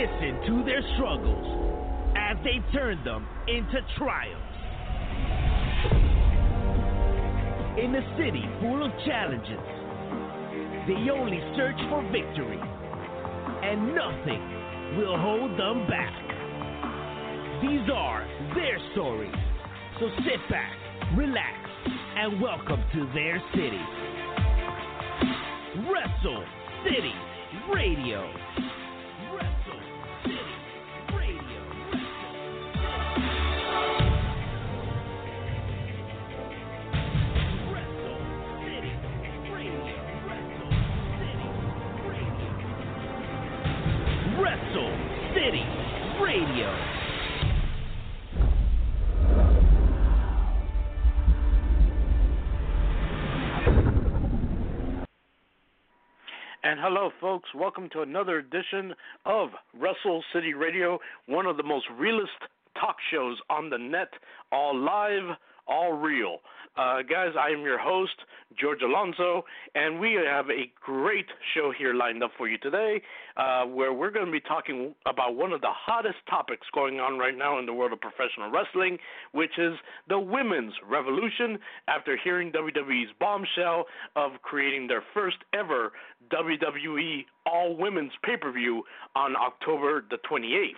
Listen 0.00 0.40
to 0.46 0.64
their 0.64 0.80
struggles 0.94 1.44
as 2.16 2.38
they 2.42 2.56
turn 2.72 3.04
them 3.04 3.26
into 3.48 3.80
triumphs. 3.98 4.56
In 7.76 7.94
a 7.94 8.16
city 8.16 8.42
full 8.62 8.82
of 8.82 8.92
challenges, 9.04 9.60
they 10.88 11.10
only 11.10 11.38
search 11.54 11.76
for 11.90 12.00
victory, 12.10 12.58
and 13.62 13.94
nothing 13.94 14.96
will 14.96 15.18
hold 15.18 15.50
them 15.60 15.86
back. 15.86 16.16
These 17.60 17.90
are 17.92 18.26
their 18.54 18.78
stories. 18.92 19.36
So 20.00 20.08
sit 20.24 20.40
back, 20.48 20.72
relax, 21.14 21.58
and 22.16 22.40
welcome 22.40 22.82
to 22.94 23.04
their 23.12 23.38
city. 23.52 23.84
Wrestle 25.84 26.44
City 26.84 27.12
Radio. 27.70 28.79
Radio. 46.30 46.70
And 56.62 56.78
hello, 56.78 57.10
folks. 57.20 57.48
Welcome 57.52 57.88
to 57.94 58.02
another 58.02 58.38
edition 58.38 58.94
of 59.26 59.48
Wrestle 59.74 60.22
City 60.32 60.54
Radio, 60.54 61.00
one 61.26 61.46
of 61.46 61.56
the 61.56 61.64
most 61.64 61.86
realist 61.98 62.30
talk 62.80 62.94
shows 63.12 63.36
on 63.50 63.68
the 63.68 63.78
net, 63.78 64.10
all 64.52 64.78
live, 64.78 65.36
all 65.70 65.92
real. 65.92 66.38
Uh, 66.76 67.02
guys, 67.02 67.30
I 67.38 67.50
am 67.50 67.62
your 67.62 67.78
host, 67.78 68.14
George 68.58 68.80
Alonso, 68.82 69.44
and 69.74 69.98
we 70.00 70.12
have 70.14 70.46
a 70.50 70.70
great 70.80 71.26
show 71.54 71.72
here 71.76 71.94
lined 71.94 72.22
up 72.22 72.30
for 72.38 72.48
you 72.48 72.58
today 72.58 73.02
uh, 73.36 73.64
where 73.64 73.92
we're 73.92 74.10
going 74.10 74.26
to 74.26 74.32
be 74.32 74.40
talking 74.40 74.94
about 75.06 75.36
one 75.36 75.52
of 75.52 75.60
the 75.60 75.70
hottest 75.70 76.18
topics 76.28 76.66
going 76.74 77.00
on 77.00 77.18
right 77.18 77.36
now 77.36 77.58
in 77.58 77.66
the 77.66 77.72
world 77.72 77.92
of 77.92 78.00
professional 78.00 78.50
wrestling, 78.50 78.98
which 79.32 79.58
is 79.58 79.74
the 80.08 80.18
women's 80.18 80.72
revolution 80.88 81.58
after 81.88 82.16
hearing 82.22 82.52
WWE's 82.52 83.10
bombshell 83.18 83.84
of 84.16 84.32
creating 84.42 84.86
their 84.86 85.02
first 85.12 85.38
ever 85.52 85.92
WWE 86.32 87.24
all 87.46 87.76
women's 87.76 88.12
pay 88.24 88.36
per 88.36 88.52
view 88.52 88.82
on 89.16 89.34
October 89.36 90.04
the 90.10 90.18
28th. 90.30 90.70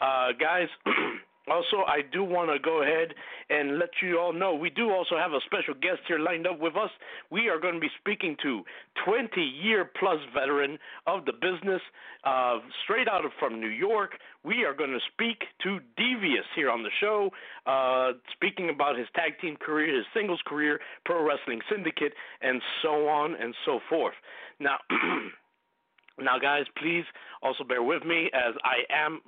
Uh, 0.00 0.32
guys, 0.38 0.68
Also, 1.46 1.84
I 1.86 2.00
do 2.00 2.24
want 2.24 2.50
to 2.50 2.58
go 2.58 2.82
ahead 2.82 3.12
and 3.50 3.78
let 3.78 3.90
you 4.02 4.18
all 4.18 4.32
know 4.32 4.54
we 4.54 4.70
do 4.70 4.90
also 4.90 5.16
have 5.16 5.32
a 5.32 5.40
special 5.44 5.74
guest 5.74 6.00
here 6.08 6.18
lined 6.18 6.46
up 6.46 6.58
with 6.58 6.74
us. 6.74 6.90
We 7.30 7.48
are 7.48 7.60
going 7.60 7.74
to 7.74 7.80
be 7.80 7.90
speaking 8.00 8.36
to 8.42 8.62
20 9.04 9.40
year 9.40 9.90
plus 9.98 10.18
veteran 10.32 10.78
of 11.06 11.26
the 11.26 11.32
business, 11.32 11.82
uh, 12.24 12.60
straight 12.84 13.08
out 13.08 13.26
of 13.26 13.32
from 13.38 13.60
New 13.60 13.68
York. 13.68 14.12
We 14.42 14.64
are 14.64 14.72
going 14.72 14.92
to 14.92 15.00
speak 15.12 15.44
to 15.64 15.80
Devious 15.98 16.46
here 16.56 16.70
on 16.70 16.82
the 16.82 16.90
show, 16.98 17.30
uh, 17.66 18.12
speaking 18.32 18.70
about 18.70 18.96
his 18.96 19.08
tag 19.14 19.38
team 19.42 19.56
career, 19.56 19.94
his 19.94 20.06
singles 20.14 20.40
career, 20.46 20.80
Pro 21.04 21.22
Wrestling 21.22 21.60
Syndicate, 21.70 22.14
and 22.40 22.62
so 22.82 23.06
on 23.06 23.34
and 23.38 23.54
so 23.66 23.80
forth. 23.90 24.14
Now, 24.60 24.78
now, 26.18 26.38
guys, 26.38 26.64
please 26.78 27.04
also 27.42 27.64
bear 27.64 27.82
with 27.82 28.02
me 28.02 28.30
as 28.32 28.54
I 28.64 28.90
am 28.90 29.20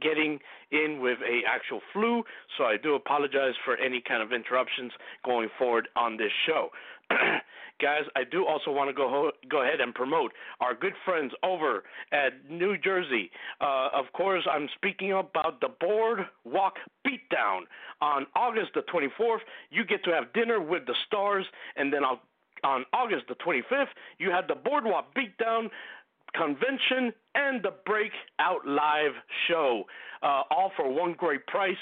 getting 0.00 0.38
in 0.70 1.00
with 1.00 1.18
a 1.20 1.40
actual 1.48 1.80
flu, 1.92 2.22
so 2.56 2.64
I 2.64 2.76
do 2.76 2.94
apologize 2.94 3.54
for 3.64 3.76
any 3.76 4.00
kind 4.00 4.22
of 4.22 4.32
interruptions 4.32 4.92
going 5.24 5.48
forward 5.58 5.88
on 5.96 6.16
this 6.16 6.32
show. 6.46 6.70
Guys, 7.80 8.02
I 8.14 8.24
do 8.24 8.46
also 8.46 8.70
want 8.70 8.90
to 8.90 8.94
go 8.94 9.08
ho- 9.08 9.32
go 9.48 9.62
ahead 9.62 9.80
and 9.80 9.94
promote 9.94 10.32
our 10.60 10.74
good 10.74 10.92
friends 11.04 11.32
over 11.42 11.84
at 12.12 12.32
New 12.50 12.76
Jersey. 12.76 13.30
Uh, 13.60 13.88
of 13.94 14.12
course, 14.12 14.46
I'm 14.50 14.68
speaking 14.74 15.12
about 15.12 15.60
the 15.60 15.68
Boardwalk 15.80 16.74
Beatdown 17.06 17.60
on 18.02 18.26
August 18.34 18.72
the 18.74 18.82
24th. 18.82 19.40
You 19.70 19.84
get 19.84 20.04
to 20.04 20.10
have 20.10 20.32
dinner 20.34 20.60
with 20.60 20.84
the 20.86 20.94
stars, 21.06 21.46
and 21.76 21.90
then 21.92 22.04
I'll, 22.04 22.20
on 22.62 22.84
August 22.92 23.24
the 23.28 23.34
25th, 23.36 23.86
you 24.18 24.30
have 24.30 24.46
the 24.46 24.54
Boardwalk 24.54 25.14
Beatdown 25.14 25.70
convention 26.34 27.12
and 27.34 27.62
the 27.62 27.74
Breakout 27.86 28.66
Live 28.66 29.12
show, 29.48 29.84
uh, 30.22 30.42
all 30.50 30.72
for 30.76 30.92
one 30.92 31.14
great 31.16 31.46
price. 31.46 31.76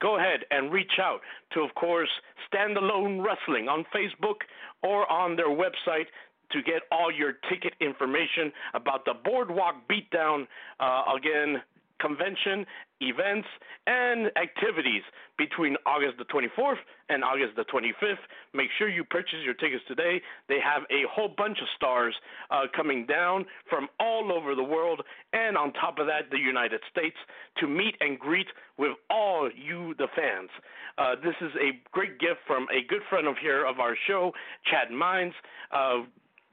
Go 0.00 0.16
ahead 0.16 0.40
and 0.50 0.72
reach 0.72 0.92
out 1.00 1.20
to, 1.52 1.60
of 1.60 1.74
course, 1.74 2.08
Standalone 2.52 3.24
Wrestling 3.24 3.68
on 3.68 3.84
Facebook 3.94 4.36
or 4.82 5.10
on 5.10 5.36
their 5.36 5.50
website 5.50 6.06
to 6.52 6.62
get 6.62 6.82
all 6.90 7.12
your 7.12 7.34
ticket 7.48 7.74
information 7.80 8.52
about 8.74 9.04
the 9.04 9.14
Boardwalk 9.24 9.74
Beatdown. 9.88 10.46
Uh, 10.80 11.02
again, 11.16 11.62
convention, 12.00 12.66
events, 13.00 13.48
and 13.86 14.26
activities 14.36 15.02
between 15.38 15.76
August 15.86 16.18
the 16.18 16.24
24th 16.24 16.80
and 17.08 17.24
August 17.24 17.56
the 17.56 17.64
25th. 17.64 18.20
Make 18.52 18.68
sure 18.78 18.88
you 18.88 19.04
purchase 19.04 19.40
your 19.44 19.54
tickets 19.54 19.82
today. 19.88 20.20
They 20.48 20.58
have 20.62 20.82
a 20.90 21.08
whole 21.10 21.32
bunch 21.36 21.58
of 21.60 21.68
stars 21.76 22.14
uh, 22.50 22.66
coming 22.76 23.06
down 23.06 23.46
from 23.68 23.88
all 23.98 24.32
over 24.32 24.54
the 24.54 24.62
world, 24.62 25.02
and 25.32 25.56
on 25.56 25.72
top 25.72 25.98
of 25.98 26.06
that, 26.06 26.30
the 26.30 26.38
United 26.38 26.80
States 26.90 27.16
to 27.58 27.66
meet 27.66 27.96
and 28.00 28.18
greet 28.18 28.48
with 28.78 28.92
all 29.08 29.50
you, 29.54 29.94
the 29.98 30.08
fans. 30.14 30.50
Uh, 30.98 31.14
this 31.22 31.34
is 31.40 31.52
a 31.56 31.80
great 31.92 32.18
gift 32.18 32.40
from 32.46 32.66
a 32.70 32.86
good 32.88 33.02
friend 33.08 33.26
of 33.26 33.36
here 33.40 33.64
of 33.64 33.80
our 33.80 33.96
show, 34.06 34.32
Chad 34.70 34.90
Mines. 34.90 35.34
Uh, 35.72 36.02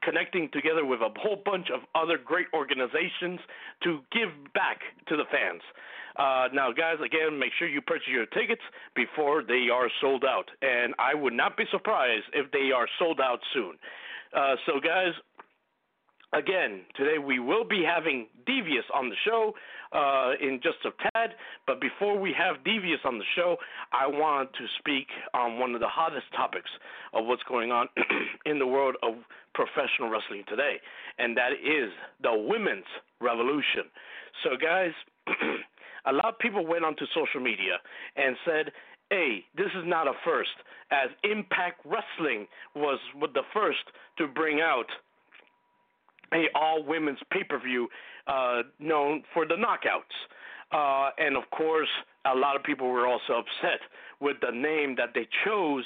connecting 0.02 0.48
together 0.52 0.84
with 0.84 1.00
a 1.00 1.10
whole 1.20 1.42
bunch 1.44 1.68
of 1.74 1.80
other 1.94 2.18
great 2.22 2.46
organizations 2.54 3.40
to 3.82 4.00
give 4.12 4.30
back 4.54 4.80
to 5.08 5.16
the 5.16 5.24
fans. 5.30 5.62
Uh, 6.18 6.48
now, 6.52 6.72
guys, 6.72 6.96
again, 7.04 7.38
make 7.38 7.52
sure 7.58 7.68
you 7.68 7.80
purchase 7.80 8.08
your 8.08 8.26
tickets 8.26 8.62
before 8.96 9.42
they 9.42 9.68
are 9.72 9.88
sold 10.00 10.24
out. 10.24 10.50
And 10.62 10.94
I 10.98 11.14
would 11.14 11.32
not 11.32 11.56
be 11.56 11.64
surprised 11.70 12.24
if 12.32 12.50
they 12.50 12.70
are 12.74 12.88
sold 12.98 13.20
out 13.20 13.38
soon. 13.54 13.78
Uh, 14.34 14.56
so, 14.66 14.80
guys, 14.80 15.12
again, 16.32 16.82
today 16.96 17.18
we 17.18 17.38
will 17.38 17.64
be 17.64 17.84
having 17.86 18.26
Devious 18.46 18.84
on 18.92 19.08
the 19.08 19.16
show 19.24 19.52
uh, 19.92 20.32
in 20.40 20.60
just 20.62 20.78
a 20.84 20.90
tad. 21.12 21.30
But 21.66 21.80
before 21.80 22.18
we 22.18 22.34
have 22.36 22.64
Devious 22.64 23.00
on 23.04 23.18
the 23.18 23.24
show, 23.36 23.56
I 23.92 24.06
want 24.06 24.52
to 24.54 24.66
speak 24.78 25.06
on 25.34 25.58
one 25.58 25.74
of 25.74 25.80
the 25.80 25.88
hottest 25.88 26.26
topics 26.36 26.70
of 27.12 27.26
what's 27.26 27.42
going 27.48 27.72
on 27.72 27.88
in 28.46 28.58
the 28.58 28.66
world 28.66 28.96
of 29.02 29.14
professional 29.54 30.08
wrestling 30.08 30.44
today, 30.48 30.76
and 31.18 31.36
that 31.36 31.52
is 31.52 31.90
the 32.22 32.32
women's 32.32 32.86
revolution. 33.20 33.90
So, 34.44 34.50
guys, 34.60 34.92
a 36.06 36.12
lot 36.12 36.26
of 36.26 36.38
people 36.38 36.66
went 36.66 36.84
onto 36.84 37.06
social 37.14 37.40
media 37.40 37.78
and 38.16 38.36
said, 38.44 38.72
hey, 39.10 39.44
this 39.56 39.68
is 39.76 39.84
not 39.84 40.06
a 40.06 40.12
first, 40.24 40.54
as 40.90 41.10
Impact 41.24 41.80
Wrestling 41.84 42.46
was 42.74 42.98
the 43.34 43.42
first 43.52 43.84
to 44.18 44.26
bring 44.26 44.60
out 44.60 44.86
a 46.32 46.44
all 46.54 46.84
women's 46.84 47.18
pay 47.32 47.42
per 47.42 47.58
view 47.58 47.88
uh, 48.28 48.62
known 48.78 49.22
for 49.34 49.46
the 49.46 49.54
knockouts. 49.54 50.14
Uh, 50.70 51.10
and 51.18 51.36
of 51.36 51.44
course, 51.50 51.88
a 52.26 52.36
lot 52.36 52.56
of 52.56 52.62
people 52.62 52.88
were 52.88 53.06
also 53.06 53.40
upset 53.40 53.80
with 54.20 54.36
the 54.42 54.52
name 54.52 54.94
that 54.96 55.10
they 55.14 55.26
chose 55.44 55.84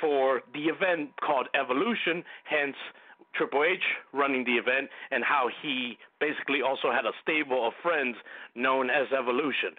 for 0.00 0.42
the 0.52 0.64
event 0.64 1.10
called 1.20 1.48
Evolution, 1.58 2.22
hence 2.44 2.76
Triple 3.34 3.64
H 3.64 3.82
running 4.12 4.44
the 4.44 4.52
event 4.52 4.88
and 5.10 5.24
how 5.24 5.48
he 5.62 5.98
basically 6.20 6.60
also 6.62 6.90
had 6.90 7.04
a 7.04 7.12
stable 7.22 7.66
of 7.66 7.72
friends 7.82 8.16
known 8.54 8.90
as 8.90 9.06
Evolution. 9.16 9.74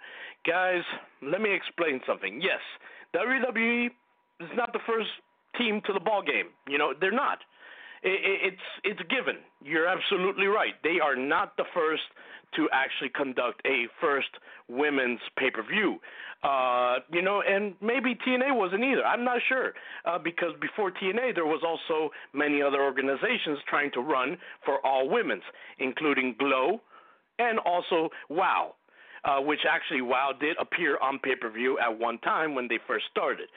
Guys, 0.46 0.82
let 1.22 1.40
me 1.40 1.54
explain 1.54 2.00
something. 2.06 2.40
Yes, 2.42 2.60
WWE 3.14 3.86
is 4.40 4.48
not 4.56 4.72
the 4.72 4.80
first 4.86 5.10
team 5.58 5.80
to 5.86 5.92
the 5.92 6.00
ball 6.00 6.22
game. 6.22 6.46
You 6.68 6.78
know, 6.78 6.94
they're 6.98 7.12
not. 7.12 7.38
It's 8.02 8.56
it's 8.84 9.00
given. 9.10 9.36
You're 9.62 9.86
absolutely 9.86 10.46
right. 10.46 10.74
They 10.82 11.00
are 11.02 11.16
not 11.16 11.56
the 11.56 11.64
first 11.74 12.02
to 12.56 12.68
actually 12.72 13.10
conduct 13.10 13.60
a 13.66 13.86
first 14.00 14.30
women's 14.68 15.20
pay 15.38 15.50
per 15.50 15.62
view. 15.62 15.98
Uh, 16.42 17.00
you 17.12 17.20
know, 17.20 17.42
and 17.46 17.74
maybe 17.82 18.14
TNA 18.14 18.56
wasn't 18.56 18.82
either. 18.82 19.04
I'm 19.04 19.24
not 19.24 19.40
sure 19.46 19.74
uh, 20.06 20.18
because 20.18 20.52
before 20.60 20.90
TNA 20.90 21.34
there 21.34 21.44
was 21.44 21.62
also 21.62 22.10
many 22.32 22.62
other 22.62 22.82
organizations 22.82 23.58
trying 23.68 23.90
to 23.92 24.00
run 24.00 24.38
for 24.64 24.84
all 24.84 25.08
women's, 25.08 25.42
including 25.78 26.34
Glow 26.38 26.80
and 27.38 27.58
also 27.58 28.08
WOW 28.28 28.74
uh, 29.24 29.38
which 29.40 29.60
actually 29.68 30.02
WoW 30.02 30.32
did 30.38 30.56
appear 30.58 30.98
on 30.98 31.18
pay 31.18 31.36
per 31.36 31.50
view 31.50 31.78
at 31.78 31.98
one 31.98 32.18
time 32.18 32.54
when 32.54 32.68
they 32.68 32.78
first 32.86 33.04
started. 33.10 33.48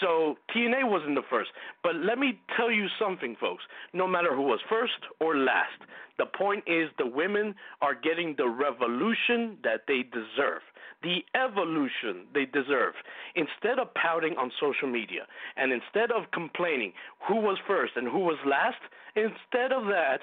So 0.00 0.36
TNA 0.54 0.88
wasn't 0.88 1.14
the 1.14 1.22
first. 1.28 1.50
But 1.82 1.96
let 1.96 2.18
me 2.18 2.40
tell 2.56 2.70
you 2.70 2.86
something, 2.98 3.36
folks. 3.40 3.62
No 3.92 4.06
matter 4.06 4.34
who 4.34 4.42
was 4.42 4.60
first 4.68 4.98
or 5.20 5.36
last, 5.36 5.80
the 6.18 6.26
point 6.26 6.64
is 6.66 6.88
the 6.98 7.06
women 7.06 7.54
are 7.80 7.94
getting 7.94 8.34
the 8.36 8.48
revolution 8.48 9.58
that 9.62 9.82
they 9.86 10.02
deserve 10.02 10.62
the 11.02 11.18
evolution 11.34 12.26
they 12.34 12.44
deserve. 12.44 12.94
Instead 13.36 13.78
of 13.78 13.92
pouting 13.94 14.34
on 14.36 14.50
social 14.60 14.88
media 14.88 15.26
and 15.56 15.72
instead 15.72 16.10
of 16.10 16.30
complaining 16.32 16.92
who 17.26 17.36
was 17.36 17.56
first 17.66 17.92
and 17.96 18.08
who 18.08 18.18
was 18.18 18.36
last, 18.44 18.80
instead 19.14 19.72
of 19.72 19.84
that, 19.84 20.18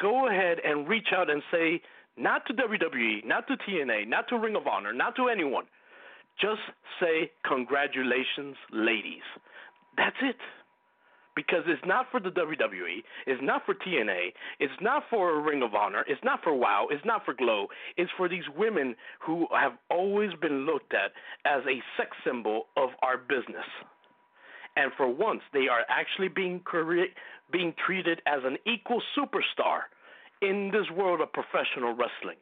go 0.00 0.28
ahead 0.28 0.58
and 0.64 0.88
reach 0.88 1.08
out 1.14 1.30
and 1.30 1.42
say, 1.52 1.80
not 2.16 2.46
to 2.46 2.54
WWE, 2.54 3.24
not 3.24 3.46
to 3.48 3.56
TNA, 3.56 4.08
not 4.08 4.28
to 4.28 4.38
Ring 4.38 4.56
of 4.56 4.66
Honor, 4.66 4.92
not 4.92 5.16
to 5.16 5.28
anyone. 5.28 5.64
Just 6.40 6.60
say, 7.00 7.30
Congratulations, 7.46 8.56
ladies. 8.72 9.22
That's 9.96 10.16
it. 10.22 10.36
Because 11.36 11.64
it's 11.66 11.82
not 11.84 12.06
for 12.12 12.20
the 12.20 12.30
WWE, 12.30 13.02
it's 13.26 13.42
not 13.42 13.62
for 13.66 13.74
TNA, 13.74 14.28
it's 14.60 14.72
not 14.80 15.02
for 15.10 15.42
Ring 15.42 15.64
of 15.64 15.74
Honor, 15.74 16.04
it's 16.06 16.22
not 16.22 16.44
for 16.44 16.54
WOW, 16.54 16.86
it's 16.92 17.04
not 17.04 17.24
for 17.24 17.34
Glow. 17.34 17.66
It's 17.96 18.10
for 18.16 18.28
these 18.28 18.44
women 18.56 18.94
who 19.18 19.48
have 19.52 19.72
always 19.90 20.30
been 20.40 20.64
looked 20.64 20.94
at 20.94 21.10
as 21.44 21.64
a 21.66 21.82
sex 21.96 22.16
symbol 22.24 22.66
of 22.76 22.90
our 23.02 23.18
business. 23.18 23.66
And 24.76 24.92
for 24.96 25.08
once, 25.08 25.40
they 25.52 25.66
are 25.68 25.84
actually 25.88 26.28
being, 26.28 26.62
being 27.50 27.74
treated 27.84 28.20
as 28.26 28.40
an 28.44 28.56
equal 28.64 29.02
superstar 29.18 29.90
in 30.42 30.70
this 30.72 30.90
world 30.96 31.20
of 31.20 31.32
professional 31.32 31.90
wrestling. 31.90 32.38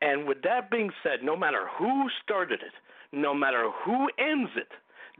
And 0.00 0.26
with 0.26 0.42
that 0.42 0.70
being 0.70 0.90
said, 1.02 1.22
no 1.22 1.36
matter 1.36 1.66
who 1.78 2.08
started 2.22 2.60
it, 2.60 2.72
no 3.12 3.34
matter 3.34 3.70
who 3.84 4.08
ends 4.18 4.50
it, 4.56 4.68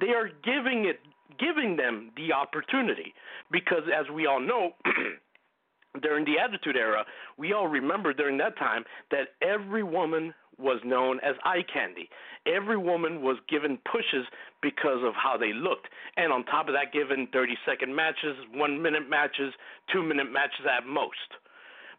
they 0.01 0.13
are 0.13 0.29
giving 0.45 0.85
it 0.85 1.01
giving 1.39 1.77
them 1.77 2.11
the 2.17 2.33
opportunity 2.33 3.13
because 3.51 3.83
as 3.95 4.07
we 4.11 4.27
all 4.27 4.41
know 4.41 4.71
during 6.03 6.25
the 6.25 6.39
attitude 6.39 6.77
era, 6.77 7.05
we 7.37 7.53
all 7.53 7.69
remember 7.69 8.13
during 8.13 8.39
that 8.39 8.57
time 8.59 8.85
that 9.11 9.35
every 9.43 9.83
woman 9.83 10.33
was 10.59 10.81
known 10.85 11.21
as 11.23 11.35
eye 11.45 11.65
candy. 11.71 12.09
Every 12.47 12.79
woman 12.79 13.23
was 13.23 13.37
given 13.49 13.79
pushes 13.91 14.27
because 14.63 15.03
of 15.05 15.13
how 15.15 15.37
they 15.37 15.53
looked. 15.53 15.89
And 16.17 16.33
on 16.33 16.45
top 16.45 16.69
of 16.69 16.75
that, 16.75 16.93
given 16.93 17.29
30 17.33 17.55
second 17.67 17.95
matches, 17.95 18.37
one 18.55 18.81
minute 18.81 19.09
matches, 19.09 19.53
two 19.93 20.03
minute 20.03 20.33
matches 20.33 20.65
at 20.65 20.87
most. 20.87 21.37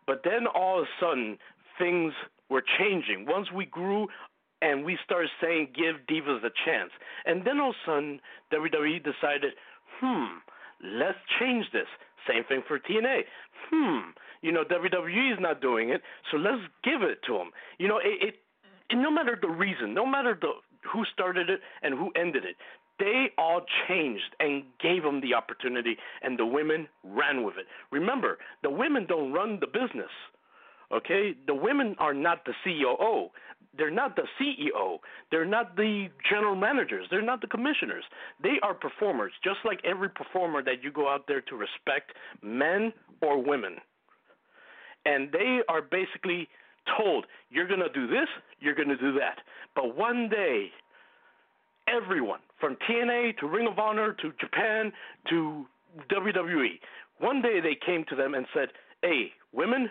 But 0.08 0.22
then 0.24 0.48
all 0.48 0.80
of 0.80 0.86
a 0.86 1.06
sudden, 1.06 1.38
things 1.78 2.14
were 2.50 2.64
changing. 2.80 3.26
Once 3.28 3.52
we 3.52 3.66
grew 3.66 4.08
and 4.62 4.84
we 4.84 4.98
started 5.04 5.30
saying, 5.42 5.70
give 5.76 6.08
divas 6.10 6.44
a 6.44 6.52
chance. 6.66 6.92
And 7.26 7.46
then 7.46 7.60
all 7.60 7.72
of 7.72 7.76
a 7.76 7.90
sudden, 7.90 8.20
WWE 8.52 9.04
decided, 9.04 9.54
hmm, 10.00 10.40
let's 10.82 11.20
change 11.40 11.66
this. 11.74 11.88
Same 12.28 12.44
thing 12.46 12.64
for 12.68 12.80
TNA. 12.80 13.22
Hmm, 13.70 14.12
you 14.42 14.52
know, 14.52 14.64
WWE 14.64 15.34
is 15.34 15.40
not 15.40 15.62
doing 15.62 15.90
it, 15.90 16.02
so 16.32 16.38
let's 16.38 16.62
give 16.84 17.02
it 17.02 17.20
to 17.28 17.34
them. 17.34 17.52
You 17.78 17.88
know, 17.88 17.98
it, 17.98 18.34
it 18.90 18.96
no 18.96 19.12
matter 19.12 19.38
the 19.40 19.50
reason, 19.50 19.94
no 19.94 20.06
matter 20.06 20.38
the 20.40 20.52
who 20.92 21.04
started 21.12 21.50
it 21.50 21.60
and 21.82 21.94
who 21.94 22.12
ended 22.16 22.46
it, 22.46 22.56
they 23.00 23.28
all 23.38 23.62
changed 23.88 24.36
and 24.40 24.64
gave 24.82 25.04
them 25.04 25.22
the 25.22 25.34
opportunity, 25.34 25.98
and 26.22 26.38
the 26.38 26.46
women 26.46 26.88
ran 27.04 27.44
with 27.44 27.58
it. 27.58 27.66
Remember, 27.92 28.38
the 28.64 28.70
women 28.70 29.06
don't 29.08 29.32
run 29.32 29.60
the 29.60 29.68
business. 29.68 30.12
Okay, 30.92 31.36
the 31.48 31.54
women 31.54 31.96
are 32.00 32.14
not 32.14 32.46
the 32.46 32.54
COO. 32.64 33.30
They're 33.78 33.92
not 33.92 34.16
the 34.16 34.24
CEO. 34.40 35.00
They're 35.30 35.46
not 35.46 35.76
the 35.76 36.08
general 36.30 36.56
managers. 36.56 37.06
They're 37.12 37.22
not 37.22 37.42
the 37.42 37.48
commissioners. 37.48 38.06
They 38.42 38.56
are 38.64 38.74
performers, 38.74 39.34
just 39.44 39.60
like 39.66 39.80
every 39.84 40.10
performer 40.10 40.64
that 40.64 40.82
you 40.84 40.92
go 40.92 41.10
out 41.10 41.26
there 41.28 41.42
to 41.42 41.56
respect, 41.56 42.14
men 42.42 42.94
or 43.22 43.44
women. 43.44 43.76
And 45.06 45.32
they 45.32 45.60
are 45.70 45.82
basically 45.82 46.48
told, 46.98 47.26
you're 47.50 47.68
going 47.68 47.82
to 47.82 47.90
do 47.90 48.08
this, 48.08 48.28
you're 48.60 48.76
going 48.76 48.90
to 48.90 48.98
do 48.98 49.14
that. 49.14 49.40
But 49.76 49.96
one 49.96 50.30
day, 50.30 50.72
everyone 51.88 52.40
from 52.60 52.78
TNA 52.90 53.38
to 53.38 53.48
Ring 53.48 53.68
of 53.68 53.80
Honor 53.80 54.14
to 54.22 54.32
Japan 54.40 54.92
to 55.30 55.66
WWE. 56.12 56.80
One 57.20 57.42
day 57.42 57.60
they 57.62 57.78
came 57.86 58.06
to 58.10 58.16
them 58.16 58.34
and 58.34 58.46
said, 58.54 58.70
Hey, 59.02 59.32
women, 59.54 59.90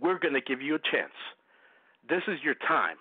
we're 0.00 0.18
going 0.18 0.34
to 0.34 0.40
give 0.40 0.60
you 0.60 0.74
a 0.74 0.90
chance. 0.90 1.12
This 2.08 2.22
is 2.28 2.38
your 2.42 2.54
time. 2.66 2.96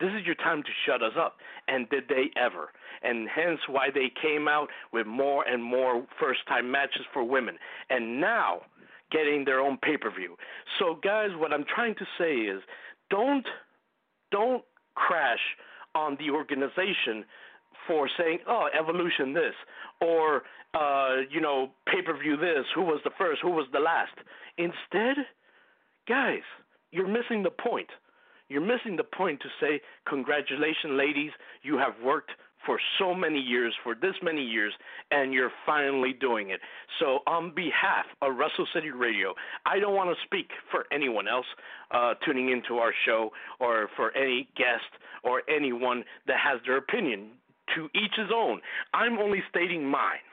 This 0.00 0.10
is 0.18 0.26
your 0.26 0.34
time 0.34 0.62
to 0.62 0.68
shut 0.86 1.02
us 1.02 1.12
up. 1.18 1.36
And 1.68 1.88
did 1.90 2.04
they 2.08 2.30
ever? 2.36 2.70
And 3.02 3.28
hence 3.28 3.60
why 3.68 3.88
they 3.94 4.10
came 4.20 4.48
out 4.48 4.68
with 4.92 5.06
more 5.06 5.44
and 5.46 5.62
more 5.62 6.04
first 6.18 6.40
time 6.48 6.70
matches 6.70 7.02
for 7.12 7.22
women. 7.22 7.56
And 7.88 8.20
now 8.20 8.62
getting 9.10 9.44
their 9.44 9.60
own 9.60 9.78
pay 9.82 9.96
per 9.96 10.10
view. 10.10 10.36
So 10.78 10.98
guys, 11.02 11.30
what 11.36 11.52
I'm 11.52 11.64
trying 11.72 11.94
to 11.96 12.06
say 12.18 12.32
is 12.32 12.62
don't 13.10 13.46
don't 14.30 14.64
crash 14.94 15.38
on 15.94 16.16
the 16.18 16.30
organization 16.30 17.24
for 17.86 18.08
saying, 18.18 18.40
"Oh, 18.46 18.68
evolution 18.78 19.32
this," 19.32 19.54
or 20.00 20.42
uh, 20.74 21.16
you 21.30 21.40
know, 21.40 21.70
pay 21.86 22.02
per 22.02 22.16
view 22.16 22.36
this. 22.36 22.64
Who 22.74 22.82
was 22.82 23.00
the 23.04 23.10
first? 23.18 23.40
Who 23.42 23.50
was 23.50 23.66
the 23.72 23.80
last? 23.80 24.14
Instead, 24.58 25.24
guys, 26.08 26.42
you're 26.90 27.08
missing 27.08 27.42
the 27.42 27.50
point. 27.50 27.88
You're 28.48 28.60
missing 28.60 28.96
the 28.96 29.04
point 29.04 29.40
to 29.40 29.48
say, 29.60 29.80
"Congratulations, 30.08 30.92
ladies! 30.92 31.30
You 31.62 31.78
have 31.78 31.94
worked 32.02 32.32
for 32.64 32.78
so 32.98 33.14
many 33.14 33.38
years, 33.38 33.74
for 33.82 33.94
this 33.94 34.14
many 34.22 34.42
years, 34.42 34.72
and 35.10 35.32
you're 35.32 35.50
finally 35.66 36.12
doing 36.12 36.50
it. 36.50 36.60
So, 36.98 37.20
on 37.26 37.54
behalf 37.54 38.06
of 38.20 38.36
Wrestle 38.36 38.66
City 38.72 38.90
Radio, 38.90 39.34
I 39.66 39.78
don't 39.78 39.94
want 39.94 40.10
to 40.10 40.24
speak 40.24 40.50
for 40.70 40.84
anyone 40.92 41.28
else 41.28 41.46
uh, 41.90 42.14
tuning 42.24 42.50
into 42.50 42.76
our 42.76 42.92
show 43.04 43.30
or 43.60 43.88
for 43.96 44.16
any 44.16 44.48
guest 44.56 45.02
or 45.24 45.42
anyone 45.48 46.04
that 46.26 46.38
has 46.38 46.60
their 46.66 46.76
opinion 46.76 47.30
to 47.74 47.88
each 47.94 48.14
his 48.16 48.30
own. 48.34 48.60
I'm 48.94 49.18
only 49.18 49.42
stating 49.48 49.86
mine. 49.86 50.26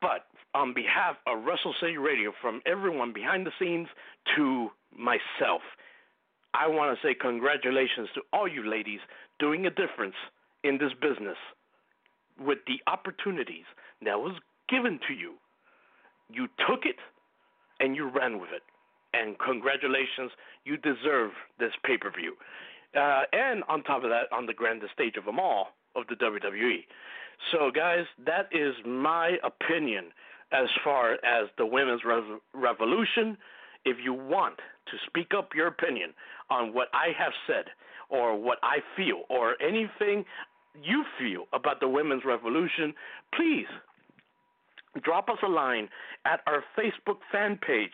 But 0.00 0.26
on 0.54 0.74
behalf 0.74 1.16
of 1.26 1.44
Wrestle 1.44 1.74
City 1.80 1.96
Radio, 1.96 2.32
from 2.40 2.60
everyone 2.66 3.12
behind 3.12 3.46
the 3.46 3.52
scenes 3.58 3.88
to 4.36 4.68
myself, 4.96 5.62
I 6.54 6.66
want 6.66 6.96
to 6.96 7.06
say 7.06 7.14
congratulations 7.14 8.08
to 8.14 8.22
all 8.32 8.48
you 8.48 8.68
ladies 8.68 9.00
doing 9.38 9.66
a 9.66 9.70
difference 9.70 10.16
in 10.64 10.78
this 10.78 10.92
business 11.00 11.36
with 12.38 12.58
the 12.66 12.80
opportunities 12.90 13.64
that 14.02 14.18
was 14.18 14.34
given 14.68 14.98
to 15.06 15.14
you. 15.14 15.34
You 16.32 16.48
took 16.68 16.84
it 16.84 16.96
and 17.78 17.94
you 17.94 18.08
ran 18.08 18.40
with 18.40 18.50
it. 18.54 18.62
And 19.12 19.38
congratulations, 19.38 20.30
you 20.64 20.76
deserve 20.76 21.32
this 21.58 21.72
pay 21.84 21.96
per 21.96 22.10
view. 22.10 22.34
Uh, 22.96 23.22
and 23.32 23.62
on 23.68 23.82
top 23.84 24.02
of 24.02 24.10
that, 24.10 24.24
on 24.32 24.46
the 24.46 24.54
grandest 24.54 24.92
stage 24.92 25.16
of 25.16 25.24
them 25.24 25.38
all, 25.38 25.68
of 25.96 26.04
the 26.08 26.14
WWE. 26.16 26.84
So, 27.52 27.70
guys, 27.74 28.04
that 28.26 28.48
is 28.52 28.74
my 28.86 29.36
opinion 29.42 30.06
as 30.52 30.68
far 30.84 31.14
as 31.24 31.48
the 31.56 31.66
women's 31.66 32.02
rev- 32.04 32.40
revolution. 32.52 33.36
If 33.84 33.96
you 34.02 34.12
want 34.12 34.56
to 34.56 34.96
speak 35.06 35.32
up 35.36 35.50
your 35.54 35.68
opinion 35.68 36.12
on 36.50 36.74
what 36.74 36.88
I 36.92 37.08
have 37.18 37.32
said, 37.46 37.66
or 38.10 38.36
what 38.36 38.58
I 38.62 38.78
feel, 38.96 39.22
or 39.28 39.54
anything 39.62 40.24
you 40.82 41.04
feel 41.18 41.44
about 41.52 41.80
the 41.80 41.88
women's 41.88 42.24
revolution, 42.24 42.92
please 43.34 43.66
drop 45.02 45.28
us 45.28 45.38
a 45.44 45.48
line 45.48 45.88
at 46.24 46.40
our 46.46 46.64
Facebook 46.76 47.18
fan 47.30 47.58
page 47.64 47.92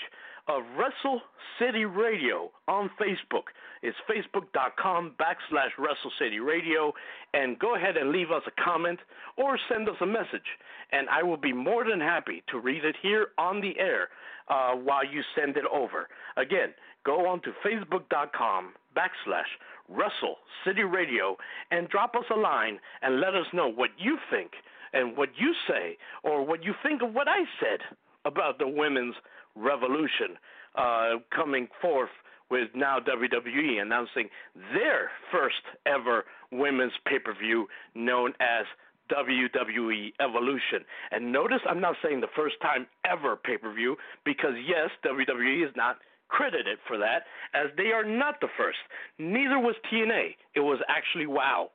of 0.49 0.63
Wrestle 0.77 1.21
City 1.59 1.85
Radio 1.85 2.51
on 2.69 2.91
Facebook. 3.01 3.49
It's 3.83 3.97
facebook.com 4.09 5.15
backslash 5.19 5.71
Wrestle 5.79 6.13
City 6.19 6.39
Radio. 6.39 6.93
And 7.35 7.59
go 7.59 7.75
ahead 7.75 7.97
and 7.97 8.11
leave 8.11 8.31
us 8.31 8.43
a 8.47 8.63
comment 8.63 8.99
or 9.37 9.59
send 9.69 9.89
us 9.89 9.97
a 10.01 10.07
message. 10.07 10.47
And 10.93 11.09
I 11.09 11.23
will 11.23 11.37
be 11.37 11.53
more 11.53 11.85
than 11.89 12.01
happy 12.01 12.43
to 12.51 12.59
read 12.59 12.85
it 12.85 12.97
here 13.03 13.29
on 13.39 13.61
the 13.61 13.79
air 13.79 14.09
uh, 14.49 14.73
while 14.73 15.05
you 15.05 15.23
send 15.35 15.57
it 15.57 15.65
over. 15.73 16.09
Again, 16.37 16.75
go 17.05 17.27
on 17.27 17.41
to 17.43 17.53
facebook.com 17.65 18.73
backslash 18.97 19.51
Wrestle 19.89 20.37
City 20.65 20.83
Radio 20.83 21.37
and 21.71 21.89
drop 21.89 22.15
us 22.15 22.25
a 22.35 22.39
line 22.39 22.79
and 23.03 23.21
let 23.21 23.35
us 23.35 23.47
know 23.53 23.69
what 23.69 23.91
you 23.99 24.19
think 24.31 24.53
and 24.93 25.17
what 25.17 25.31
you 25.37 25.53
say 25.69 25.97
or 26.23 26.45
what 26.45 26.65
you 26.65 26.75
think 26.83 27.03
of 27.03 27.13
what 27.13 27.29
I 27.29 27.41
said 27.61 27.81
about 28.25 28.59
the 28.59 28.69
women's 28.69 29.15
revolution 29.57 30.37
uh, 30.77 31.15
coming 31.35 31.69
forth 31.81 32.11
with 32.51 32.69
now 32.75 32.99
WWE 33.01 33.81
announcing 33.81 34.29
their 34.73 35.11
first 35.33 35.63
ever 35.85 36.25
women's 36.53 36.93
pay 37.07 37.19
per 37.19 37.35
view 37.35 37.67
known 37.95 38.33
as 38.41 38.67
WWE 39.11 40.13
Evolution. 40.21 40.85
And 41.11 41.33
notice 41.33 41.61
I'm 41.69 41.81
not 41.81 41.97
saying 42.03 42.21
the 42.21 42.29
first 42.37 42.57
time 42.61 42.87
ever 43.05 43.37
pay 43.37 43.57
per 43.57 43.73
view 43.73 43.97
because, 44.25 44.55
yes, 44.67 44.91
WWE 45.05 45.65
is 45.67 45.75
not 45.77 45.97
credited 46.29 46.79
for 46.89 46.99
that, 46.99 47.23
as 47.55 47.71
they 47.77 47.93
are 47.93 48.05
not 48.05 48.41
the 48.41 48.49
first. 48.57 48.79
Neither 49.19 49.59
was 49.59 49.77
TNA. 49.93 50.35
It 50.55 50.61
was 50.61 50.81
actually 50.89 51.27
WOW. 51.27 51.71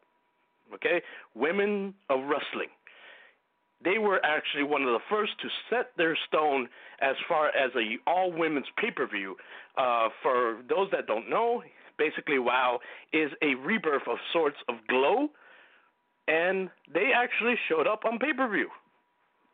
Okay? 0.74 1.02
Women 1.36 1.94
of 2.10 2.20
Wrestling. 2.22 2.70
They 3.84 3.98
were 3.98 4.24
actually 4.24 4.64
one 4.64 4.84
of 4.84 4.90
the 4.90 5.00
first 5.10 5.32
to 5.42 5.48
set 5.70 5.92
their 5.98 6.18
stone 6.28 6.70
as 7.02 7.16
far 7.28 7.48
as 7.48 7.72
a 7.76 7.98
all 8.10 8.32
women's 8.32 8.68
pay 8.78 8.92
per 8.92 9.08
view. 9.08 9.36
Uh, 9.78 10.10
for 10.22 10.58
those 10.70 10.90
that 10.92 11.08
don't 11.08 11.30
know, 11.30 11.64
basically 11.98 12.40
WOW 12.40 12.80
is 13.14 13.32
a 13.42 13.56
rebirth 13.56 14.08
of 14.10 14.18
sorts 14.34 14.58
of 14.70 14.76
Glow, 14.88 15.30
and 16.28 16.70
they 16.94 17.12
actually 17.16 17.56
showed 17.70 17.88
up 17.88 18.06
on 18.06 18.20
pay 18.20 18.34
per 18.34 18.48
view 18.50 18.70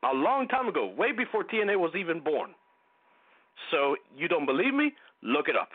a 0.04 0.14
long 0.14 0.48
time 0.48 0.68
ago, 0.68 0.94
way 0.98 1.12
before 1.12 1.44
TNA 1.44 1.78
was 1.78 1.92
even 1.98 2.20
born. 2.20 2.52
So 3.72 3.96
you 4.16 4.28
don't 4.28 4.46
believe 4.46 4.74
me? 4.74 4.94
Look 5.24 5.48
it 5.48 5.56
up. 5.56 5.70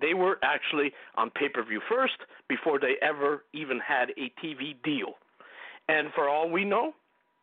They 0.00 0.14
were 0.14 0.38
actually 0.42 0.92
on 1.16 1.30
pay 1.30 1.48
per 1.48 1.64
view 1.64 1.80
first 1.88 2.16
before 2.48 2.78
they 2.78 2.94
ever 3.02 3.44
even 3.52 3.78
had 3.78 4.10
a 4.10 4.32
TV 4.44 4.74
deal. 4.82 5.14
And 5.88 6.08
for 6.14 6.28
all 6.28 6.50
we 6.50 6.64
know, 6.64 6.92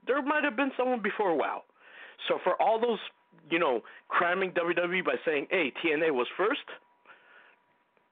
there 0.08 0.22
might 0.22 0.44
have 0.44 0.56
been 0.56 0.72
someone 0.78 1.02
before 1.02 1.36
WoW. 1.38 1.64
So 2.28 2.40
for 2.44 2.62
all 2.62 2.80
those, 2.80 3.00
you 3.50 3.60
know, 3.60 3.82
cramming 4.08 4.52
WWE 4.52 5.06
by 5.06 5.16
saying, 5.26 5.48
hey, 5.50 5.72
TNA 5.84 6.12
was 6.12 6.28
first, 6.38 6.62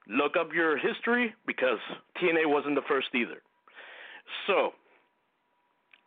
look 0.08 0.32
up 0.38 0.48
your 0.54 0.76
history 0.78 1.34
because 1.46 1.78
TNA 2.20 2.46
wasn't 2.46 2.74
the 2.74 2.82
first 2.88 3.08
either. 3.14 3.42
So, 4.46 4.70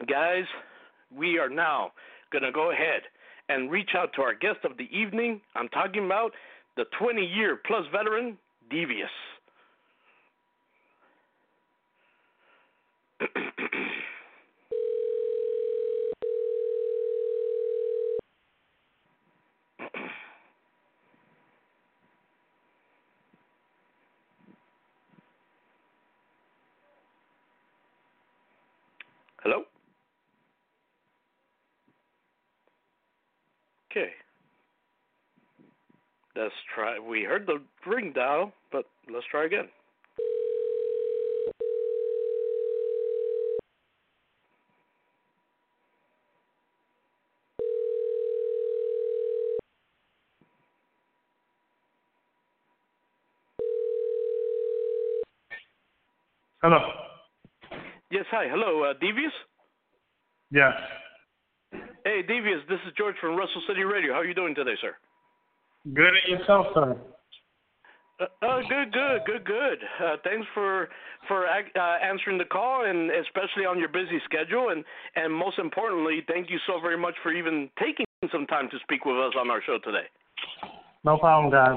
guys, 0.07 0.45
we 1.15 1.37
are 1.37 1.49
now 1.49 1.91
going 2.31 2.43
to 2.43 2.51
go 2.51 2.71
ahead 2.71 3.01
and 3.49 3.71
reach 3.71 3.91
out 3.95 4.11
to 4.15 4.21
our 4.21 4.33
guest 4.33 4.59
of 4.63 4.77
the 4.77 4.87
evening. 4.95 5.41
I'm 5.55 5.69
talking 5.69 6.05
about 6.05 6.31
the 6.75 6.85
20 6.99 7.21
year 7.21 7.59
plus 7.65 7.83
veteran, 7.91 8.37
Devious. 8.69 9.09
Hello? 29.43 29.63
Okay. 33.95 34.09
Let's 36.35 36.53
try. 36.73 36.99
We 36.99 37.23
heard 37.23 37.47
the 37.47 37.61
ring 37.89 38.11
dial, 38.13 38.51
but 38.69 38.83
let's 39.09 39.25
try 39.31 39.45
again. 39.45 39.69
Hello. 56.61 56.79
Yes, 58.11 58.25
hi. 58.29 58.47
Hello, 58.49 58.83
uh, 58.83 58.93
Devious? 58.99 59.31
Yes. 60.51 60.73
Hey, 62.15 62.21
Devious, 62.21 62.61
this 62.69 62.79
is 62.87 62.93
George 62.97 63.15
from 63.19 63.35
Wrestle 63.35 63.61
City 63.67 63.83
Radio. 63.83 64.13
How 64.13 64.19
are 64.19 64.25
you 64.25 64.33
doing 64.33 64.55
today, 64.55 64.75
sir? 64.79 64.95
Good 65.93 66.15
at 66.15 66.29
yourself, 66.29 66.67
sir. 66.73 66.95
Uh, 68.21 68.23
uh, 68.41 68.59
good, 68.69 68.93
good, 68.93 69.19
good, 69.25 69.43
good. 69.43 69.79
Uh, 69.99 70.15
thanks 70.23 70.47
for 70.53 70.87
for 71.27 71.45
uh, 71.45 71.97
answering 72.01 72.37
the 72.37 72.45
call, 72.45 72.85
and 72.85 73.11
especially 73.11 73.65
on 73.65 73.77
your 73.79 73.89
busy 73.89 74.21
schedule, 74.23 74.69
and 74.69 74.85
and 75.17 75.33
most 75.33 75.59
importantly, 75.59 76.23
thank 76.29 76.49
you 76.49 76.57
so 76.65 76.79
very 76.79 76.97
much 76.97 77.15
for 77.21 77.33
even 77.33 77.69
taking 77.77 78.05
some 78.31 78.47
time 78.47 78.69
to 78.69 78.77
speak 78.83 79.03
with 79.03 79.17
us 79.17 79.33
on 79.37 79.51
our 79.51 79.61
show 79.65 79.77
today. 79.83 80.07
No 81.03 81.17
problem, 81.17 81.51
guys. 81.51 81.75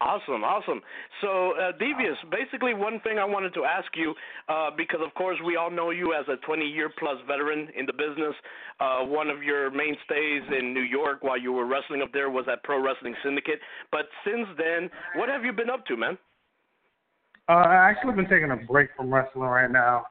Awesome, 0.00 0.44
awesome. 0.44 0.80
So, 1.20 1.58
uh, 1.58 1.72
Devious, 1.72 2.16
basically, 2.30 2.72
one 2.72 3.00
thing 3.00 3.18
I 3.18 3.24
wanted 3.24 3.52
to 3.54 3.64
ask 3.64 3.90
you, 3.96 4.14
uh, 4.48 4.70
because 4.76 5.00
of 5.04 5.12
course 5.14 5.36
we 5.44 5.56
all 5.56 5.72
know 5.72 5.90
you 5.90 6.14
as 6.14 6.24
a 6.28 6.36
20 6.46 6.64
year 6.64 6.88
plus 7.00 7.16
veteran 7.26 7.68
in 7.76 7.84
the 7.84 7.92
business. 7.92 8.34
Uh, 8.78 9.02
one 9.02 9.28
of 9.28 9.42
your 9.42 9.72
mainstays 9.72 10.42
in 10.56 10.72
New 10.72 10.86
York 10.86 11.24
while 11.24 11.36
you 11.36 11.52
were 11.52 11.66
wrestling 11.66 12.00
up 12.00 12.12
there 12.12 12.30
was 12.30 12.46
at 12.50 12.62
Pro 12.62 12.80
Wrestling 12.80 13.14
Syndicate. 13.24 13.58
But 13.90 14.06
since 14.24 14.46
then, 14.56 14.88
what 15.16 15.28
have 15.28 15.44
you 15.44 15.52
been 15.52 15.68
up 15.68 15.84
to, 15.86 15.96
man? 15.96 16.16
Uh, 17.48 17.66
I 17.66 17.90
actually 17.90 18.14
been 18.14 18.28
taking 18.28 18.52
a 18.52 18.56
break 18.70 18.90
from 18.96 19.12
wrestling 19.12 19.48
right 19.48 19.70
now. 19.70 20.06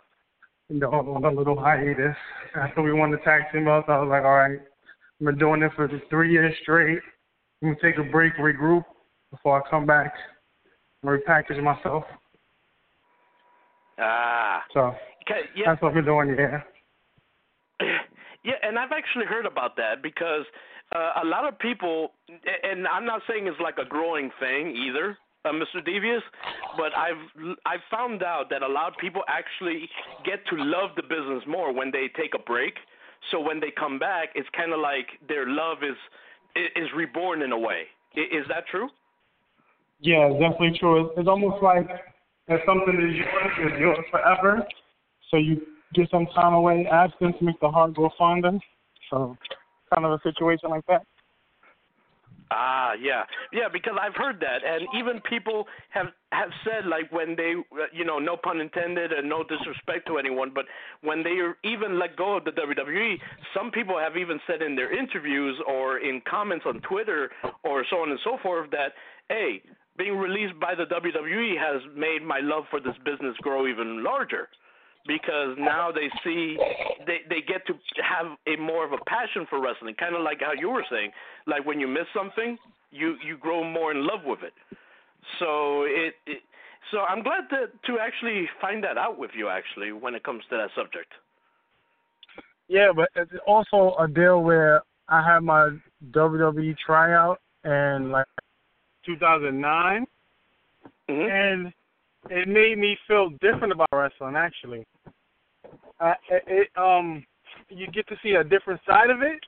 You 0.68 0.80
know, 0.80 0.90
on 0.90 1.24
a 1.24 1.32
little 1.32 1.58
hiatus. 1.58 2.16
After 2.56 2.82
we 2.82 2.92
won 2.92 3.12
the 3.12 3.18
tag 3.24 3.44
team 3.54 3.64
belts, 3.64 3.88
I 3.88 4.00
was 4.00 4.10
like, 4.10 4.24
all 4.24 4.36
right, 4.36 4.60
I've 4.60 5.26
been 5.26 5.38
doing 5.38 5.62
this 5.62 5.72
for 5.78 5.90
three 6.10 6.34
years 6.34 6.54
straight. 6.62 7.00
I'm 7.62 7.70
gonna 7.70 7.82
take 7.82 7.98
a 7.98 8.12
break, 8.12 8.34
regroup, 8.36 8.84
before 9.38 9.64
I 9.64 9.70
come 9.70 9.86
back 9.86 10.14
and 11.04 11.12
repackage 11.12 11.62
myself. 11.62 12.04
Ah. 14.00 14.64
So 14.74 14.94
yeah. 15.56 15.66
that's 15.66 15.82
what 15.82 15.94
we're 15.94 16.02
doing, 16.02 16.36
yeah. 16.38 16.62
Yeah, 18.44 18.54
and 18.64 18.80
I've 18.80 18.94
actually 18.94 19.26
heard 19.26 19.46
about 19.46 19.76
that 19.76 20.02
because 20.02 20.46
uh, 20.96 21.22
a 21.22 21.26
lot 21.26 21.46
of 21.46 21.60
people, 21.60 22.14
and 22.64 22.88
I'm 22.88 23.04
not 23.04 23.22
saying 23.28 23.46
it's 23.46 23.60
like 23.60 23.76
a 23.78 23.84
growing 23.84 24.32
thing 24.40 24.74
either, 24.74 25.18
uh, 25.44 25.50
Mr. 25.50 25.84
Devious, 25.84 26.24
but 26.78 26.96
I've 26.96 27.20
I've 27.66 27.84
found 27.92 28.24
out 28.24 28.50
that 28.52 28.62
a 28.62 28.68
lot 28.68 28.94
of 28.94 28.98
people 29.00 29.24
actually 29.28 29.90
get 30.24 30.46
to 30.48 30.56
love 30.56 30.92
the 30.96 31.04
business 31.04 31.44
more 31.46 31.74
when 31.74 31.92
they 31.92 32.08
take 32.16 32.36
a 32.36 32.40
break. 32.40 32.76
So 33.32 33.42
when 33.42 33.60
they 33.60 33.72
come 33.78 34.00
back, 34.00 34.30
it's 34.34 34.48
kind 34.56 34.72
of 34.72 34.80
like 34.80 35.08
their 35.28 35.46
love 35.46 35.80
is 35.84 35.98
is 36.56 36.88
reborn 36.96 37.42
in 37.42 37.52
a 37.52 37.60
way. 37.60 37.84
Is 38.16 38.46
that 38.48 38.66
true? 38.72 38.88
Yeah, 40.00 40.30
definitely 40.30 40.78
true. 40.80 41.12
It's, 41.18 41.28
almost 41.28 41.62
like 41.64 41.88
if 42.48 42.62
something 42.66 42.96
is 42.96 43.16
yours, 43.16 43.52
it's 43.60 43.80
yours 43.80 44.06
forever. 44.12 44.66
So 45.32 45.38
you 45.38 45.62
get 45.94 46.10
some 46.12 46.28
time 46.36 46.54
away. 46.54 46.88
Absence 46.92 47.36
makes 47.42 47.60
the 47.62 47.70
heart 47.70 47.94
grow 47.94 48.10
fonder. 48.18 48.52
So 49.10 49.36
kind 49.94 50.06
of 50.06 50.12
a 50.12 50.20
situation 50.24 50.70
like 50.70 50.86
that. 50.88 51.04
Ah, 52.50 52.94
yeah, 53.02 53.24
yeah. 53.52 53.68
Because 53.72 53.96
I've 54.02 54.16
heard 54.16 54.40
that, 54.40 54.64
and 54.66 54.88
even 54.98 55.20
people 55.30 55.68
have 55.90 56.08
have 56.32 56.50
said 56.64 56.86
like 56.86 57.12
when 57.12 57.36
they, 57.36 57.56
you 57.92 58.06
know, 58.06 58.20
no 58.20 58.38
pun 58.38 58.62
intended, 58.62 59.12
and 59.12 59.28
no 59.28 59.44
disrespect 59.44 60.08
to 60.08 60.18
anyone, 60.18 60.52
but 60.56 60.64
when 61.02 61.24
they 61.24 61.36
even 61.68 62.00
let 62.00 62.16
go 62.16 62.38
of 62.38 62.46
the 62.46 62.52
WWE, 62.52 63.16
some 63.54 63.70
people 63.70 64.00
have 64.00 64.16
even 64.16 64.40
said 64.48 64.62
in 64.62 64.78
their 64.78 64.98
interviews 64.98 65.58
or 65.68 66.00
in 66.00 66.22
comments 66.30 66.64
on 66.66 66.80
Twitter 66.82 67.30
or 67.66 67.84
so 67.90 67.98
on 67.98 68.12
and 68.12 68.20
so 68.24 68.38
forth 68.42 68.72
that, 68.72 68.94
hey, 69.28 69.62
being 69.98 70.18
released 70.18 70.60
by 70.60 70.76
the 70.76 70.86
WWE 70.86 71.58
has 71.58 71.82
made 71.96 72.24
my 72.24 72.40
love 72.40 72.64
for 72.70 72.80
this 72.80 72.96
business 73.04 73.36
grow 73.42 73.68
even 73.68 74.04
larger 74.04 74.48
because 75.08 75.56
now 75.58 75.92
they 75.92 76.10
see 76.24 76.58
they 77.06 77.20
they 77.30 77.42
get 77.42 77.66
to 77.66 77.74
have 78.04 78.38
a 78.46 78.60
more 78.60 78.86
of 78.86 78.92
a 78.92 79.04
passion 79.08 79.48
for 79.50 79.62
wrestling 79.62 79.96
kind 79.96 80.16
of 80.16 80.22
like 80.22 80.40
how 80.42 80.52
you 80.52 80.70
were 80.70 80.86
saying. 80.92 81.12
Like 81.48 81.66
when 81.66 81.80
you 81.80 81.88
miss 81.88 82.06
something 82.14 82.58
you 82.92 83.16
you 83.26 83.38
grow 83.38 83.64
more 83.64 83.92
in 83.92 84.06
love 84.06 84.22
with 84.26 84.40
it. 84.44 84.54
So 85.40 85.84
it, 85.84 86.14
it 86.26 86.42
so 86.92 87.00
I'm 87.00 87.24
glad 87.24 87.50
to 87.50 87.68
to 87.88 88.00
actually 88.00 88.48
find 88.62 88.84
that 88.84 88.98
out 88.98 89.18
with 89.18 89.32
you 89.36 89.50
actually 89.50 89.92
when 89.92 90.14
it 90.14 90.24
comes 90.24 90.44
to 90.50 90.58
that 90.58 90.70
subject. 90.76 91.12
Yeah 92.68 92.92
but 92.96 93.10
it's 93.16 93.32
also 93.48 93.96
a 94.00 94.08
deal 94.08 94.44
where 94.44 94.84
I 95.10 95.24
had 95.26 95.40
my 95.40 95.70
WWE 96.12 96.76
tryout 96.86 97.40
and 97.64 98.12
like 98.12 98.28
2009, 99.08 100.06
Mhm. 101.10 101.30
and 101.32 101.74
it 102.30 102.48
made 102.48 102.78
me 102.78 102.96
feel 103.08 103.30
different 103.42 103.72
about 103.72 103.88
wrestling. 103.92 104.36
Actually, 104.36 104.86
it, 106.02 106.44
it 106.48 106.68
um 106.78 107.26
you 107.70 107.88
get 107.88 108.08
to 108.08 108.16
see 108.22 108.32
a 108.32 108.44
different 108.44 108.80
side 108.86 109.10
of 109.10 109.22
it, 109.22 109.40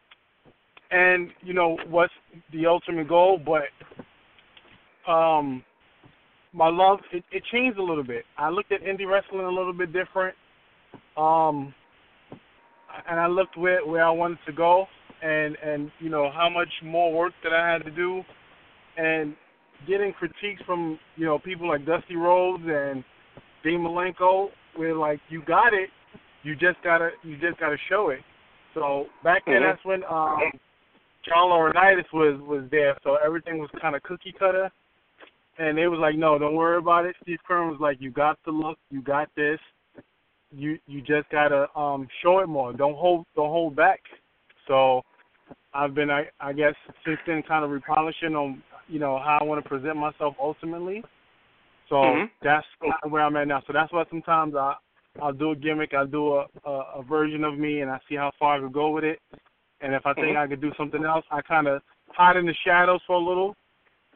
and 0.91 1.31
you 1.41 1.53
know 1.53 1.77
what's 1.89 2.13
the 2.51 2.65
ultimate 2.65 3.07
goal. 3.07 3.37
But 3.37 3.69
um, 5.11 5.63
my 6.53 6.69
love 6.69 6.99
it, 7.11 7.23
it 7.31 7.43
changed 7.51 7.77
a 7.77 7.83
little 7.83 8.03
bit. 8.03 8.25
I 8.37 8.49
looked 8.49 8.71
at 8.71 8.81
indie 8.81 9.07
wrestling 9.07 9.45
a 9.45 9.49
little 9.49 9.73
bit 9.73 9.93
different. 9.93 10.35
Um, 11.17 11.73
and 13.09 13.19
I 13.19 13.27
looked 13.27 13.57
where 13.57 13.85
where 13.85 14.03
I 14.03 14.09
wanted 14.11 14.39
to 14.45 14.53
go, 14.53 14.87
and 15.21 15.57
and 15.63 15.91
you 15.99 16.09
know 16.09 16.31
how 16.31 16.49
much 16.49 16.69
more 16.83 17.13
work 17.13 17.33
that 17.43 17.53
I 17.53 17.71
had 17.71 17.83
to 17.85 17.91
do, 17.91 18.23
and 18.97 19.35
getting 19.88 20.13
critiques 20.13 20.62
from 20.65 21.00
you 21.15 21.25
know 21.25 21.39
people 21.39 21.67
like 21.67 21.86
Dusty 21.86 22.15
Rhodes 22.15 22.63
and 22.65 23.03
Dean 23.63 23.81
Malenko, 23.81 24.50
where 24.75 24.95
like 24.95 25.19
you 25.29 25.41
got 25.45 25.74
it, 25.74 25.89
you 26.43 26.55
just 26.55 26.77
gotta 26.83 27.09
you 27.24 27.38
just 27.38 27.59
gotta 27.59 27.77
show 27.89 28.09
it. 28.09 28.19
So 28.74 29.07
back 29.24 29.43
then, 29.45 29.62
Mhm. 29.62 29.71
that's 29.71 29.86
when 29.86 30.03
um, 30.05 30.51
John 31.24 31.50
Laurinaitis 31.50 32.12
was 32.13 32.39
was 32.41 32.69
there, 32.69 32.98
so 33.03 33.15
everything 33.15 33.59
was 33.59 33.69
kind 33.81 33.95
of 33.95 34.03
cookie 34.03 34.33
cutter, 34.38 34.71
and 35.57 35.77
they 35.77 35.88
was 35.88 36.00
like, 36.00 36.15
no, 36.15 36.38
don't 36.38 36.55
worry 36.55 36.77
about 36.77 37.05
it. 37.05 37.15
Steve 37.24 37.39
Keirn 37.48 37.69
was 37.69 37.79
like, 37.79 38.00
you 38.00 38.12
got 38.12 38.38
the 38.45 38.51
look, 38.51 38.77
you 38.91 39.01
got 39.01 39.29
this 39.36 39.59
you 40.51 40.79
you 40.88 41.01
just 41.01 41.29
gotta 41.29 41.67
um 41.77 42.07
show 42.21 42.39
it 42.39 42.48
more. 42.48 42.74
Don't 42.74 42.95
hold 42.95 43.25
don't 43.36 43.50
hold 43.50 43.75
back. 43.75 44.00
So 44.67 45.03
I've 45.74 45.93
been 45.93 46.09
I 46.09 46.25
I 46.39 46.53
guess 46.53 46.74
since 47.05 47.19
then 47.27 47.43
kind 47.48 47.63
of 47.63 47.71
repolishing 47.71 48.36
on 48.36 48.62
you 48.89 49.00
know 49.00 49.17
how 49.19 49.38
I 49.39 49.43
want 49.43 49.63
to 49.63 49.69
present 49.69 49.96
myself 49.96 50.36
ultimately. 50.39 51.03
So 51.89 51.96
Mhm. 51.96 52.29
that's 52.43 52.67
where 53.08 53.24
I'm 53.24 53.36
at 53.36 53.48
now. 53.48 53.62
So 53.65 53.74
that's 53.74 53.91
why 53.91 54.05
sometimes 54.10 54.55
I 54.55 54.75
I'll 55.22 55.34
do 55.34 55.51
a 55.51 55.55
gimmick, 55.55 55.93
I'll 55.93 56.08
do 56.08 56.36
a, 56.36 56.46
a 56.65 56.72
a 56.98 57.03
version 57.03 57.43
of 57.43 57.58
me, 57.58 57.81
and 57.81 57.91
I 57.91 58.00
see 58.08 58.15
how 58.15 58.31
far 58.39 58.58
I 58.58 58.60
could 58.60 58.74
go 58.74 58.89
with 58.89 59.03
it. 59.03 59.19
And 59.81 59.93
if 59.93 60.05
I 60.05 60.13
think 60.13 60.36
Mhm. 60.36 60.38
I 60.38 60.48
could 60.48 60.62
do 60.62 60.74
something 60.77 61.03
else, 61.03 61.25
I 61.31 61.41
kind 61.41 61.67
of 61.67 61.81
hide 62.10 62.38
in 62.38 62.46
the 62.46 62.53
shadows 62.65 63.01
for 63.08 63.15
a 63.15 63.19
little, 63.19 63.55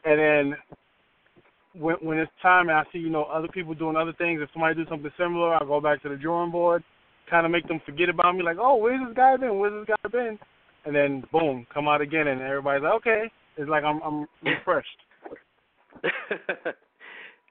and 0.04 0.18
then 0.18 0.56
when 1.74 1.96
when 1.96 2.18
it's 2.18 2.32
time 2.40 2.68
and 2.68 2.78
I 2.78 2.84
see 2.92 2.98
you 2.98 3.10
know 3.10 3.24
other 3.24 3.48
people 3.48 3.74
doing 3.74 3.96
other 3.96 4.12
things, 4.12 4.40
if 4.40 4.50
somebody 4.52 4.74
do 4.74 4.88
something 4.88 5.10
similar, 5.18 5.54
I 5.54 5.64
go 5.64 5.80
back 5.80 6.02
to 6.02 6.08
the 6.08 6.16
drawing 6.16 6.50
board, 6.50 6.84
kind 7.28 7.44
of 7.44 7.52
make 7.52 7.66
them 7.66 7.80
forget 7.84 8.08
about 8.08 8.36
me, 8.36 8.42
like, 8.42 8.58
oh, 8.58 8.76
where's 8.76 9.00
this 9.06 9.16
guy 9.16 9.36
been? 9.36 9.58
Where's 9.58 9.86
this 9.86 9.96
guy 9.96 10.08
been? 10.08 10.38
And 10.84 10.94
then 10.94 11.24
boom, 11.32 11.66
come 11.72 11.88
out 11.88 12.00
again, 12.00 12.28
and 12.28 12.40
everybody's 12.40 12.82
like, 12.82 12.94
okay, 12.94 13.30
it's 13.56 13.70
like 13.70 13.84
I'm 13.84 14.00
I'm 14.02 14.26
refreshed. 14.42 14.98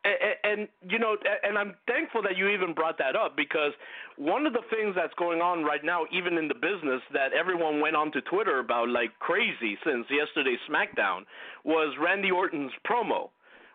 and, 0.03 0.35
and 0.43 0.67
you 0.89 0.99
know, 0.99 1.15
and 1.43 1.57
I'm 1.57 1.75
thankful 1.87 2.21
that 2.23 2.37
you 2.37 2.49
even 2.49 2.73
brought 2.73 2.97
that 2.97 3.15
up 3.15 3.35
because 3.35 3.71
one 4.17 4.45
of 4.45 4.53
the 4.53 4.61
things 4.69 4.95
that's 4.95 5.13
going 5.17 5.39
on 5.39 5.63
right 5.63 5.83
now, 5.83 6.05
even 6.11 6.37
in 6.37 6.47
the 6.47 6.55
business, 6.55 7.01
that 7.13 7.33
everyone 7.33 7.79
went 7.79 7.95
onto 7.95 8.21
Twitter 8.21 8.59
about 8.59 8.89
like 8.89 9.17
crazy 9.19 9.77
since 9.85 10.05
yesterday's 10.09 10.59
SmackDown, 10.69 11.21
was 11.63 11.95
Randy 12.01 12.31
Orton's 12.31 12.73
promo 12.87 13.29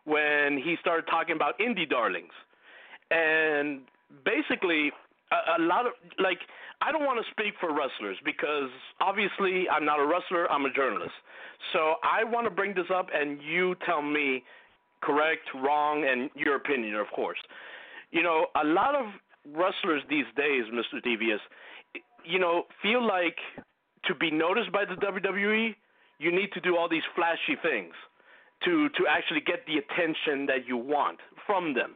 when 0.05 0.59
he 0.63 0.77
started 0.81 1.07
talking 1.11 1.37
about 1.37 1.59
indie 1.59 1.89
darlings, 1.89 2.33
and 3.11 3.81
basically 4.25 4.93
a, 5.31 5.63
lot 5.63 5.87
of 5.87 5.93
like 6.19 6.39
I 6.81 6.93
don't 6.93 7.05
want 7.05 7.25
to 7.25 7.31
speak 7.31 7.55
for 7.61 7.71
wrestlers 7.71 8.17
because 8.25 8.71
obviously 9.01 9.69
I'm 9.69 9.85
not 9.85 9.99
a 9.99 10.07
wrestler, 10.07 10.51
I'm 10.51 10.65
a 10.65 10.73
journalist. 10.73 11.15
So 11.73 11.95
I 12.03 12.25
want 12.25 12.47
to 12.47 12.51
bring 12.51 12.75
this 12.75 12.87
up 12.95 13.09
and 13.13 13.41
you 13.43 13.75
tell 13.85 14.03
me 14.03 14.45
correct, 15.03 15.49
wrong, 15.55 16.07
and 16.09 16.31
your 16.35 16.57
opinion, 16.57 16.95
of 16.95 17.07
course. 17.15 17.39
You 18.11 18.23
know, 18.23 18.47
a 18.61 18.65
lot 18.65 18.95
of 18.95 19.07
wrestlers 19.47 20.03
these 20.09 20.27
days, 20.37 20.65
Mr. 20.73 21.03
Devious, 21.03 21.41
you 22.25 22.39
know, 22.39 22.65
feel 22.83 23.07
like 23.07 23.37
to 24.05 24.15
be 24.15 24.31
noticed 24.31 24.73
by 24.73 24.85
the 24.85 24.95
WWE, 24.95 25.75
you 26.19 26.33
need 26.33 26.53
to 26.53 26.61
do 26.61 26.77
all 26.77 26.89
these 26.89 27.03
flashy 27.15 27.57
things 27.63 27.95
to 28.65 28.89
to 28.91 29.07
actually 29.09 29.41
get 29.41 29.65
the 29.67 29.79
attention 29.79 30.47
that 30.47 30.67
you 30.67 30.77
want 30.77 31.19
from 31.47 31.75
them. 31.75 31.95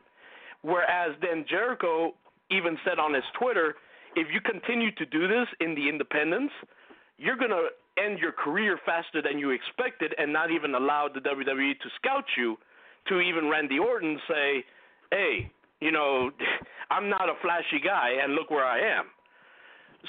Whereas 0.63 1.17
then 1.21 1.45
Jericho 1.49 2.15
even 2.53 2.79
said 2.85 2.99
on 2.99 3.15
his 3.15 3.25
Twitter, 3.39 3.75
if 4.17 4.29
you 4.33 4.41
continue 4.41 4.91
to 4.93 5.07
do 5.07 5.27
this 5.27 5.49
in 5.61 5.75
the 5.75 5.89
independents, 5.89 6.53
you're 7.19 7.37
gonna 7.37 7.69
end 7.99 8.19
your 8.19 8.33
career 8.33 8.79
faster 8.85 9.23
than 9.23 9.39
you 9.39 9.51
expected, 9.51 10.15
and 10.19 10.33
not 10.33 10.51
even 10.51 10.75
allow 10.75 11.09
the 11.09 11.21
WWE 11.21 11.79
to 11.81 11.89
scout 11.97 12.25
you. 12.37 12.57
To 13.09 13.21
even 13.21 13.49
Randy 13.49 13.79
Orton 13.79 14.21
say, 14.29 14.65
"Hey, 15.11 15.51
you 15.81 15.91
know, 15.91 16.31
I'm 16.91 17.09
not 17.09 17.29
a 17.29 17.35
flashy 17.43 17.81
guy, 17.81 18.11
and 18.23 18.35
look 18.35 18.51
where 18.51 18.65
I 18.65 18.79
am." 18.79 19.11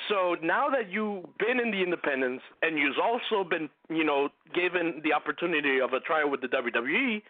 So 0.10 0.36
now 0.42 0.70
that 0.70 0.90
you've 0.90 1.26
been 1.38 1.60
in 1.60 1.72
the 1.72 1.82
independents 1.82 2.44
and 2.62 2.78
you've 2.80 2.98
also 2.98 3.48
been, 3.48 3.70
you 3.90 4.04
know, 4.04 4.30
given 4.54 5.02
the 5.04 5.14
opportunity 5.14 5.80
of 5.80 5.94
a 5.94 6.00
trial 6.00 6.30
with 6.30 6.42
the 6.42 6.48
WWE, 6.48 7.22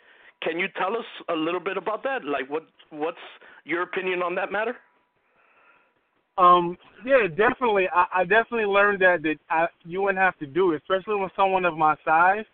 can 0.41 0.59
you 0.59 0.67
tell 0.77 0.95
us 0.95 1.05
a 1.29 1.33
little 1.33 1.59
bit 1.59 1.77
about 1.77 2.03
that? 2.03 2.23
Like, 2.23 2.49
what 2.49 2.67
what's 2.89 3.17
your 3.65 3.81
opinion 3.81 4.21
on 4.21 4.35
that 4.35 4.51
matter? 4.51 4.75
Um, 6.37 6.77
yeah, 7.05 7.27
definitely. 7.27 7.87
I, 7.93 8.05
I 8.15 8.23
definitely 8.23 8.65
learned 8.65 9.01
that 9.01 9.21
that 9.23 9.35
I, 9.49 9.67
you 9.85 10.01
wouldn't 10.01 10.19
have 10.19 10.37
to 10.39 10.47
do 10.47 10.71
it, 10.71 10.77
especially 10.77 11.19
with 11.19 11.31
someone 11.35 11.65
of 11.65 11.77
my 11.77 11.95
size. 12.03 12.45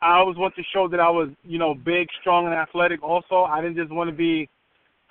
I 0.00 0.18
always 0.18 0.36
want 0.36 0.54
to 0.56 0.62
show 0.72 0.88
that 0.88 1.00
I 1.00 1.10
was, 1.10 1.28
you 1.42 1.58
know, 1.58 1.74
big, 1.74 2.06
strong, 2.20 2.46
and 2.46 2.54
athletic. 2.54 3.02
Also, 3.02 3.42
I 3.42 3.60
didn't 3.60 3.76
just 3.76 3.90
want 3.90 4.08
to 4.08 4.16
be 4.16 4.48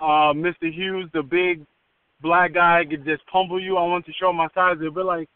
uh, 0.00 0.32
Mr. 0.32 0.72
Hughes, 0.72 1.10
the 1.12 1.22
big 1.22 1.66
black 2.22 2.54
guy, 2.54 2.84
could 2.88 3.04
just 3.04 3.26
pummel 3.26 3.60
you. 3.60 3.76
I 3.76 3.82
wanted 3.82 4.06
to 4.06 4.12
show 4.18 4.32
my 4.32 4.48
size. 4.54 4.76
They'd 4.80 4.94
be 4.94 5.02
like, 5.02 5.28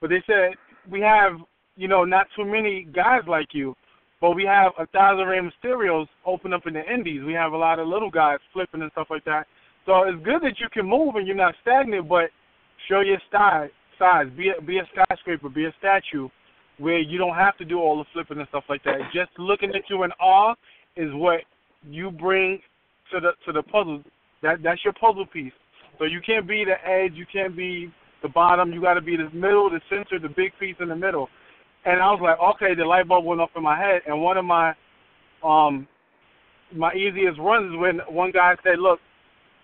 but 0.00 0.10
they 0.10 0.22
said 0.26 0.56
we 0.90 1.00
have, 1.00 1.32
you 1.76 1.88
know, 1.88 2.04
not 2.04 2.26
too 2.36 2.44
many 2.44 2.86
guys 2.92 3.22
like 3.26 3.48
you, 3.52 3.74
but 4.20 4.32
we 4.32 4.44
have 4.44 4.72
a 4.78 4.86
thousand 4.86 5.26
Rey 5.26 5.40
Mysterios 5.40 6.06
open 6.26 6.52
up 6.52 6.66
in 6.66 6.74
the 6.74 6.92
Indies. 6.92 7.22
We 7.24 7.32
have 7.34 7.52
a 7.52 7.56
lot 7.56 7.78
of 7.78 7.88
little 7.88 8.10
guys 8.10 8.38
flipping 8.52 8.82
and 8.82 8.90
stuff 8.92 9.08
like 9.10 9.24
that. 9.24 9.46
So 9.88 10.02
it's 10.02 10.22
good 10.22 10.42
that 10.42 10.60
you 10.60 10.68
can 10.70 10.86
move 10.86 11.14
and 11.14 11.26
you're 11.26 11.34
not 11.34 11.54
stagnant, 11.62 12.10
but 12.10 12.28
show 12.90 13.00
your 13.00 13.16
style, 13.26 13.70
size. 13.98 14.26
Be 14.36 14.50
a, 14.50 14.60
be 14.60 14.76
a 14.76 14.82
skyscraper, 14.92 15.48
be 15.48 15.64
a 15.64 15.72
statue, 15.78 16.28
where 16.76 16.98
you 16.98 17.16
don't 17.16 17.34
have 17.34 17.56
to 17.56 17.64
do 17.64 17.78
all 17.78 17.96
the 17.96 18.04
flipping 18.12 18.36
and 18.38 18.46
stuff 18.48 18.64
like 18.68 18.84
that. 18.84 18.98
Just 19.14 19.30
looking 19.38 19.70
at 19.70 19.88
you 19.88 20.02
in 20.02 20.10
awe 20.20 20.52
is 20.94 21.08
what 21.14 21.40
you 21.88 22.10
bring 22.10 22.60
to 23.10 23.18
the 23.18 23.30
to 23.46 23.52
the 23.52 23.62
puzzle. 23.62 24.02
That 24.42 24.58
that's 24.62 24.84
your 24.84 24.92
puzzle 24.92 25.24
piece. 25.24 25.54
So 25.98 26.04
you 26.04 26.20
can't 26.20 26.46
be 26.46 26.66
the 26.66 26.76
edge, 26.86 27.12
you 27.14 27.24
can't 27.32 27.56
be 27.56 27.90
the 28.22 28.28
bottom. 28.28 28.70
You 28.72 28.82
got 28.82 28.94
to 28.94 29.00
be 29.00 29.16
the 29.16 29.30
middle, 29.30 29.70
the 29.70 29.80
center, 29.88 30.18
the 30.20 30.28
big 30.28 30.52
piece 30.60 30.76
in 30.80 30.88
the 30.88 30.96
middle. 30.96 31.30
And 31.86 32.02
I 32.02 32.10
was 32.10 32.20
like, 32.22 32.38
okay, 32.56 32.74
the 32.74 32.84
light 32.84 33.08
bulb 33.08 33.24
went 33.24 33.40
off 33.40 33.50
in 33.56 33.62
my 33.62 33.78
head. 33.78 34.02
And 34.06 34.20
one 34.20 34.36
of 34.36 34.44
my 34.44 34.74
um 35.42 35.88
my 36.76 36.92
easiest 36.92 37.40
runs 37.40 37.72
is 37.72 37.80
when 37.80 38.00
one 38.14 38.32
guy 38.32 38.54
said, 38.62 38.80
look 38.80 39.00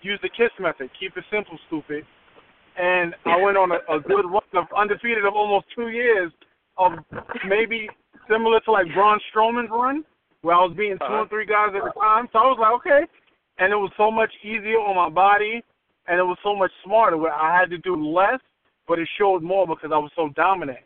use 0.05 0.19
the 0.23 0.29
KISS 0.29 0.51
method. 0.61 0.91
Keep 0.99 1.17
it 1.17 1.25
simple, 1.31 1.59
stupid. 1.67 2.05
And 2.77 3.15
I 3.25 3.41
went 3.41 3.57
on 3.57 3.71
a, 3.73 3.79
a 3.93 4.01
good 4.01 4.27
run 4.27 4.43
of 4.55 4.67
undefeated 4.77 5.25
of 5.25 5.35
almost 5.35 5.67
two 5.75 5.89
years 5.89 6.33
of 6.77 6.93
maybe 7.49 7.89
similar 8.29 8.61
to 8.61 8.73
like 8.73 8.87
Braun 8.95 9.19
Strowman's 9.31 9.71
run, 9.71 10.05
where 10.43 10.57
I 10.57 10.61
was 10.61 10.75
beating 10.77 10.99
two 10.99 11.05
Uh-huh. 11.05 11.21
and 11.23 11.31
three 11.31 11.47
guys 11.47 11.71
at 11.71 11.87
a 11.87 11.93
time. 11.99 12.29
So 12.33 12.39
I 12.39 12.43
was 12.43 12.59
like, 12.61 12.73
okay. 12.81 13.07
And 13.59 13.73
it 13.73 13.77
was 13.77 13.93
so 13.97 14.11
much 14.11 14.33
easier 14.43 14.79
on 14.79 14.97
my 14.97 15.09
body, 15.09 15.63
and 16.09 16.19
it 16.19 16.25
was 16.25 16.37
so 16.43 16.55
much 16.57 16.73
smarter 16.85 17.17
where 17.17 17.33
I 17.33 17.57
had 17.57 17.71
to 17.71 17.79
do 17.79 17.95
less, 17.95 18.41
but 18.89 18.99
it 18.99 19.09
showed 19.17 19.43
more 19.43 19.67
because 19.67 19.91
I 19.93 19.99
was 19.99 20.11
so 20.17 20.31
dominant. 20.35 20.81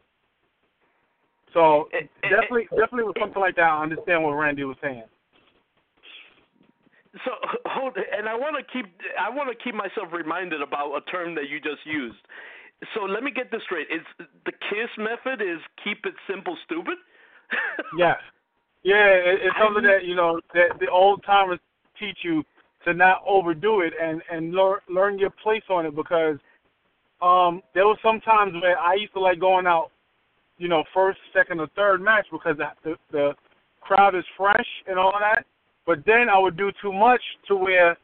So 1.55 1.89
definitely, 2.21 2.69
definitely 2.77 3.05
with 3.05 3.17
something 3.19 3.41
like 3.41 3.57
that, 3.57 3.63
I 3.63 3.83
understand 3.83 4.23
what 4.23 4.33
Randy 4.33 4.65
was 4.65 4.77
saying. 4.83 5.05
So 7.25 7.31
hold, 7.67 7.97
and 7.97 8.29
I 8.29 8.35
want 8.35 8.57
to 8.57 8.65
keep 8.73 8.87
I 9.19 9.31
want 9.31 9.49
to 9.51 9.65
keep 9.65 9.75
myself 9.75 10.09
reminded 10.13 10.63
about 10.63 10.95
a 10.97 11.01
term 11.11 11.35
that 11.37 11.49
you 11.49 11.61
just 11.61 11.85
used. 11.85 12.19
So 12.95 13.03
let 13.03 13.23
me 13.23 13.31
get 13.31 13.51
this 13.51 13.63
straight: 13.65 13.89
is 13.91 14.03
the 14.45 14.53
KISS 14.53 14.91
method 14.99 15.41
is 15.43 15.59
keep 15.83 16.05
it 16.05 16.15
simple, 16.31 16.57
stupid? 16.65 16.99
Yes. 17.97 18.19
Yeah, 18.83 19.07
it, 19.07 19.41
it's 19.43 19.57
I 19.59 19.65
something 19.65 19.83
knew- 19.83 19.89
that 19.89 20.05
you 20.05 20.15
know 20.15 20.41
that 20.55 20.79
the 20.79 20.89
old 20.89 21.23
timers 21.25 21.59
teach 21.99 22.19
you 22.23 22.45
to 22.85 22.95
not 22.95 23.23
overdo 23.27 23.81
it 23.81 23.93
and 24.01 24.23
and 24.31 24.53
learn 24.53 24.79
learn 24.89 25.19
your 25.19 25.31
place 25.43 25.63
on 25.71 25.87
it 25.87 25.97
because 25.97 26.37
um 27.23 27.63
there 27.75 27.87
was 27.87 27.99
some 28.03 28.21
times 28.21 28.53
where 28.63 28.79
I 28.79 28.95
used 28.95 29.15
to 29.15 29.21
like 29.21 29.41
going 29.41 29.67
out, 29.67 29.91
you 30.59 30.69
know, 30.69 30.85
first, 30.95 31.19
second, 31.35 31.59
or 31.61 31.69
third 31.75 32.01
match 32.01 32.27
because 32.31 32.57
the 32.59 32.69
the, 32.85 32.97
the 33.11 33.33
crowd 33.81 34.15
is 34.15 34.25
fresh 34.37 34.67
and 34.87 34.99
all 34.99 35.15
that. 35.19 35.45
But 35.89 36.05
then 36.05 36.29
I 36.29 36.39
would 36.39 36.59
do 36.59 36.71
too 36.83 36.93
much 36.93 37.23
to 37.49 37.57
where 37.57 37.97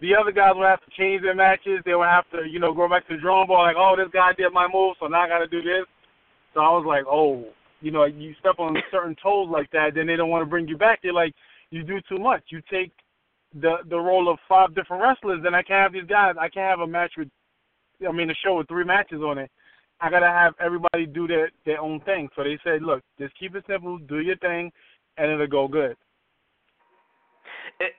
the 0.00 0.16
other 0.16 0.32
guys 0.32 0.52
would 0.56 0.64
have 0.64 0.80
to 0.80 0.90
change 0.96 1.20
their 1.20 1.34
matches. 1.34 1.80
They 1.84 1.94
would 1.94 2.08
have 2.08 2.24
to, 2.30 2.48
you 2.48 2.58
know, 2.58 2.72
go 2.72 2.88
back 2.88 3.06
to 3.08 3.16
the 3.16 3.20
drawing 3.20 3.46
board 3.46 3.68
like, 3.68 3.76
oh, 3.78 3.94
this 3.94 4.08
guy 4.10 4.32
did 4.32 4.54
my 4.54 4.66
move, 4.72 4.96
so 4.98 5.06
now 5.06 5.20
I 5.20 5.28
got 5.28 5.38
to 5.40 5.46
do 5.46 5.60
this. 5.60 5.84
So 6.54 6.60
I 6.60 6.70
was 6.70 6.86
like, 6.88 7.04
oh, 7.06 7.44
you 7.82 7.90
know 7.90 8.04
you 8.04 8.34
step 8.40 8.58
on 8.58 8.74
certain 8.90 9.14
toes 9.22 9.48
like 9.50 9.70
that, 9.72 9.90
then 9.94 10.06
they 10.06 10.16
don't 10.16 10.30
want 10.30 10.46
to 10.46 10.50
bring 10.50 10.66
you 10.66 10.78
back. 10.78 11.00
They're 11.02 11.12
like, 11.12 11.34
you 11.70 11.82
do 11.82 12.00
too 12.08 12.16
much. 12.16 12.42
You 12.48 12.62
take 12.70 12.90
the 13.60 13.76
the 13.90 13.98
role 13.98 14.32
of 14.32 14.38
five 14.48 14.74
different 14.74 15.02
wrestlers, 15.02 15.42
then 15.44 15.54
I 15.54 15.62
can't 15.62 15.82
have 15.82 15.92
these 15.92 16.08
guys. 16.08 16.36
I 16.40 16.48
can't 16.48 16.70
have 16.70 16.80
a 16.80 16.90
match 16.90 17.12
with, 17.18 17.28
I 18.08 18.12
mean, 18.12 18.30
a 18.30 18.34
show 18.42 18.56
with 18.56 18.68
three 18.68 18.84
matches 18.84 19.20
on 19.20 19.36
it. 19.36 19.50
I 20.00 20.08
gotta 20.08 20.26
have 20.26 20.54
everybody 20.58 21.04
do 21.04 21.26
their 21.26 21.50
their 21.66 21.82
own 21.82 22.00
thing. 22.00 22.30
So 22.34 22.44
they 22.44 22.58
said, 22.64 22.80
look, 22.80 23.02
just 23.18 23.38
keep 23.38 23.54
it 23.54 23.64
simple, 23.68 23.98
do 23.98 24.20
your 24.20 24.38
thing, 24.38 24.72
and 25.18 25.30
it'll 25.30 25.46
go 25.46 25.68
good. 25.68 25.96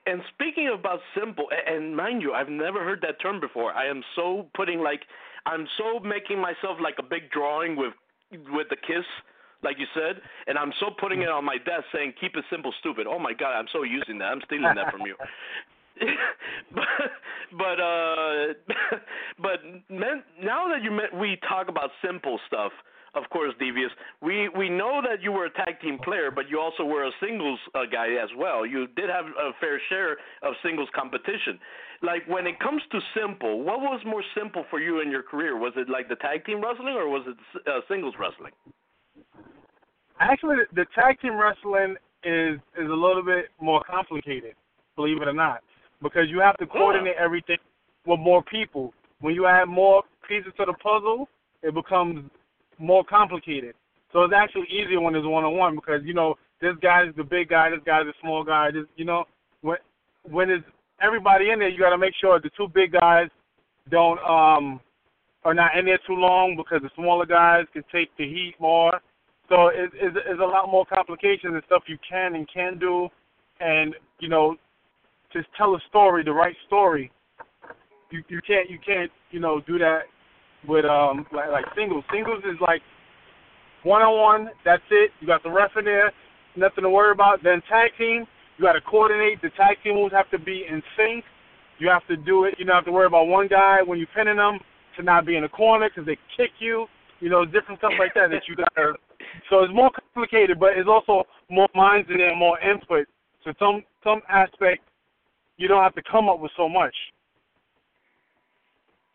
And 0.06 0.22
speaking 0.34 0.70
about 0.74 1.00
simple, 1.18 1.46
and 1.68 1.96
mind 1.96 2.22
you, 2.22 2.34
I've 2.34 2.50
never 2.50 2.84
heard 2.84 3.02
that 3.02 3.22
term 3.22 3.40
before. 3.40 3.74
I 3.74 3.88
am 3.88 4.02
so 4.16 4.48
putting 4.56 4.80
like, 4.80 5.02
I'm 5.46 5.68
so 5.78 6.00
making 6.00 6.42
myself 6.42 6.78
like 6.82 6.96
a 7.00 7.04
big 7.04 7.30
drawing 7.32 7.76
with 7.76 7.94
with 8.52 8.68
the 8.70 8.76
kiss, 8.76 9.06
like 9.64 9.78
you 9.80 9.86
said, 9.94 10.22
and 10.48 10.58
I'm 10.58 10.74
so 10.80 10.88
putting 11.00 11.22
it 11.22 11.30
on 11.30 11.46
my 11.46 11.58
desk 11.58 11.86
saying 11.94 12.14
"Keep 12.20 12.36
it 12.36 12.46
simple, 12.50 12.74
stupid." 12.80 13.08
Oh 13.08 13.20
my 13.20 13.34
God, 13.34 13.54
I'm 13.54 13.68
so 13.72 13.84
using 13.84 14.18
that. 14.20 14.26
I'm 14.26 14.42
stealing 14.46 14.74
that 14.76 14.92
from 14.92 15.02
you. 15.02 15.16
but 16.74 16.84
but 17.58 17.80
uh 17.80 18.54
but 19.42 19.60
men, 19.90 20.24
now 20.42 20.68
that 20.68 20.84
you 20.84 20.92
met, 20.92 21.16
we 21.16 21.40
talk 21.48 21.70
about 21.70 21.90
simple 22.06 22.40
stuff 22.48 22.72
of 23.18 23.30
course, 23.30 23.54
Devious. 23.60 23.92
We 24.22 24.50
we 24.50 24.70
know 24.70 25.02
that 25.02 25.24
you 25.24 25.32
were 25.32 25.46
a 25.46 25.54
tag 25.54 25.80
team 25.82 25.98
player, 26.04 26.30
but 26.32 26.50
you 26.50 26.60
also 26.60 26.84
were 26.84 27.06
a 27.06 27.12
singles 27.20 27.60
uh, 27.74 27.86
guy 27.92 28.10
as 28.22 28.30
well. 28.38 28.66
You 28.66 28.88
did 28.96 29.10
have 29.10 29.26
a 29.26 29.52
fair 29.60 29.82
share 29.90 30.14
of 30.44 30.54
singles 30.64 30.90
competition. 30.96 31.60
Like 32.02 32.28
when 32.28 32.46
it 32.46 32.60
comes 32.60 32.82
to 32.92 33.00
simple, 33.20 33.64
what 33.64 33.80
was 33.80 34.02
more 34.06 34.24
simple 34.38 34.66
for 34.70 34.80
you 34.80 35.02
in 35.02 35.10
your 35.10 35.24
career? 35.24 35.58
Was 35.58 35.74
it 35.76 35.90
like 35.90 36.10
the 36.10 36.16
tag 36.16 36.46
team 36.46 36.62
wrestling 36.62 36.94
or 36.94 37.10
was 37.10 37.24
it 37.28 37.38
uh, 37.68 37.80
singles 37.90 38.14
wrestling? 38.20 38.54
Actually, 40.20 40.58
the 40.74 40.86
tag 40.94 41.20
team 41.22 41.36
wrestling 41.36 41.96
is 42.24 42.60
is 42.78 42.90
a 42.90 43.00
little 43.06 43.24
bit 43.24 43.50
more 43.60 43.82
complicated, 43.90 44.54
believe 44.96 45.22
it 45.22 45.28
or 45.28 45.34
not, 45.34 45.62
because 46.02 46.30
you 46.30 46.40
have 46.40 46.58
to 46.58 46.68
coordinate 46.68 47.16
yeah. 47.18 47.26
everything 47.26 47.58
with 48.06 48.20
more 48.20 48.44
people. 48.44 48.94
When 49.20 49.34
you 49.34 49.48
add 49.48 49.66
more 49.66 50.04
pieces 50.28 50.54
to 50.58 50.66
the 50.66 50.74
puzzle, 50.74 51.28
it 51.64 51.74
becomes 51.74 52.30
more 52.80 53.04
complicated. 53.04 53.76
So 54.14 54.24
it's 54.24 54.34
actually 54.36 54.68
easier 54.70 55.02
when 55.02 55.16
it's 55.16 55.26
one 55.26 55.44
on 55.44 55.58
one 55.58 55.76
because 55.76 56.02
you 56.04 56.14
know 56.14 56.36
this 56.62 56.76
guy 56.82 57.04
is 57.08 57.16
the 57.16 57.24
big 57.24 57.50
guy, 57.50 57.70
this 57.70 57.80
guy 57.86 58.02
is 58.02 58.08
the 58.08 58.14
small 58.22 58.44
guy. 58.44 58.72
This 58.72 58.86
you 58.96 59.06
know 59.06 59.26
when 59.62 59.78
when 60.24 60.50
it's 60.50 60.66
everybody 61.02 61.50
in 61.52 61.60
there, 61.60 61.70
you 61.70 61.80
got 61.80 61.92
to 61.92 61.98
make 61.98 62.14
sure 62.20 62.40
the 62.40 62.50
two 62.58 62.68
big 62.74 62.94
guys 62.94 63.28
don't 63.90 64.20
um 64.20 64.80
are 65.44 65.54
not 65.54 65.78
in 65.78 65.86
there 65.86 66.00
too 66.06 66.16
long 66.16 66.56
because 66.58 66.82
the 66.82 66.90
smaller 66.96 67.26
guys 67.26 67.66
can 67.74 67.84
take 67.92 68.10
the 68.18 68.26
heat 68.26 68.56
more. 68.60 69.00
So 69.50 69.68
it's, 69.68 69.94
it's 69.96 70.42
a 70.42 70.44
lot 70.44 70.70
more 70.70 70.86
complications 70.86 71.54
and 71.54 71.64
stuff 71.68 71.84
you 71.88 71.98
can 72.10 72.36
and 72.36 72.46
can 72.54 72.78
do, 72.78 73.08
and 73.62 73.96
you 74.20 74.30
know 74.30 74.56
just 75.32 75.48
tell 75.58 75.76
a 75.76 75.80
story, 75.90 76.24
the 76.24 76.34
right 76.34 76.56
story. 76.66 77.12
You 78.10 78.24
you 78.30 78.42
can't 78.46 78.70
you 78.70 78.80
can't 78.86 79.12
you 79.32 79.40
know 79.40 79.62
do 79.68 79.78
that 79.80 80.04
with 80.68 80.86
um 80.86 81.26
like, 81.34 81.50
like 81.52 81.66
singles. 81.76 82.04
Singles 82.12 82.44
is 82.46 82.60
like 82.62 82.82
one 83.84 84.02
on 84.02 84.20
one. 84.20 84.50
That's 84.66 84.84
it. 84.92 85.12
You 85.20 85.28
got 85.28 85.44
the 85.44 85.52
ref 85.52 85.72
in 85.78 85.86
there. 85.86 86.12
Nothing 86.56 86.84
to 86.84 86.90
worry 86.90 87.12
about. 87.12 87.44
Then 87.44 87.62
tag 87.70 87.92
team, 87.98 88.26
you 88.58 88.66
got 88.66 88.74
to 88.74 88.82
coordinate. 88.82 89.42
The 89.42 89.50
tag 89.52 89.78
team 89.84 89.96
moves 89.96 90.14
have 90.14 90.30
to 90.32 90.40
be 90.40 90.66
in 90.70 90.82
sync. 90.96 91.24
You 91.80 91.90
have 91.90 92.06
to 92.08 92.18
do 92.18 92.46
it. 92.46 92.56
You 92.58 92.66
don't 92.66 92.76
have 92.76 92.86
to 92.86 92.92
worry 92.92 93.06
about 93.06 93.28
one 93.28 93.48
guy 93.48 93.82
when 93.86 94.00
you're 94.00 94.08
pinning 94.16 94.38
them 94.38 94.60
to 94.98 95.04
not 95.04 95.26
be 95.26 95.36
in 95.36 95.44
the 95.44 95.50
corner 95.50 95.90
because 95.90 96.08
they 96.08 96.18
kick 96.36 96.52
you. 96.60 96.88
You 97.20 97.30
know, 97.30 97.46
different 97.46 97.80
stuff 97.80 97.94
like 98.00 98.14
that 98.16 98.30
that 98.32 98.44
you 98.48 98.56
got 98.56 98.74
to. 98.76 98.94
So 99.50 99.60
it's 99.60 99.74
more 99.74 99.92
complicated, 99.92 100.60
but 100.60 100.78
it's 100.78 100.90
also 100.90 101.24
more 101.50 101.68
minds 101.76 102.08
in 102.10 102.18
there, 102.18 102.36
more 102.36 102.60
input. 102.60 103.08
So 103.44 103.52
some 103.60 103.84
some 104.04 104.22
aspect, 104.30 104.82
you 105.58 105.68
don't 105.68 105.82
have 105.82 105.96
to 105.96 106.02
come 106.10 106.28
up 106.30 106.40
with 106.40 106.52
so 106.58 106.68
much. 106.68 106.94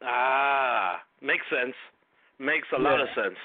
Ah, 0.04 1.00
makes 1.20 1.44
sense. 1.50 1.74
Makes 2.38 2.68
a 2.76 2.80
yeah. 2.80 2.88
lot 2.88 3.00
of 3.00 3.08
sense. 3.14 3.38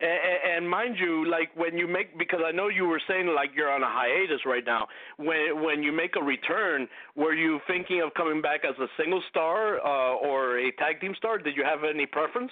And, 0.00 0.64
and 0.64 0.70
mind 0.70 0.96
you, 0.98 1.28
like 1.28 1.54
when 1.56 1.76
you 1.76 1.86
make, 1.86 2.18
because 2.18 2.40
I 2.44 2.52
know 2.52 2.68
you 2.68 2.86
were 2.86 3.02
saying 3.06 3.26
like 3.34 3.50
you're 3.54 3.70
on 3.70 3.82
a 3.82 3.88
hiatus 3.88 4.40
right 4.46 4.64
now. 4.64 4.86
When 5.18 5.62
when 5.62 5.82
you 5.82 5.92
make 5.92 6.16
a 6.16 6.24
return, 6.24 6.88
were 7.16 7.34
you 7.34 7.60
thinking 7.66 8.00
of 8.02 8.14
coming 8.14 8.40
back 8.40 8.60
as 8.64 8.76
a 8.78 8.86
single 8.96 9.22
star 9.28 9.78
uh, 9.80 10.14
or 10.16 10.58
a 10.58 10.72
tag 10.72 11.00
team 11.00 11.14
star? 11.18 11.38
Did 11.38 11.54
you 11.56 11.64
have 11.64 11.80
any 11.84 12.06
preference? 12.06 12.50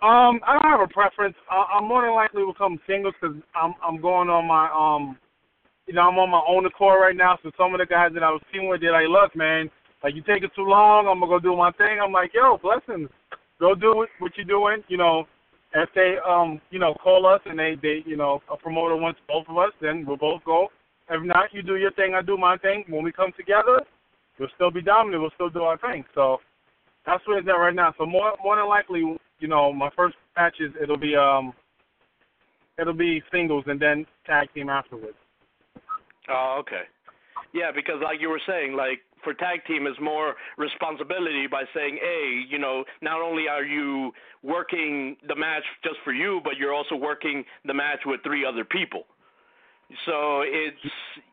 Um, 0.00 0.40
I 0.46 0.54
don't 0.54 0.70
have 0.70 0.80
a 0.80 0.92
preference. 0.92 1.36
I, 1.50 1.76
I'm 1.76 1.88
more 1.88 2.02
than 2.02 2.14
likely 2.14 2.42
to 2.42 2.52
become 2.52 2.80
singles 2.86 3.14
because 3.20 3.36
I'm 3.54 3.74
I'm 3.84 4.00
going 4.00 4.30
on 4.30 4.46
my 4.48 4.70
um, 4.72 5.18
you 5.86 5.92
know, 5.92 6.02
I'm 6.02 6.18
on 6.18 6.30
my 6.30 6.42
own 6.48 6.64
accord 6.64 7.00
right 7.00 7.16
now. 7.16 7.38
So 7.42 7.50
some 7.58 7.74
of 7.74 7.80
the 7.80 7.86
guys 7.86 8.12
that 8.14 8.22
I 8.22 8.30
was 8.30 8.40
teaming 8.52 8.68
with, 8.68 8.80
they're 8.80 8.92
like, 8.92 9.08
look, 9.08 9.36
man, 9.36 9.68
like 10.04 10.14
you 10.14 10.22
take 10.22 10.42
it 10.42 10.50
too 10.54 10.66
long, 10.66 11.08
I'm 11.08 11.18
gonna 11.18 11.32
go 11.32 11.38
do 11.40 11.56
my 11.56 11.72
thing. 11.72 11.98
I'm 12.00 12.12
like, 12.12 12.32
yo, 12.34 12.58
blessings. 12.58 13.08
Go 13.58 13.74
do 13.74 14.06
what 14.18 14.32
you're 14.36 14.44
doing. 14.44 14.84
You 14.88 14.98
know, 14.98 15.24
if 15.74 15.88
they 15.94 16.16
um, 16.28 16.60
you 16.70 16.78
know, 16.78 16.94
call 17.02 17.24
us 17.26 17.40
and 17.46 17.58
they 17.58 17.76
they 17.80 18.02
you 18.04 18.16
know, 18.16 18.42
a 18.52 18.56
promoter 18.56 18.96
wants 18.96 19.18
both 19.26 19.48
of 19.48 19.56
us, 19.56 19.72
then 19.80 20.04
we'll 20.06 20.18
both 20.18 20.44
go. 20.44 20.68
If 21.08 21.24
not, 21.24 21.54
you 21.54 21.62
do 21.62 21.76
your 21.76 21.90
thing, 21.92 22.14
I 22.14 22.20
do 22.20 22.36
my 22.36 22.58
thing. 22.58 22.84
When 22.88 23.02
we 23.02 23.12
come 23.12 23.32
together, 23.34 23.80
we'll 24.38 24.50
still 24.54 24.70
be 24.70 24.82
dominant. 24.82 25.22
We'll 25.22 25.30
still 25.34 25.50
do 25.50 25.62
our 25.62 25.78
thing. 25.78 26.04
So 26.14 26.38
that's 27.06 27.26
where 27.26 27.38
it's 27.38 27.48
at 27.48 27.52
right 27.52 27.74
now. 27.74 27.94
So 27.96 28.04
more 28.04 28.34
more 28.44 28.56
than 28.56 28.68
likely, 28.68 29.16
you 29.38 29.48
know, 29.48 29.72
my 29.72 29.88
first 29.96 30.16
matches 30.36 30.74
it'll 30.82 30.98
be 30.98 31.16
um, 31.16 31.54
it'll 32.78 32.92
be 32.92 33.22
singles 33.32 33.64
and 33.68 33.80
then 33.80 34.04
tag 34.26 34.48
team 34.52 34.68
afterwards. 34.68 35.16
Oh, 36.28 36.58
okay. 36.60 36.82
Yeah, 37.54 37.70
because 37.74 38.02
like 38.02 38.20
you 38.20 38.28
were 38.28 38.40
saying, 38.46 38.74
like 38.74 39.00
for 39.24 39.34
tag 39.34 39.64
team 39.66 39.86
is 39.86 39.94
more 40.00 40.34
responsibility 40.58 41.46
by 41.50 41.64
saying, 41.74 41.98
hey, 42.00 42.44
you 42.48 42.58
know, 42.58 42.84
not 43.00 43.20
only 43.20 43.48
are 43.48 43.64
you 43.64 44.12
working 44.42 45.16
the 45.26 45.34
match 45.34 45.64
just 45.82 45.96
for 46.04 46.12
you, 46.12 46.40
but 46.44 46.56
you're 46.58 46.74
also 46.74 46.94
working 46.94 47.44
the 47.64 47.74
match 47.74 48.00
with 48.06 48.20
three 48.22 48.44
other 48.44 48.64
people. 48.64 49.04
So 50.06 50.42
it's 50.42 50.76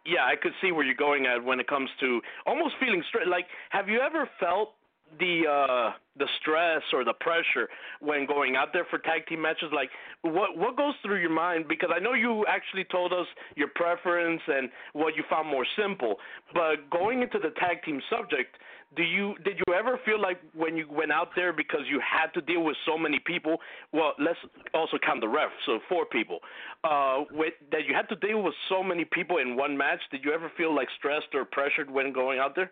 yeah, 0.05 0.25
I 0.25 0.35
could 0.35 0.51
see 0.61 0.71
where 0.71 0.85
you're 0.85 0.93
going 0.93 1.25
at 1.25 1.43
when 1.43 1.59
it 1.59 1.67
comes 1.67 1.89
to 2.01 2.21
almost 2.45 2.75
feeling 2.79 3.03
straight. 3.07 3.27
Like, 3.27 3.45
have 3.69 3.87
you 3.87 3.99
ever 4.01 4.29
felt 4.39 4.73
the 5.19 5.43
uh 5.49 5.91
the 6.17 6.27
stress 6.41 6.81
or 6.93 7.05
the 7.05 7.13
pressure 7.13 7.69
when 8.01 8.25
going 8.25 8.55
out 8.55 8.69
there 8.73 8.85
for 8.89 8.99
tag 8.99 9.25
team 9.27 9.41
matches? 9.41 9.69
Like 9.73 9.89
what 10.21 10.57
what 10.57 10.77
goes 10.77 10.93
through 11.03 11.21
your 11.21 11.33
mind? 11.33 11.65
Because 11.67 11.89
I 11.95 11.99
know 11.99 12.13
you 12.13 12.45
actually 12.47 12.85
told 12.91 13.13
us 13.13 13.27
your 13.55 13.69
preference 13.75 14.41
and 14.47 14.69
what 14.93 15.15
you 15.15 15.23
found 15.29 15.47
more 15.47 15.65
simple 15.77 16.15
but 16.53 16.89
going 16.89 17.21
into 17.21 17.39
the 17.39 17.49
tag 17.59 17.83
team 17.83 18.01
subject 18.09 18.57
do 18.95 19.03
you 19.03 19.35
did 19.43 19.57
you 19.65 19.73
ever 19.73 19.99
feel 20.05 20.21
like 20.21 20.39
when 20.53 20.75
you 20.75 20.85
went 20.89 21.11
out 21.11 21.29
there 21.35 21.53
because 21.53 21.81
you 21.89 21.99
had 21.99 22.27
to 22.33 22.41
deal 22.41 22.63
with 22.63 22.75
so 22.85 22.97
many 22.97 23.19
people 23.25 23.57
well 23.93 24.13
let's 24.19 24.39
also 24.73 24.97
count 25.05 25.21
the 25.21 25.27
ref 25.27 25.49
so 25.65 25.79
four 25.87 26.05
people 26.05 26.39
uh 26.83 27.19
with 27.31 27.53
that 27.71 27.81
you 27.87 27.93
had 27.93 28.07
to 28.09 28.15
deal 28.27 28.41
with 28.41 28.53
so 28.69 28.83
many 28.83 29.05
people 29.05 29.37
in 29.37 29.55
one 29.55 29.77
match? 29.77 29.99
Did 30.11 30.23
you 30.23 30.33
ever 30.33 30.51
feel 30.57 30.75
like 30.75 30.87
stressed 30.97 31.33
or 31.33 31.45
pressured 31.45 31.89
when 31.89 32.11
going 32.11 32.39
out 32.39 32.55
there 32.55 32.71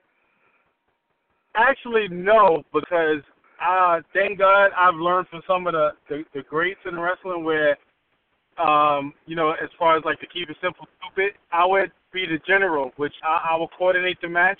Actually, 1.56 2.08
no, 2.10 2.64
because 2.74 3.22
uh, 3.66 4.00
thank 4.14 4.40
God 4.40 4.72
I've 4.78 4.96
learned 4.96 5.28
from 5.28 5.42
some 5.48 5.68
of 5.68 5.74
the, 5.74 5.90
the 6.08 6.24
the 6.34 6.42
greats 6.44 6.80
in 6.86 7.00
wrestling 7.00 7.44
where, 7.44 7.78
um, 8.58 9.14
you 9.26 9.36
know, 9.36 9.52
as 9.52 9.70
far 9.78 9.98
as 9.98 10.04
like 10.06 10.20
to 10.22 10.28
keep 10.28 10.50
it 10.50 10.58
simple, 10.62 10.88
stupid, 11.02 11.34
I 11.52 11.66
would 11.66 11.92
be 12.14 12.26
the 12.26 12.40
general, 12.48 12.92
which 12.98 13.14
I, 13.24 13.52
I 13.52 13.58
will 13.58 13.70
coordinate 13.78 14.22
the 14.22 14.30
match. 14.30 14.60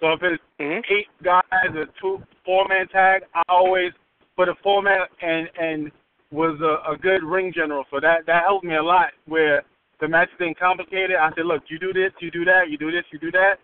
So 0.00 0.12
if 0.12 0.22
it's 0.22 0.42
mm-hmm. 0.60 0.92
eight 0.92 1.06
guys, 1.22 1.42
or 1.74 1.86
two 2.00 2.22
four 2.44 2.66
man 2.68 2.88
tag, 2.88 3.22
I 3.34 3.42
always 3.48 3.92
put 4.36 4.48
a 4.48 4.54
four 4.62 4.82
man 4.82 4.98
and 5.22 5.48
and 5.58 5.92
was 6.32 6.60
a, 6.60 6.92
a 6.92 6.98
good 6.98 7.22
ring 7.22 7.52
general. 7.54 7.84
So 7.90 8.00
that 8.00 8.26
that 8.26 8.42
helped 8.42 8.64
me 8.64 8.76
a 8.76 8.82
lot. 8.82 9.12
Where 9.26 9.62
the 10.00 10.08
match 10.08 10.28
getting 10.38 10.54
complicated, 10.54 11.16
I 11.16 11.30
said, 11.34 11.46
look, 11.46 11.62
you 11.68 11.78
do 11.78 11.92
this, 11.92 12.12
you 12.20 12.30
do 12.30 12.44
that, 12.44 12.68
you 12.68 12.76
do 12.76 12.90
this, 12.90 13.04
you 13.10 13.18
do 13.18 13.30
that, 13.32 13.54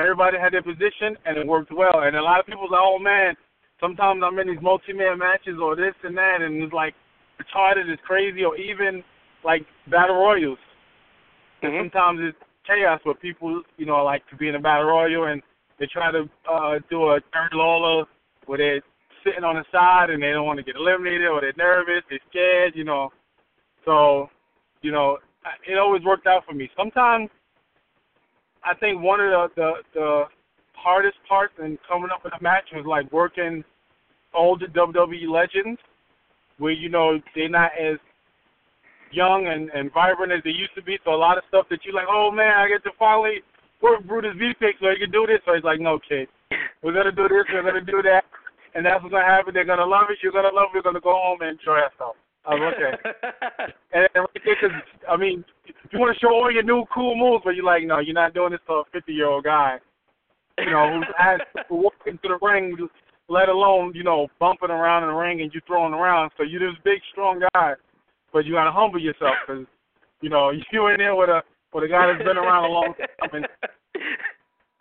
Everybody 0.00 0.38
had 0.38 0.52
their 0.52 0.62
position, 0.62 1.16
and 1.26 1.36
it 1.36 1.46
worked 1.46 1.72
well. 1.72 2.02
And 2.02 2.16
a 2.16 2.22
lot 2.22 2.40
of 2.40 2.46
people 2.46 2.64
like, 2.70 2.80
oh 2.82 2.98
man, 2.98 3.34
sometimes 3.80 4.22
I'm 4.24 4.38
in 4.38 4.48
these 4.48 4.62
multi-man 4.62 5.18
matches 5.18 5.56
or 5.60 5.76
this 5.76 5.94
and 6.02 6.16
that, 6.16 6.42
and 6.42 6.62
it's 6.62 6.72
like 6.72 6.94
retarded, 7.40 7.88
it's 7.88 8.02
crazy, 8.06 8.44
or 8.44 8.56
even 8.56 9.02
like 9.44 9.66
battle 9.90 10.16
royals. 10.16 10.58
Mm-hmm. 11.62 11.66
And 11.66 11.90
sometimes 11.92 12.20
it's 12.22 12.38
chaos 12.66 13.00
where 13.04 13.14
people, 13.14 13.62
you 13.76 13.86
know, 13.86 14.04
like 14.04 14.26
to 14.28 14.36
be 14.36 14.48
in 14.48 14.54
a 14.54 14.60
battle 14.60 14.86
royal 14.86 15.26
and 15.26 15.42
they 15.78 15.86
try 15.86 16.12
to 16.12 16.28
uh, 16.50 16.78
do 16.90 17.02
a 17.04 17.20
third 17.32 17.52
Lawler 17.52 18.04
where 18.46 18.58
they're 18.58 18.82
sitting 19.24 19.44
on 19.44 19.56
the 19.56 19.64
side 19.72 20.10
and 20.10 20.22
they 20.22 20.30
don't 20.30 20.46
want 20.46 20.58
to 20.58 20.62
get 20.64 20.76
eliminated 20.76 21.26
or 21.26 21.40
they're 21.40 21.52
nervous, 21.56 22.02
they're 22.08 22.20
scared, 22.28 22.74
you 22.74 22.84
know. 22.84 23.10
So, 23.84 24.28
you 24.82 24.92
know, 24.92 25.18
it 25.66 25.78
always 25.78 26.02
worked 26.04 26.26
out 26.26 26.44
for 26.46 26.54
me. 26.54 26.70
Sometimes 26.76 27.30
I 28.64 28.74
think 28.74 29.00
one 29.00 29.20
of 29.20 29.30
the, 29.30 29.48
the 29.56 29.72
the 29.94 30.24
hardest 30.74 31.16
parts 31.28 31.54
in 31.58 31.78
coming 31.88 32.10
up 32.14 32.24
with 32.24 32.32
a 32.38 32.42
match 32.42 32.64
was 32.74 32.86
like 32.86 33.10
working 33.12 33.64
older 34.34 34.66
WWE 34.66 35.28
legends, 35.28 35.80
where 36.58 36.72
you 36.72 36.88
know 36.88 37.18
they're 37.34 37.48
not 37.48 37.72
as 37.80 37.98
young 39.12 39.46
and 39.46 39.70
and 39.70 39.92
vibrant 39.92 40.32
as 40.32 40.42
they 40.44 40.50
used 40.50 40.74
to 40.74 40.82
be. 40.82 40.98
So 41.04 41.14
a 41.14 41.16
lot 41.16 41.38
of 41.38 41.44
stuff 41.48 41.66
that 41.70 41.84
you 41.84 41.92
like, 41.92 42.06
oh 42.08 42.30
man, 42.30 42.56
I 42.56 42.68
get 42.68 42.84
to 42.84 42.90
finally 42.98 43.42
work 43.82 44.04
Brutus 44.04 44.36
Beefcake 44.36 44.78
so 44.80 44.90
he 44.90 44.98
can 44.98 45.10
do 45.10 45.26
this. 45.26 45.40
So 45.44 45.54
he's 45.54 45.64
like, 45.64 45.80
no 45.80 45.98
kid, 45.98 46.28
we're 46.82 46.94
gonna 46.94 47.12
do 47.12 47.28
this, 47.28 47.44
we're 47.52 47.64
gonna 47.64 47.80
do 47.80 48.02
that, 48.02 48.24
and 48.74 48.84
that's 48.84 49.02
what's 49.02 49.12
gonna 49.12 49.24
happen. 49.24 49.54
They're 49.54 49.64
gonna 49.64 49.86
love 49.86 50.08
it. 50.10 50.18
You're 50.22 50.32
gonna 50.32 50.54
love 50.54 50.68
it. 50.72 50.74
You're 50.74 50.86
gonna 50.86 51.00
go 51.00 51.12
home 51.12 51.40
and 51.40 51.58
enjoy 51.58 51.80
yourself. 51.80 52.16
I 52.46 52.54
was 52.54 52.74
okay. 52.74 52.96
and, 53.92 54.08
and 54.14 54.26
cause 54.60 54.70
I 55.08 55.16
mean, 55.16 55.44
you 55.92 55.98
want 55.98 56.14
to 56.14 56.20
show 56.20 56.32
all 56.32 56.50
your 56.50 56.62
new 56.62 56.84
cool 56.92 57.16
moves, 57.16 57.42
but 57.44 57.54
you're 57.54 57.64
like, 57.64 57.84
no, 57.84 57.98
you're 57.98 58.14
not 58.14 58.34
doing 58.34 58.52
this 58.52 58.60
to 58.66 58.74
a 58.74 58.84
50 58.92 59.12
year 59.12 59.28
old 59.28 59.44
guy. 59.44 59.78
You 60.58 60.70
know, 60.70 60.92
who's 60.94 61.14
asked 61.18 61.42
to 61.68 61.74
walk 61.74 61.94
into 62.06 62.28
the 62.28 62.38
ring, 62.42 62.76
let 63.28 63.48
alone 63.48 63.92
you 63.94 64.04
know 64.04 64.28
bumping 64.38 64.70
around 64.70 65.04
in 65.04 65.10
the 65.10 65.14
ring 65.14 65.40
and 65.42 65.52
you 65.54 65.60
throwing 65.66 65.94
around. 65.94 66.30
So 66.36 66.42
you're 66.42 66.60
this 66.60 66.78
big, 66.84 67.00
strong 67.12 67.42
guy, 67.54 67.74
but 68.32 68.44
you 68.44 68.54
gotta 68.54 68.72
humble 68.72 69.00
yourself 69.00 69.34
because 69.46 69.66
you 70.20 70.30
know 70.30 70.50
you 70.72 70.86
in 70.88 70.98
there 70.98 71.14
with 71.14 71.28
a 71.28 71.42
with 71.72 71.84
a 71.84 71.88
guy 71.88 72.06
that's 72.06 72.24
been 72.24 72.36
around 72.36 72.64
a 72.64 72.72
long 72.72 72.94
time 73.20 73.30
and 73.32 73.46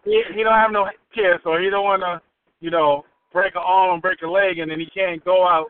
he, 0.05 0.23
he 0.33 0.43
don't 0.43 0.53
have 0.53 0.71
no 0.71 0.87
care, 1.13 1.39
so 1.43 1.57
he 1.57 1.69
don't 1.69 1.83
want 1.83 2.01
to 2.01 2.21
you 2.61 2.71
know 2.71 3.03
break 3.31 3.53
an 3.55 3.61
arm 3.63 3.93
and 3.93 4.01
break 4.01 4.21
a 4.21 4.27
leg, 4.27 4.59
and 4.59 4.71
then 4.71 4.79
he 4.79 4.87
can't 4.87 5.23
go 5.23 5.47
out 5.47 5.67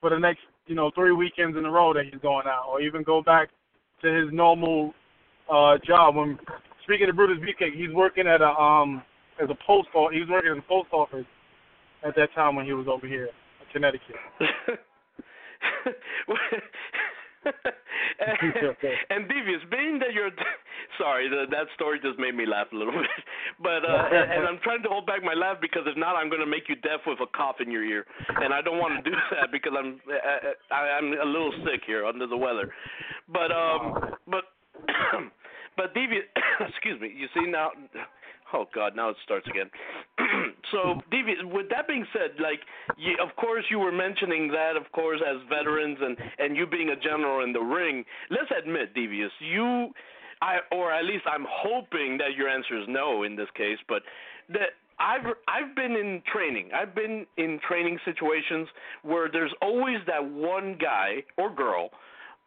for 0.00 0.10
the 0.10 0.18
next 0.18 0.42
you 0.66 0.74
know 0.74 0.90
three 0.94 1.12
weekends 1.12 1.56
in 1.56 1.64
a 1.64 1.70
row 1.70 1.92
that 1.92 2.04
he's 2.04 2.20
going 2.20 2.46
out, 2.46 2.66
or 2.68 2.80
even 2.80 3.02
go 3.02 3.22
back 3.22 3.48
to 4.02 4.12
his 4.12 4.32
normal 4.32 4.94
uh 5.52 5.78
job. 5.84 6.16
When 6.16 6.38
speaking 6.84 7.08
of 7.08 7.16
Brutus 7.16 7.38
Beefcake, 7.38 7.74
he's 7.74 7.94
working 7.94 8.26
at 8.26 8.40
a 8.40 8.48
um 8.48 9.02
as 9.42 9.48
a 9.50 9.56
post 9.66 9.88
office. 9.94 10.14
he 10.14 10.20
was 10.20 10.28
working 10.28 10.50
in 10.50 10.56
the 10.58 10.62
post 10.62 10.88
office 10.92 11.26
at 12.04 12.14
that 12.16 12.32
time 12.34 12.56
when 12.56 12.66
he 12.66 12.72
was 12.72 12.86
over 12.88 13.06
here 13.06 13.26
in 13.26 13.72
Connecticut. 13.72 14.16
and, 18.20 18.76
and 19.10 19.28
devious, 19.28 19.62
being 19.70 19.98
that 19.98 20.12
you're 20.12 20.30
sorry, 20.98 21.28
the, 21.28 21.46
that 21.50 21.66
story 21.74 21.98
just 22.02 22.18
made 22.18 22.34
me 22.34 22.46
laugh 22.46 22.68
a 22.72 22.76
little 22.76 22.92
bit. 22.92 23.10
But 23.62 23.84
uh, 23.88 24.08
and, 24.12 24.46
I'm 24.46 24.58
trying 24.62 24.82
to 24.82 24.88
hold 24.88 25.06
back 25.06 25.22
my 25.22 25.34
laugh 25.34 25.58
because 25.60 25.82
if 25.86 25.96
not, 25.96 26.16
I'm 26.16 26.28
going 26.28 26.40
to 26.40 26.46
make 26.46 26.68
you 26.68 26.76
deaf 26.76 27.00
with 27.06 27.18
a 27.20 27.26
cough 27.36 27.56
in 27.60 27.70
your 27.70 27.84
ear, 27.84 28.04
and 28.28 28.52
I 28.52 28.60
don't 28.60 28.78
want 28.78 29.02
to 29.02 29.10
do 29.10 29.16
that 29.32 29.50
because 29.50 29.72
I'm 29.76 30.00
I, 30.70 30.98
I'm 30.98 31.12
a 31.12 31.26
little 31.26 31.52
sick 31.64 31.82
here 31.86 32.04
under 32.04 32.26
the 32.26 32.36
weather. 32.36 32.72
But 33.32 33.50
um, 33.52 34.14
but 34.26 34.44
but 35.76 35.94
devious, 35.94 36.24
excuse 36.68 37.00
me. 37.00 37.12
You 37.16 37.28
see 37.34 37.50
now 37.50 37.70
Oh 38.52 38.66
God, 38.74 38.94
now 38.94 39.08
it 39.08 39.16
starts 39.24 39.46
again. 39.48 39.70
so, 40.72 41.00
Devious, 41.10 41.38
with 41.44 41.68
that 41.70 41.88
being 41.88 42.06
said, 42.12 42.32
like, 42.40 42.60
you, 42.98 43.16
of 43.22 43.34
course, 43.36 43.64
you 43.70 43.78
were 43.78 43.92
mentioning 43.92 44.48
that, 44.48 44.76
of 44.76 44.90
course, 44.92 45.20
as 45.26 45.36
veterans 45.48 45.98
and 46.00 46.16
and 46.38 46.56
you 46.56 46.66
being 46.66 46.90
a 46.90 46.96
general 46.96 47.44
in 47.44 47.52
the 47.52 47.60
ring. 47.60 48.04
Let's 48.30 48.50
admit, 48.56 48.94
Devious, 48.94 49.32
you, 49.40 49.90
I, 50.42 50.58
or 50.70 50.92
at 50.92 51.04
least 51.04 51.24
I'm 51.26 51.46
hoping 51.48 52.18
that 52.18 52.34
your 52.36 52.48
answer 52.48 52.78
is 52.78 52.86
no 52.88 53.22
in 53.22 53.36
this 53.36 53.48
case, 53.56 53.78
but 53.88 54.02
that 54.50 54.76
I've 54.98 55.26
I've 55.48 55.74
been 55.74 55.92
in 55.92 56.22
training. 56.32 56.70
I've 56.74 56.94
been 56.94 57.26
in 57.36 57.58
training 57.66 57.98
situations 58.04 58.68
where 59.02 59.28
there's 59.30 59.52
always 59.60 59.98
that 60.06 60.24
one 60.24 60.76
guy 60.80 61.24
or 61.38 61.52
girl 61.52 61.90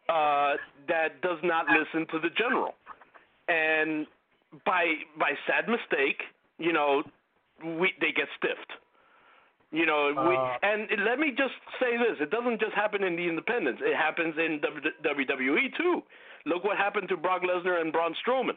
uh, 0.08 0.54
that 0.88 1.20
does 1.22 1.38
not 1.42 1.66
listen 1.68 2.06
to 2.12 2.18
the 2.20 2.30
general, 2.36 2.74
and 3.48 4.06
by 4.64 4.84
by 5.18 5.32
sad 5.46 5.68
mistake, 5.68 6.22
you 6.58 6.72
know, 6.72 7.02
we 7.62 7.92
they 8.00 8.12
get 8.12 8.28
stiffed. 8.36 8.72
You 9.72 9.84
know, 9.84 10.14
uh, 10.16 10.28
we 10.28 10.34
and 10.62 10.88
let 11.04 11.18
me 11.18 11.30
just 11.36 11.54
say 11.80 11.96
this: 11.96 12.16
it 12.20 12.30
doesn't 12.30 12.60
just 12.60 12.74
happen 12.74 13.02
in 13.02 13.16
the 13.16 13.28
independents; 13.28 13.82
it 13.84 13.96
happens 13.96 14.34
in 14.38 14.60
WWE 15.04 15.76
too. 15.76 16.02
Look 16.46 16.64
what 16.64 16.76
happened 16.76 17.08
to 17.08 17.16
Brock 17.16 17.42
Lesnar 17.42 17.80
and 17.80 17.92
Braun 17.92 18.14
Strowman. 18.22 18.56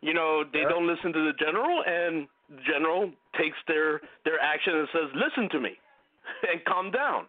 You 0.00 0.14
know, 0.14 0.42
they 0.52 0.62
don't 0.68 0.86
listen 0.88 1.12
to 1.12 1.26
the 1.26 1.32
general, 1.38 1.84
and 1.86 2.26
the 2.50 2.62
general 2.66 3.12
takes 3.38 3.56
their 3.68 4.00
their 4.24 4.40
action 4.40 4.74
and 4.74 4.88
says, 4.92 5.08
"Listen 5.14 5.48
to 5.50 5.60
me, 5.60 5.76
and 6.50 6.64
calm 6.64 6.90
down." 6.90 7.26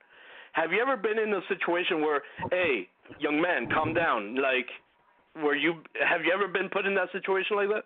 Have 0.53 0.71
you 0.71 0.79
ever 0.81 0.95
been 0.95 1.17
in 1.17 1.33
a 1.33 1.41
situation 1.49 2.01
where, 2.01 2.21
hey, 2.51 2.87
young 3.19 3.41
man, 3.41 3.67
calm 3.73 3.93
down? 3.93 4.35
Like, 4.35 4.69
were 5.41 5.55
you 5.55 5.75
have 6.07 6.21
you 6.25 6.31
ever 6.33 6.47
been 6.47 6.69
put 6.69 6.85
in 6.85 6.95
that 6.95 7.11
situation 7.11 7.57
like 7.57 7.69
that? 7.69 7.85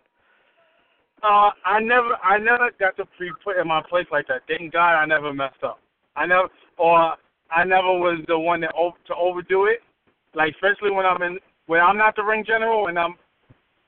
Uh, 1.23 1.49
I 1.65 1.79
never, 1.79 2.13
I 2.23 2.38
never 2.38 2.69
got 2.79 2.95
to 2.97 3.05
be 3.19 3.31
put 3.43 3.57
in 3.57 3.67
my 3.67 3.81
place 3.89 4.05
like 4.12 4.27
that. 4.27 4.41
Thank 4.47 4.73
God, 4.73 4.93
I 4.93 5.05
never 5.05 5.33
messed 5.33 5.63
up. 5.63 5.79
I 6.15 6.27
never, 6.27 6.47
or 6.77 7.15
I 7.49 7.63
never 7.65 7.88
was 7.97 8.23
the 8.27 8.38
one 8.38 8.62
that 8.62 8.73
over, 8.77 8.95
to 9.07 9.15
overdo 9.15 9.65
it. 9.65 9.79
Like 10.36 10.53
especially 10.53 10.91
when 10.91 11.05
I'm 11.05 11.21
in, 11.23 11.39
when 11.65 11.81
I'm 11.81 11.97
not 11.97 12.15
the 12.15 12.23
ring 12.23 12.43
general, 12.45 12.88
and 12.88 12.99
I'm, 12.99 13.15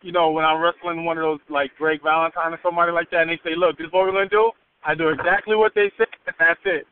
you 0.02 0.12
know, 0.12 0.32
when 0.32 0.46
I'm 0.46 0.62
wrestling 0.62 1.06
one 1.06 1.18
of 1.18 1.24
those 1.24 1.40
like 1.50 1.72
Greg 1.78 2.02
Valentine 2.02 2.54
or 2.54 2.60
somebody 2.64 2.92
like 2.92 3.12
that, 3.12 3.22
and 3.22 3.30
they 3.30 3.40
say, 3.44 3.56
"Look, 3.56 3.78
this 3.78 3.88
is 3.88 3.94
what 3.94 4.06
we're 4.06 4.12
gonna 4.12 4.30
do." 4.30 4.52
I 4.84 4.96
do 4.96 5.10
exactly 5.10 5.56
what 5.56 5.74
they 5.76 5.92
say, 5.98 6.06
and 6.26 6.36
that's 6.40 6.60
it. 6.66 6.88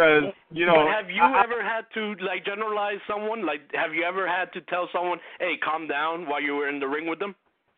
Because 0.00 0.32
you 0.50 0.64
know, 0.64 0.86
but 0.86 0.96
have 0.96 1.10
you 1.10 1.20
I, 1.20 1.44
ever 1.44 1.62
had 1.62 1.84
to 1.92 2.16
like 2.24 2.44
generalize 2.46 2.96
someone? 3.06 3.44
Like, 3.44 3.60
have 3.74 3.92
you 3.92 4.02
ever 4.02 4.26
had 4.26 4.50
to 4.54 4.62
tell 4.62 4.88
someone, 4.92 5.18
"Hey, 5.38 5.58
calm 5.62 5.86
down," 5.86 6.26
while 6.26 6.40
you 6.40 6.56
were 6.56 6.70
in 6.70 6.80
the 6.80 6.88
ring 6.88 7.06
with 7.06 7.18
them, 7.18 7.34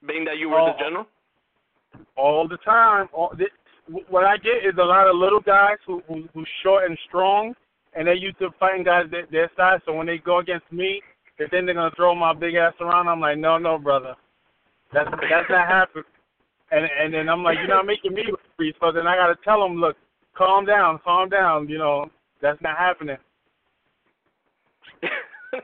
being 0.07 0.25
that 0.27 0.39
you 0.39 0.49
were 0.49 0.61
all, 0.61 0.67
the 0.67 0.75
oh. 0.75 0.79
general? 0.79 1.07
All 2.17 2.47
the 2.47 2.59
time. 2.59 3.09
All, 3.13 3.33
this, 3.37 3.49
what 4.09 4.23
I 4.23 4.37
get 4.37 4.63
is 4.63 4.79
a 4.79 4.85
lot 4.85 5.09
of 5.09 5.17
little 5.17 5.41
guys 5.41 5.79
who, 5.85 6.01
who 6.07 6.29
who's 6.33 6.49
short 6.63 6.89
and 6.89 6.97
strong, 7.09 7.55
and 7.95 8.07
they 8.07 8.15
used 8.15 8.39
to 8.39 8.51
fighting 8.61 8.85
guys 8.85 9.07
that 9.11 9.31
their 9.33 9.51
size. 9.57 9.81
So 9.85 9.93
when 9.93 10.07
they 10.07 10.19
go 10.19 10.39
against 10.39 10.71
me, 10.71 11.03
they 11.41 11.47
think 11.49 11.67
they're 11.67 11.75
gonna 11.75 11.91
throw 11.97 12.15
my 12.15 12.33
big 12.33 12.55
ass 12.55 12.75
around. 12.81 13.09
I'm 13.09 13.21
like, 13.21 13.39
no, 13.39 13.59
no, 13.59 13.79
brother, 13.79 14.15
that's 14.93 15.11
that's 15.11 15.51
not 15.51 15.67
happening. 15.77 16.05
And 16.71 16.87
and 17.03 17.13
then 17.13 17.29
I'm 17.29 17.43
like, 17.43 17.59
you're 17.59 17.67
not 17.67 17.85
making 17.85 18.15
me 18.15 18.23
free. 18.57 18.73
So 18.79 18.93
then 18.93 19.09
I 19.09 19.17
gotta 19.17 19.37
tell 19.45 19.61
them, 19.61 19.75
look, 19.79 19.97
calm 20.37 20.65
down, 20.65 20.99
calm 21.05 21.29
down. 21.29 21.69
You 21.69 21.79
know, 21.79 22.11
that's 22.41 22.61
not 22.63 22.77
happening. 22.79 23.17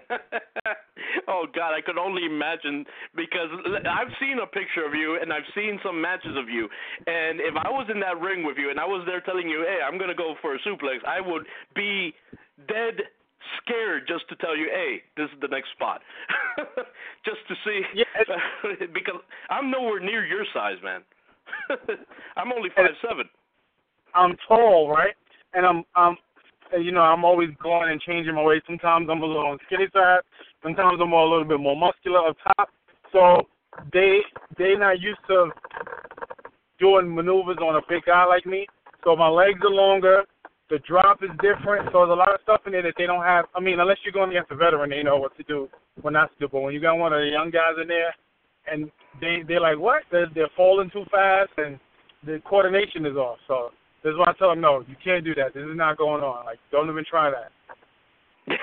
oh 1.29 1.47
God, 1.55 1.73
I 1.75 1.81
could 1.81 1.99
only 1.99 2.27
imagine 2.27 2.85
because 3.17 3.49
I've 3.89 4.13
seen 4.21 4.39
a 4.43 4.47
picture 4.47 4.85
of 4.87 4.95
you 4.95 5.19
and 5.21 5.33
I've 5.33 5.49
seen 5.55 5.79
some 5.85 6.01
matches 6.01 6.37
of 6.37 6.49
you, 6.49 6.69
and 7.07 7.41
if 7.41 7.55
I 7.57 7.71
was 7.71 7.89
in 7.93 8.01
that 8.01 8.21
ring 8.21 8.45
with 8.45 8.57
you 8.59 8.71
and 8.71 8.79
I 8.79 8.85
was 8.85 9.05
there 9.07 9.21
telling 9.21 9.49
you, 9.49 9.65
hey, 9.67 9.81
I'm 9.85 9.99
gonna 9.99 10.15
go 10.15 10.35
for 10.43 10.55
a 10.55 10.59
suplex, 10.61 11.05
I 11.07 11.21
would 11.21 11.47
be 11.75 12.15
dead 12.69 13.01
scared 13.63 14.05
just 14.07 14.29
to 14.29 14.37
tell 14.37 14.57
you, 14.57 14.69
hey, 14.71 15.03
this 15.17 15.31
is 15.33 15.41
the 15.41 15.49
next 15.49 15.71
spot, 15.73 16.03
just 17.25 17.41
to 17.49 17.55
see, 17.65 17.81
yeah, 17.95 18.87
because 18.93 19.21
I'm 19.51 19.71
nowhere 19.71 20.01
near 20.01 20.25
your 20.27 20.45
size, 20.53 20.77
man. 20.83 21.03
I'm 22.37 22.53
only 22.53 22.69
five 22.77 22.93
seven. 23.09 23.29
I'm 24.19 24.37
tall, 24.47 24.91
right? 24.91 25.15
And 25.55 25.65
I'm 25.65 25.85
I'm 25.95 26.17
you 26.79 26.93
know, 26.93 27.01
I'm 27.01 27.25
always 27.25 27.49
going 27.63 27.91
and 27.91 28.01
changing 28.01 28.35
my 28.35 28.43
weight. 28.43 28.63
Sometimes 28.67 29.09
I'm 29.11 29.23
a 29.23 29.27
little 29.27 29.47
on 29.47 29.59
skinny 29.67 29.87
side. 29.93 30.21
Sometimes 30.63 30.99
I'm 31.01 31.13
a 31.13 31.25
little 31.25 31.45
bit 31.45 31.61
more 31.61 31.77
muscular 31.77 32.29
up 32.29 32.37
top. 32.45 32.69
So 33.13 33.47
they 33.93 34.19
they 34.59 34.75
not 34.77 35.01
used 35.01 35.21
to 35.29 35.49
doing 36.79 37.15
maneuvers 37.15 37.59
on 37.63 37.77
a 37.77 37.81
big 37.89 38.05
guy 38.05 38.25
like 38.27 38.45
me. 38.45 38.67
So 39.05 39.17
my 39.17 39.29
legs 39.29 39.61
are 39.63 39.71
longer. 39.71 40.25
The 40.69 40.79
drop 40.87 41.23
is 41.23 41.31
different. 41.41 41.89
So 41.93 42.05
there's 42.05 42.13
a 42.13 42.21
lot 42.21 42.35
of 42.35 42.41
stuff 42.43 42.61
in 42.67 42.73
there 42.73 42.83
that 42.83 42.95
they 42.99 43.07
don't 43.07 43.25
have. 43.25 43.47
I 43.55 43.61
mean, 43.61 43.81
unless 43.81 43.97
you're 44.05 44.13
going 44.13 44.31
against 44.31 44.51
a 44.51 44.57
veteran, 44.57 44.91
they 44.91 45.03
know 45.03 45.17
what 45.17 45.35
to 45.39 45.43
do, 45.45 45.69
what 46.03 46.13
not 46.13 46.31
to 46.35 46.47
do. 46.47 46.49
But 46.53 46.61
when 46.61 46.75
you 46.75 46.81
got 46.81 46.99
one 46.99 47.13
of 47.13 47.21
the 47.21 47.31
young 47.33 47.51
guys 47.51 47.81
in 47.81 47.89
there, 47.89 48.15
and 48.71 48.91
they 49.21 49.39
they're 49.49 49.61
like, 49.61 49.79
what? 49.79 50.03
They're, 50.13 50.29
they're 50.35 50.51
falling 50.57 50.91
too 50.91 51.05
fast, 51.11 51.51
and 51.57 51.81
the 52.27 52.43
coordination 52.45 53.07
is 53.07 53.17
off. 53.17 53.39
So 53.49 53.71
this 54.03 54.13
is 54.13 54.19
why 54.19 54.27
I 54.29 54.33
tell 54.39 54.51
them, 54.51 54.61
no, 54.61 54.85
you 54.89 54.97
can't 55.03 55.25
do 55.25 55.35
that. 55.35 55.55
This 55.55 55.65
is 55.65 55.77
not 55.77 55.99
going 55.99 56.23
on. 56.23 56.45
Like, 56.45 56.59
don't 56.71 56.89
even 56.89 57.05
try 57.09 57.31
that. 57.31 57.51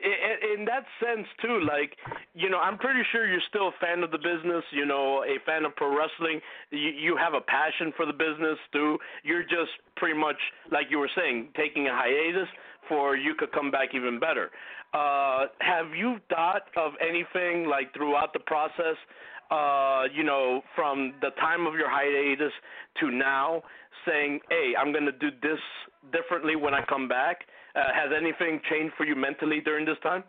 in, 0.00 0.58
in 0.60 0.64
that 0.66 0.84
sense 1.00 1.26
too 1.40 1.60
like 1.66 1.96
you 2.34 2.50
know 2.50 2.58
i'm 2.58 2.76
pretty 2.78 3.02
sure 3.12 3.26
you're 3.26 3.40
still 3.48 3.68
a 3.68 3.76
fan 3.80 4.02
of 4.02 4.10
the 4.10 4.18
business 4.18 4.64
you 4.70 4.84
know 4.84 5.24
a 5.24 5.38
fan 5.46 5.64
of 5.64 5.74
pro 5.76 5.88
wrestling 5.88 6.40
you 6.70 6.90
you 6.90 7.16
have 7.16 7.34
a 7.34 7.40
passion 7.40 7.92
for 7.96 8.06
the 8.06 8.12
business 8.12 8.58
too 8.72 8.98
you're 9.22 9.42
just 9.42 9.72
pretty 9.96 10.18
much 10.18 10.36
like 10.70 10.86
you 10.90 10.98
were 10.98 11.10
saying 11.16 11.48
taking 11.56 11.88
a 11.88 11.92
hiatus 11.92 12.48
for 12.88 13.16
you 13.16 13.34
could 13.34 13.52
come 13.52 13.70
back 13.70 13.94
even 13.94 14.20
better 14.20 14.50
uh 14.92 15.46
have 15.60 15.94
you 15.96 16.16
thought 16.28 16.68
of 16.76 16.92
anything 17.00 17.68
like 17.68 17.92
throughout 17.94 18.32
the 18.32 18.40
process 18.40 18.96
uh, 19.50 20.04
you 20.12 20.24
know, 20.24 20.62
from 20.74 21.14
the 21.20 21.30
time 21.40 21.66
of 21.66 21.74
your 21.74 21.88
hiatus 21.88 22.52
to 23.00 23.10
now, 23.10 23.62
saying, 24.06 24.40
"Hey, 24.50 24.74
I'm 24.78 24.92
going 24.92 25.06
to 25.06 25.12
do 25.12 25.30
this 25.42 25.60
differently 26.12 26.56
when 26.56 26.74
I 26.74 26.82
come 26.84 27.08
back." 27.08 27.46
Uh, 27.74 27.92
has 27.92 28.10
anything 28.16 28.60
changed 28.70 28.94
for 28.96 29.04
you 29.04 29.14
mentally 29.14 29.60
during 29.60 29.84
this 29.84 29.98
time? 30.02 30.24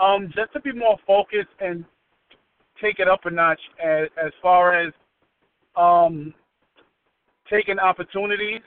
Um, 0.00 0.28
just 0.34 0.52
to 0.52 0.60
be 0.60 0.72
more 0.72 0.96
focused 1.06 1.48
and 1.60 1.84
take 2.80 2.98
it 2.98 3.08
up 3.08 3.26
a 3.26 3.30
notch 3.30 3.60
as 3.82 4.08
as 4.16 4.32
far 4.42 4.74
as 4.74 4.92
um 5.76 6.34
taking 7.50 7.78
opportunities 7.78 8.60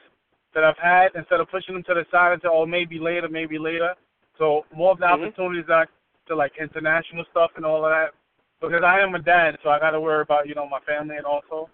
that 0.54 0.64
I've 0.64 0.78
had 0.78 1.10
instead 1.16 1.40
of 1.40 1.50
pushing 1.50 1.76
them 1.76 1.84
to 1.84 1.94
the 1.94 2.06
side 2.12 2.34
and 2.34 2.42
say, 2.42 2.50
oh, 2.52 2.66
maybe 2.66 3.00
later, 3.00 3.30
maybe 3.30 3.58
later. 3.58 3.94
So 4.38 4.66
more 4.74 4.92
of 4.92 5.00
the 5.00 5.06
Mhm. 5.06 5.28
opportunities 5.28 5.70
are 5.70 5.88
to 6.28 6.36
like 6.36 6.58
international 6.58 7.26
stuff 7.26 7.52
and 7.56 7.66
all 7.66 7.86
of 7.86 7.92
that. 7.92 8.14
Because 8.62 8.84
I 8.86 9.00
am 9.00 9.16
a 9.16 9.20
dad, 9.20 9.58
so 9.64 9.70
I 9.70 9.80
got 9.80 9.92
to 9.92 10.02
worry 10.02 10.22
about 10.22 10.48
you 10.48 10.56
know 10.56 10.68
my 10.70 10.80
family 10.82 11.18
and 11.18 11.26
also. 11.26 11.70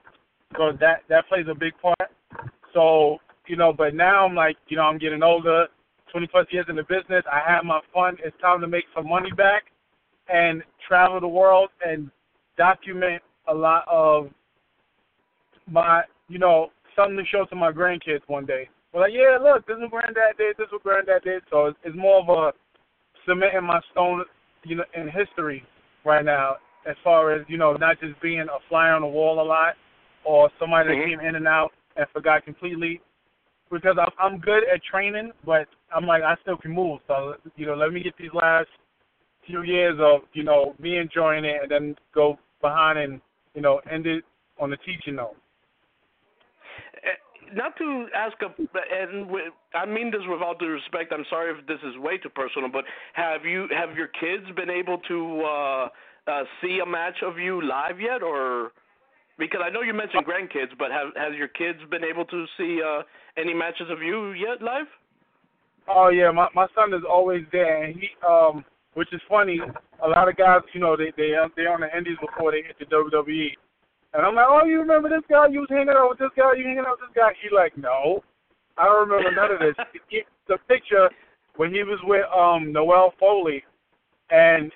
So 0.56 0.72
that 0.80 1.04
that 1.10 1.28
plays 1.28 1.46
a 1.50 1.56
big 1.56 1.74
part. 1.82 2.10
So 2.74 3.20
you 3.48 3.56
know, 3.56 3.74
but 3.74 3.94
now 3.94 4.26
I'm 4.26 4.36
like, 4.36 4.58
you 4.68 4.78
know, 4.78 4.84
I'm 4.84 4.98
getting 4.98 5.24
older, 5.24 5.68
20 6.12 6.28
plus 6.28 6.48
years 6.52 6.66
in 6.70 6.76
the 6.76 6.84
business. 6.84 7.24
I 7.32 7.42
have 7.50 7.64
my 7.64 7.80
fun. 7.94 8.18
It's 8.24 8.36
time 8.42 8.62
to 8.62 8.68
make 8.68 8.86
some 8.96 9.08
money 9.08 9.32
back 9.32 9.64
and 10.30 10.62
travel 10.88 11.20
the 11.20 11.28
world 11.28 11.70
and 11.86 12.12
document 12.58 13.22
a 13.48 13.54
lot 13.54 13.86
of 13.90 14.28
my, 15.70 16.04
you 16.28 16.40
know, 16.40 16.72
something 16.96 17.18
to 17.18 17.26
show 17.26 17.46
to 17.46 17.56
my 17.56 17.72
grandkids 17.72 18.22
one 18.28 18.46
day. 18.46 18.70
We're 18.94 19.02
like, 19.02 19.14
yeah, 19.14 19.38
look, 19.42 19.66
this 19.68 19.76
is 19.76 19.84
what 19.84 20.04
granddad 20.04 20.38
did. 20.38 20.58
This 20.58 20.66
is 20.66 20.72
what 20.72 20.84
granddad 20.84 21.24
did. 21.24 21.44
So 21.50 21.68
it's, 21.68 21.78
it's 21.84 21.96
more 21.96 22.22
of 22.22 22.30
a 22.30 22.52
cementing 23.28 23.64
my 23.64 23.80
stone, 23.92 24.24
you 24.64 24.76
know, 24.76 24.84
in 24.96 25.10
history 25.10 25.64
right 26.04 26.26
now. 26.26 26.58
As 26.88 26.96
far 27.04 27.34
as 27.34 27.46
you 27.48 27.58
know, 27.58 27.74
not 27.74 28.00
just 28.00 28.20
being 28.22 28.42
a 28.42 28.60
fly 28.70 28.90
on 28.90 29.02
the 29.02 29.08
wall 29.08 29.42
a 29.42 29.44
lot, 29.44 29.76
or 30.24 30.50
somebody 30.60 30.90
Mhm. 30.90 31.00
that 31.00 31.10
came 31.10 31.20
in 31.20 31.36
and 31.36 31.48
out 31.48 31.72
and 31.96 32.08
forgot 32.14 32.46
completely. 32.46 33.02
Because 33.70 33.98
I'm 34.00 34.12
I'm 34.20 34.40
good 34.40 34.64
at 34.64 34.82
training, 34.84 35.32
but 35.46 35.68
I'm 35.94 36.06
like 36.06 36.24
I 36.24 36.36
still 36.42 36.58
can 36.58 36.72
move. 36.72 37.00
So 37.08 37.36
you 37.56 37.66
know, 37.66 37.76
let 37.76 37.92
me 37.92 38.02
get 38.02 38.16
these 38.18 38.34
last 38.34 38.70
few 39.46 39.64
years 39.64 40.00
of 40.00 40.22
you 40.34 40.44
know 40.44 40.76
me 40.80 40.98
enjoying 40.98 41.46
it, 41.46 41.62
and 41.64 41.72
then 41.72 41.96
go 42.14 42.38
behind 42.62 42.98
and 43.00 43.22
you 43.54 43.62
know 43.62 43.82
end 43.92 44.08
it 44.08 44.24
on 44.60 44.70
the 44.70 44.78
teaching 44.78 45.16
note. 45.16 45.36
Uh, 47.04 47.10
Not 47.54 47.78
to 47.78 48.08
ask, 48.16 48.36
a, 48.42 48.48
and 48.48 49.26
wi- 49.28 49.50
I 49.74 49.86
mean 49.86 50.12
this 50.12 50.22
with 50.28 50.42
all 50.42 50.56
due 50.56 50.68
respect. 50.70 51.14
I'm 51.14 51.26
sorry 51.30 51.52
if 51.58 51.66
this 51.68 51.80
is 51.84 51.98
way 51.98 52.18
too 52.18 52.30
personal, 52.30 52.70
but 52.70 52.86
have 53.14 53.46
you 53.46 53.68
have 53.72 53.96
your 53.96 54.08
kids 54.08 54.46
been 54.56 54.70
able 54.70 54.98
to 55.08 55.42
uh, 55.42 55.90
uh, 56.28 56.44
see 56.62 56.80
a 56.84 56.86
match 56.86 57.18
of 57.26 57.38
you 57.38 57.62
live 57.62 58.00
yet, 58.00 58.22
or 58.22 58.72
because 59.38 59.62
I 59.64 59.70
know 59.70 59.82
you 59.82 59.94
mentioned 59.94 60.26
grandkids, 60.26 60.78
but 60.78 60.92
have 60.92 61.08
has 61.16 61.36
your 61.38 61.48
kids 61.48 61.80
been 61.90 62.04
able 62.04 62.26
to 62.26 62.46
see 62.58 62.82
uh, 62.86 63.04
any 63.38 63.54
matches 63.54 63.88
of 63.90 64.02
you 64.02 64.32
yet 64.34 64.62
live? 64.62 64.88
Oh 65.88 66.10
yeah, 66.10 66.32
my 66.32 66.48
my 66.54 66.68
son 66.76 66.94
is 66.94 67.04
always 67.10 67.44
there, 67.52 67.84
and 67.84 67.96
he 67.96 68.10
um, 68.28 68.66
which 68.94 69.14
is 69.14 69.22
funny. 69.30 69.60
A 70.04 70.08
lot 70.08 70.28
of 70.28 70.36
guys, 70.38 70.62
you 70.74 70.80
know, 70.80 70.98
they 70.98 71.12
they 71.16 71.34
they're 71.56 71.74
on 71.74 71.82
the 71.82 71.98
Indies 71.98 72.18
before 72.20 72.52
they 72.52 72.62
hit 72.66 72.78
the 72.80 72.86
WWE, 72.86 73.50
and 74.14 74.26
I'm 74.26 74.36
like, 74.36 74.48
oh, 74.50 74.66
you 74.66 74.80
remember 74.80 75.10
this 75.10 75.24
guy? 75.30 75.48
You 75.48 75.62
was 75.62 75.70
hanging 75.70 75.90
out 75.90 76.10
with 76.10 76.20
this 76.20 76.34
guy? 76.36 76.54
You 76.58 76.66
hanging 76.66 76.80
out 76.86 76.98
with 77.00 77.10
this 77.10 77.16
guy? 77.16 77.32
He 77.42 77.56
like, 77.56 77.78
no, 77.78 78.24
I 78.78 78.86
don't 78.86 79.08
remember 79.10 79.32
none 79.32 79.52
of 79.52 79.60
this. 79.60 79.76
He- 80.10 80.24
the 80.48 80.58
picture 80.70 81.10
when 81.58 81.74
he 81.74 81.84
was 81.84 82.00
with 82.04 82.26
um 82.36 82.72
Noelle 82.72 83.14
Foley, 83.20 83.64
and 84.30 84.72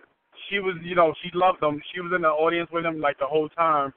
she 0.52 0.60
was, 0.60 0.76
you 0.84 0.96
know, 0.96 1.14
she 1.24 1.30
loved 1.34 1.64
him. 1.64 1.82
She 1.94 2.02
was 2.02 2.12
in 2.16 2.22
the 2.22 2.28
audience 2.28 2.70
with 2.72 2.86
him 2.86 3.00
like 3.00 3.18
the 3.18 3.26
whole 3.26 3.50
time, 3.50 3.94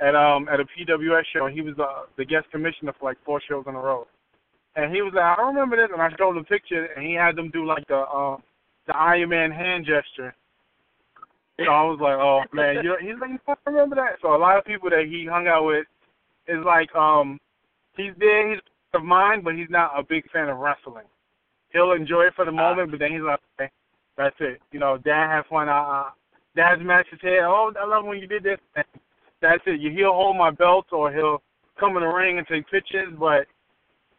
at 0.00 0.14
um 0.14 0.48
at 0.52 0.60
a 0.60 0.64
PWS 0.64 1.22
show. 1.32 1.46
He 1.46 1.62
was 1.62 1.74
uh, 1.78 2.06
the 2.16 2.24
guest 2.24 2.46
commissioner 2.52 2.92
for 2.98 3.08
like 3.08 3.18
four 3.24 3.40
shows 3.48 3.64
in 3.66 3.74
a 3.74 3.78
row. 3.78 4.06
And 4.76 4.94
he 4.94 5.02
was 5.02 5.12
like, 5.14 5.38
I 5.38 5.42
remember 5.42 5.76
this, 5.76 5.88
and 5.92 6.02
I 6.02 6.10
showed 6.18 6.30
him 6.30 6.38
the 6.38 6.44
picture, 6.44 6.86
and 6.96 7.06
he 7.06 7.14
had 7.14 7.36
them 7.36 7.50
do 7.50 7.64
like 7.64 7.86
the 7.88 7.96
uh, 7.96 8.36
the 8.86 8.96
Iron 8.96 9.30
Man 9.30 9.50
hand 9.50 9.86
gesture. 9.86 10.34
So 11.58 11.70
I 11.70 11.84
was 11.84 11.98
like, 12.02 12.18
oh 12.18 12.42
man, 12.52 12.82
you 12.82 12.90
know, 12.90 12.96
he's 13.00 13.20
like, 13.20 13.40
I 13.46 13.70
remember 13.70 13.96
that. 13.96 14.18
So 14.20 14.34
a 14.34 14.36
lot 14.36 14.58
of 14.58 14.64
people 14.64 14.90
that 14.90 15.06
he 15.08 15.26
hung 15.30 15.46
out 15.46 15.64
with 15.64 15.86
is 16.48 16.58
like, 16.66 16.94
um, 16.96 17.38
he's 17.96 18.12
there, 18.18 18.50
he's 18.50 18.60
of 18.92 19.04
mine, 19.04 19.42
but 19.42 19.54
he's 19.54 19.70
not 19.70 19.92
a 19.96 20.02
big 20.02 20.28
fan 20.30 20.48
of 20.48 20.58
wrestling. 20.58 21.06
He'll 21.72 21.92
enjoy 21.92 22.22
it 22.22 22.34
for 22.34 22.44
the 22.44 22.52
moment, 22.52 22.90
but 22.90 23.00
then 23.00 23.12
he's 23.12 23.22
like, 23.22 23.40
okay, 23.60 23.70
that's 24.16 24.36
it. 24.40 24.60
You 24.72 24.80
know, 24.80 24.98
dad 24.98 25.28
had 25.28 25.46
fun. 25.46 25.68
Uh, 25.68 26.04
dad's 26.56 26.82
match 26.82 27.06
is. 27.12 27.18
Oh, 27.24 27.72
I 27.80 27.86
love 27.86 28.04
when 28.04 28.18
you 28.18 28.26
did 28.26 28.42
this. 28.42 28.58
And 28.76 28.84
that's 29.40 29.62
it. 29.66 29.80
He'll 29.92 30.12
hold 30.12 30.36
my 30.36 30.50
belt 30.50 30.86
or 30.92 31.12
he'll 31.12 31.42
come 31.78 31.96
in 31.96 32.02
the 32.02 32.08
ring 32.08 32.38
and 32.38 32.46
take 32.46 32.70
pictures, 32.70 33.12
but 33.18 33.46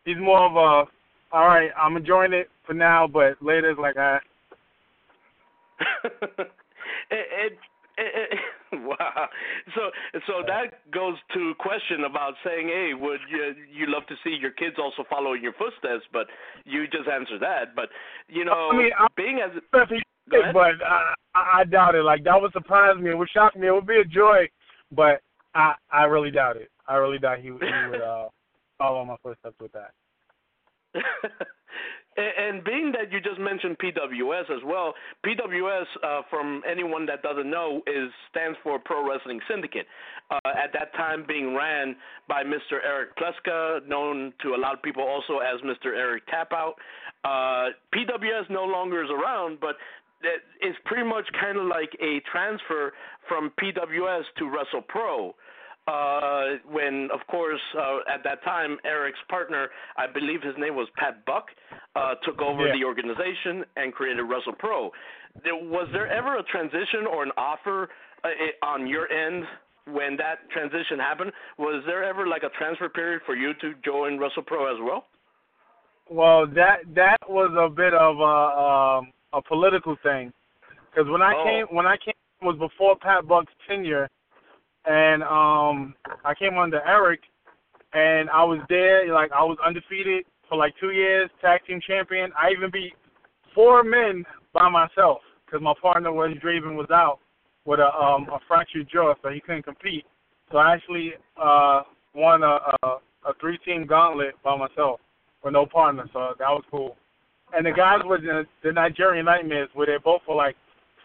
he's 0.04 0.18
more 0.18 0.46
of 0.46 0.56
a, 0.56 1.36
all 1.36 1.48
right, 1.48 1.70
I'm 1.82 1.98
enjoying 1.98 2.34
it 2.34 2.50
for 2.66 2.74
now, 2.74 3.08
but 3.08 3.42
later 3.42 3.72
it's 3.72 3.80
like, 3.80 3.98
uh, 3.98 4.20
it, 6.14 6.48
it, 7.12 7.60
it, 7.98 8.40
wow. 9.00 9.28
So 9.76 9.90
so 10.28 10.34
that 10.48 10.92
goes 10.92 11.16
to 11.34 11.54
question 11.60 12.04
about 12.06 12.34
saying, 12.46 12.68
hey, 12.68 12.92
would 12.94 13.20
you 13.30 13.54
you 13.72 13.86
love 13.88 14.06
to 14.08 14.16
see 14.24 14.38
your 14.40 14.52
kids 14.52 14.76
also 14.80 15.04
follow 15.10 15.34
in 15.34 15.42
your 15.44 15.54
footsteps? 15.54 16.06
But 16.14 16.28
you 16.66 16.86
just 16.88 17.08
answered 17.10 17.42
that. 17.42 17.76
But 17.76 17.90
you 18.30 18.46
know, 18.46 18.70
I 18.72 18.78
mean, 18.78 18.92
I- 18.98 19.08
being 19.18 19.40
as 19.44 19.52
If 19.58 19.90
Go 20.32 20.42
ahead. 20.42 20.54
but 20.54 20.82
I, 20.86 21.14
I 21.36 21.60
I 21.60 21.64
doubt 21.66 21.96
it. 21.96 22.04
Like 22.04 22.24
that 22.24 22.42
would 22.42 22.52
surprise 22.54 22.98
me. 23.00 23.12
It 23.12 23.18
would 23.18 23.30
shock 23.30 23.56
me. 23.56 23.68
It 23.68 23.72
would 23.72 23.86
be 23.88 24.00
a 24.00 24.06
joy, 24.06 24.50
but 24.92 25.22
I 25.54 25.74
I 25.92 26.04
really 26.06 26.32
doubt 26.32 26.58
it. 26.58 26.70
I 26.88 26.96
really 26.96 27.20
doubt 27.20 27.40
he, 27.40 27.52
would- 27.52 27.62
he 27.62 27.90
would 27.90 28.02
uh, 28.14 28.28
follow 28.78 29.06
my 29.06 29.16
footsteps 29.22 29.56
with 29.60 29.72
that. 29.74 29.92
and, 32.18 32.64
being 32.64 32.92
that 32.94 33.12
you 33.12 33.20
just 33.20 33.40
mentioned 33.40 33.78
PWS 33.78 34.50
as 34.50 34.64
well, 34.66 34.94
PWS, 35.26 35.86
uh, 36.04 36.22
from 36.30 36.62
anyone 36.70 37.06
that 37.08 37.22
doesn't 37.22 37.50
know, 37.50 37.82
is 37.88 38.10
stands 38.30 38.58
for 38.64 38.80
Pro 38.80 39.08
Wrestling 39.08 39.40
Syndicate. 39.50 39.86
Uh, 40.32 40.40
at 40.46 40.72
that 40.74 40.94
time, 40.96 41.26
being 41.28 41.54
ran 41.54 41.96
by 42.28 42.44
Mr. 42.44 42.80
Eric 42.84 43.10
Pleska, 43.18 43.86
known 43.88 44.34
to 44.42 44.56
a 44.56 44.58
lot 44.58 44.74
of 44.74 44.82
people 44.82 45.04
also 45.04 45.40
as 45.40 45.60
Mr. 45.62 45.88
Eric 45.88 46.24
Tapout. 46.28 46.74
Uh, 47.24 47.72
PWS 47.94 48.50
no 48.50 48.64
longer 48.64 49.04
is 49.04 49.10
around, 49.10 49.60
but 49.60 49.76
it's 50.62 50.78
pretty 50.86 51.08
much 51.08 51.26
kind 51.40 51.58
of 51.58 51.66
like 51.66 51.92
a 52.02 52.22
transfer 52.32 52.94
from 53.28 53.52
PWS 53.62 54.24
to 54.38 54.46
Wrestle 54.46 54.82
Pro 54.88 55.36
uh, 55.88 56.58
when, 56.70 57.10
of 57.14 57.26
course, 57.28 57.62
uh, 57.78 58.00
at 58.14 58.24
that 58.24 58.44
time, 58.44 58.78
Eric's 58.86 59.20
partner, 59.30 59.70
I 59.98 60.08
believe 60.08 60.42
his 60.42 60.56
name 60.58 60.76
was 60.76 60.88
Pat 60.98 61.26
Buck, 61.26 61.46
uh, 61.96 62.16
took 62.24 62.42
over 62.42 62.66
Yeah. 62.68 62.74
the 62.74 62.84
organization 62.84 63.64
and 63.76 63.94
created 63.94 64.26
WrestlePro. 64.26 64.90
There, 65.44 65.56
was 65.56 65.88
there 65.94 66.08
ever 66.12 66.38
a 66.38 66.44
transition 66.44 67.06
or 67.10 67.24
an 67.24 67.32
offer 67.38 67.90
uh, 68.24 68.66
on 68.66 68.88
your 68.88 69.12
end 69.12 69.46
when 69.92 70.18
that 70.18 70.50
transition 70.50 70.98
happened? 70.98 71.32
Was 71.58 71.84
there 71.86 72.04
ever 72.04 72.28
like 72.28 72.44
a 72.44 72.50
transfer 72.58 72.90
period 72.90 73.22
for 73.26 73.36
you 73.36 73.54
to 73.62 73.74
join 73.84 74.18
WrestlePro 74.18 74.74
as 74.74 74.80
well? 74.82 75.06
Well, 76.10 76.46
that 76.48 76.78
that 76.94 77.18
was 77.28 77.52
a 77.58 77.70
bit 77.70 77.94
of 77.94 78.20
a 78.20 79.02
um, 79.02 79.12
a 79.34 79.42
political 79.42 79.96
thing, 80.04 80.32
because 80.92 81.10
when 81.10 81.22
I 81.22 81.34
Oh. 81.34 81.44
came 81.44 81.76
when 81.76 81.88
I 81.88 81.98
came 81.98 82.14
it 82.42 82.46
was 82.46 82.58
before 82.60 82.96
Pat 82.96 83.28
Buck's 83.28 83.52
tenure, 83.68 84.08
and 84.86 85.24
um 85.24 85.96
I 86.24 86.34
came 86.38 86.58
under 86.58 86.82
Eric, 86.86 87.22
and 87.94 88.30
I 88.30 88.44
was 88.44 88.60
there 88.70 89.12
like 89.14 89.32
I 89.32 89.44
was 89.44 89.58
undefeated 89.66 90.26
for 90.48 90.58
like 90.58 90.74
two 90.80 90.92
years, 90.92 91.30
tag 91.42 91.62
team 91.66 91.80
champion. 91.86 92.32
I 92.38 92.52
even 92.52 92.70
beat 92.72 92.94
four 93.54 93.84
men 93.84 94.24
by 94.54 94.70
myself 94.70 95.20
because 95.46 95.62
my 95.62 95.74
partner 95.82 96.12
was 96.12 96.32
Draven 96.44 96.76
was 96.76 96.90
out 96.92 97.20
with 97.66 97.80
a 97.80 97.94
um 97.94 98.28
a 98.32 98.40
fractured 98.48 98.88
jaw, 98.92 99.14
so 99.22 99.30
he 99.30 99.42
couldn't 99.42 99.64
compete. 99.64 100.06
So 100.52 100.58
I 100.58 100.74
actually 100.74 101.14
uh 101.42 101.84
won 102.14 102.44
a 102.44 102.60
a, 102.84 102.88
a 103.26 103.34
three 103.40 103.58
team 103.60 103.86
gauntlet 103.86 104.36
by 104.44 104.56
myself 104.58 105.00
with 105.44 105.54
no 105.54 105.66
partner, 105.66 106.06
so 106.14 106.34
that 106.38 106.50
was 106.50 106.64
cool. 106.70 106.96
And 107.54 107.66
the 107.66 107.72
guys 107.72 108.00
were 108.04 108.20
the, 108.20 108.46
the 108.64 108.72
Nigerian 108.72 109.26
Nightmares, 109.26 109.70
where 109.74 109.86
they 109.86 109.98
both 110.04 110.22
were 110.28 110.36
like 110.36 110.56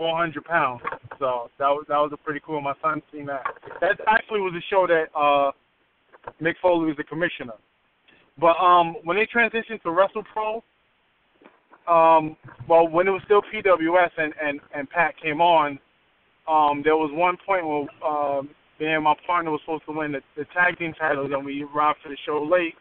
400 0.01 0.45
pounds. 0.47 0.81
So 1.19 1.51
that 1.59 1.69
was 1.69 1.85
that 1.89 1.99
was 1.99 2.11
a 2.15 2.17
pretty 2.17 2.41
cool. 2.45 2.63
My 2.63 2.73
son 2.83 3.03
seen 3.13 3.27
that. 3.27 3.43
That 3.83 4.01
actually 4.09 4.41
was 4.41 4.55
a 4.57 4.65
show 4.71 4.87
that 4.87 5.13
uh 5.15 5.53
Mick 6.43 6.55
Foley 6.63 6.87
was 6.87 6.97
the 6.97 7.05
commissioner. 7.05 7.53
But 8.41 8.57
um 8.57 8.97
when 9.05 9.19
they 9.19 9.27
transitioned 9.27 9.83
to 9.83 9.91
Wrestle 9.91 10.25
Pro, 10.33 10.65
um 11.87 12.35
well 12.67 12.89
when 12.89 13.09
it 13.09 13.11
was 13.11 13.21
still 13.27 13.43
PWS 13.43 14.11
and 14.17 14.33
and 14.43 14.61
and 14.75 14.89
Pat 14.89 15.15
came 15.23 15.43
on, 15.43 15.79
um 16.49 16.81
there 16.83 16.97
was 16.97 17.11
one 17.13 17.37
point 17.47 17.67
where 17.67 17.87
um 18.03 18.49
me 18.81 18.87
and 18.87 19.05
my 19.05 19.15
partner 19.27 19.51
was 19.51 19.61
supposed 19.67 19.85
to 19.85 19.93
win 19.93 20.13
the, 20.13 20.23
the 20.35 20.47
tag 20.55 20.79
team 20.79 20.95
titles 20.99 21.31
and 21.35 21.45
we 21.45 21.63
arrived 21.75 21.99
to 22.05 22.09
the 22.09 22.17
show 22.25 22.43
late. 22.43 22.75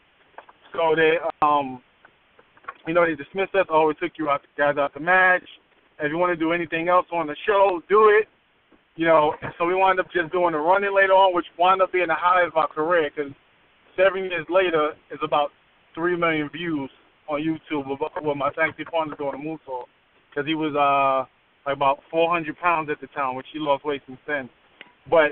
So 0.71 0.95
they 0.95 1.17
um 1.41 1.81
you 2.87 2.93
know 2.93 3.05
they 3.05 3.15
dismissed 3.15 3.55
us. 3.55 3.65
Oh, 3.69 3.87
we 3.87 3.93
took 3.95 4.17
you 4.17 4.29
out 4.29 4.39
guys 4.57 4.77
out 4.77 4.93
the 4.93 5.01
match. 5.01 5.43
If 5.99 6.11
you 6.11 6.17
want 6.17 6.31
to 6.31 6.37
do 6.37 6.53
anything 6.53 6.87
else 6.87 7.05
on 7.11 7.27
the 7.27 7.35
show, 7.45 7.81
do 7.89 8.09
it. 8.09 8.27
You 8.95 9.05
know, 9.05 9.33
so 9.57 9.65
we 9.65 9.75
wound 9.75 9.99
up 9.99 10.07
just 10.11 10.31
doing 10.31 10.53
the 10.53 10.57
running 10.57 10.93
later 10.93 11.13
on, 11.13 11.33
which 11.33 11.45
wound 11.57 11.81
up 11.81 11.91
being 11.91 12.07
the 12.07 12.15
highlight 12.15 12.47
of 12.47 12.57
our 12.57 12.67
career 12.67 13.09
because 13.09 13.31
seven 13.95 14.25
years 14.25 14.45
later 14.49 14.91
is 15.11 15.19
about 15.23 15.51
three 15.95 16.15
million 16.15 16.49
views 16.49 16.89
on 17.29 17.41
YouTube 17.41 17.87
with, 17.87 17.99
with 18.21 18.37
my 18.37 18.49
team 18.51 18.73
partner 18.91 19.15
doing 19.15 19.35
a 19.35 19.37
moonsault 19.37 19.85
because 20.29 20.47
he 20.47 20.55
was 20.55 20.75
uh 20.75 21.27
like 21.65 21.75
about 21.75 21.99
400 22.09 22.57
pounds 22.57 22.89
at 22.89 22.99
the 23.01 23.07
time, 23.07 23.35
which 23.35 23.45
he 23.53 23.59
lost 23.59 23.85
weight 23.85 24.01
since 24.07 24.19
then. 24.25 24.49
But 25.09 25.31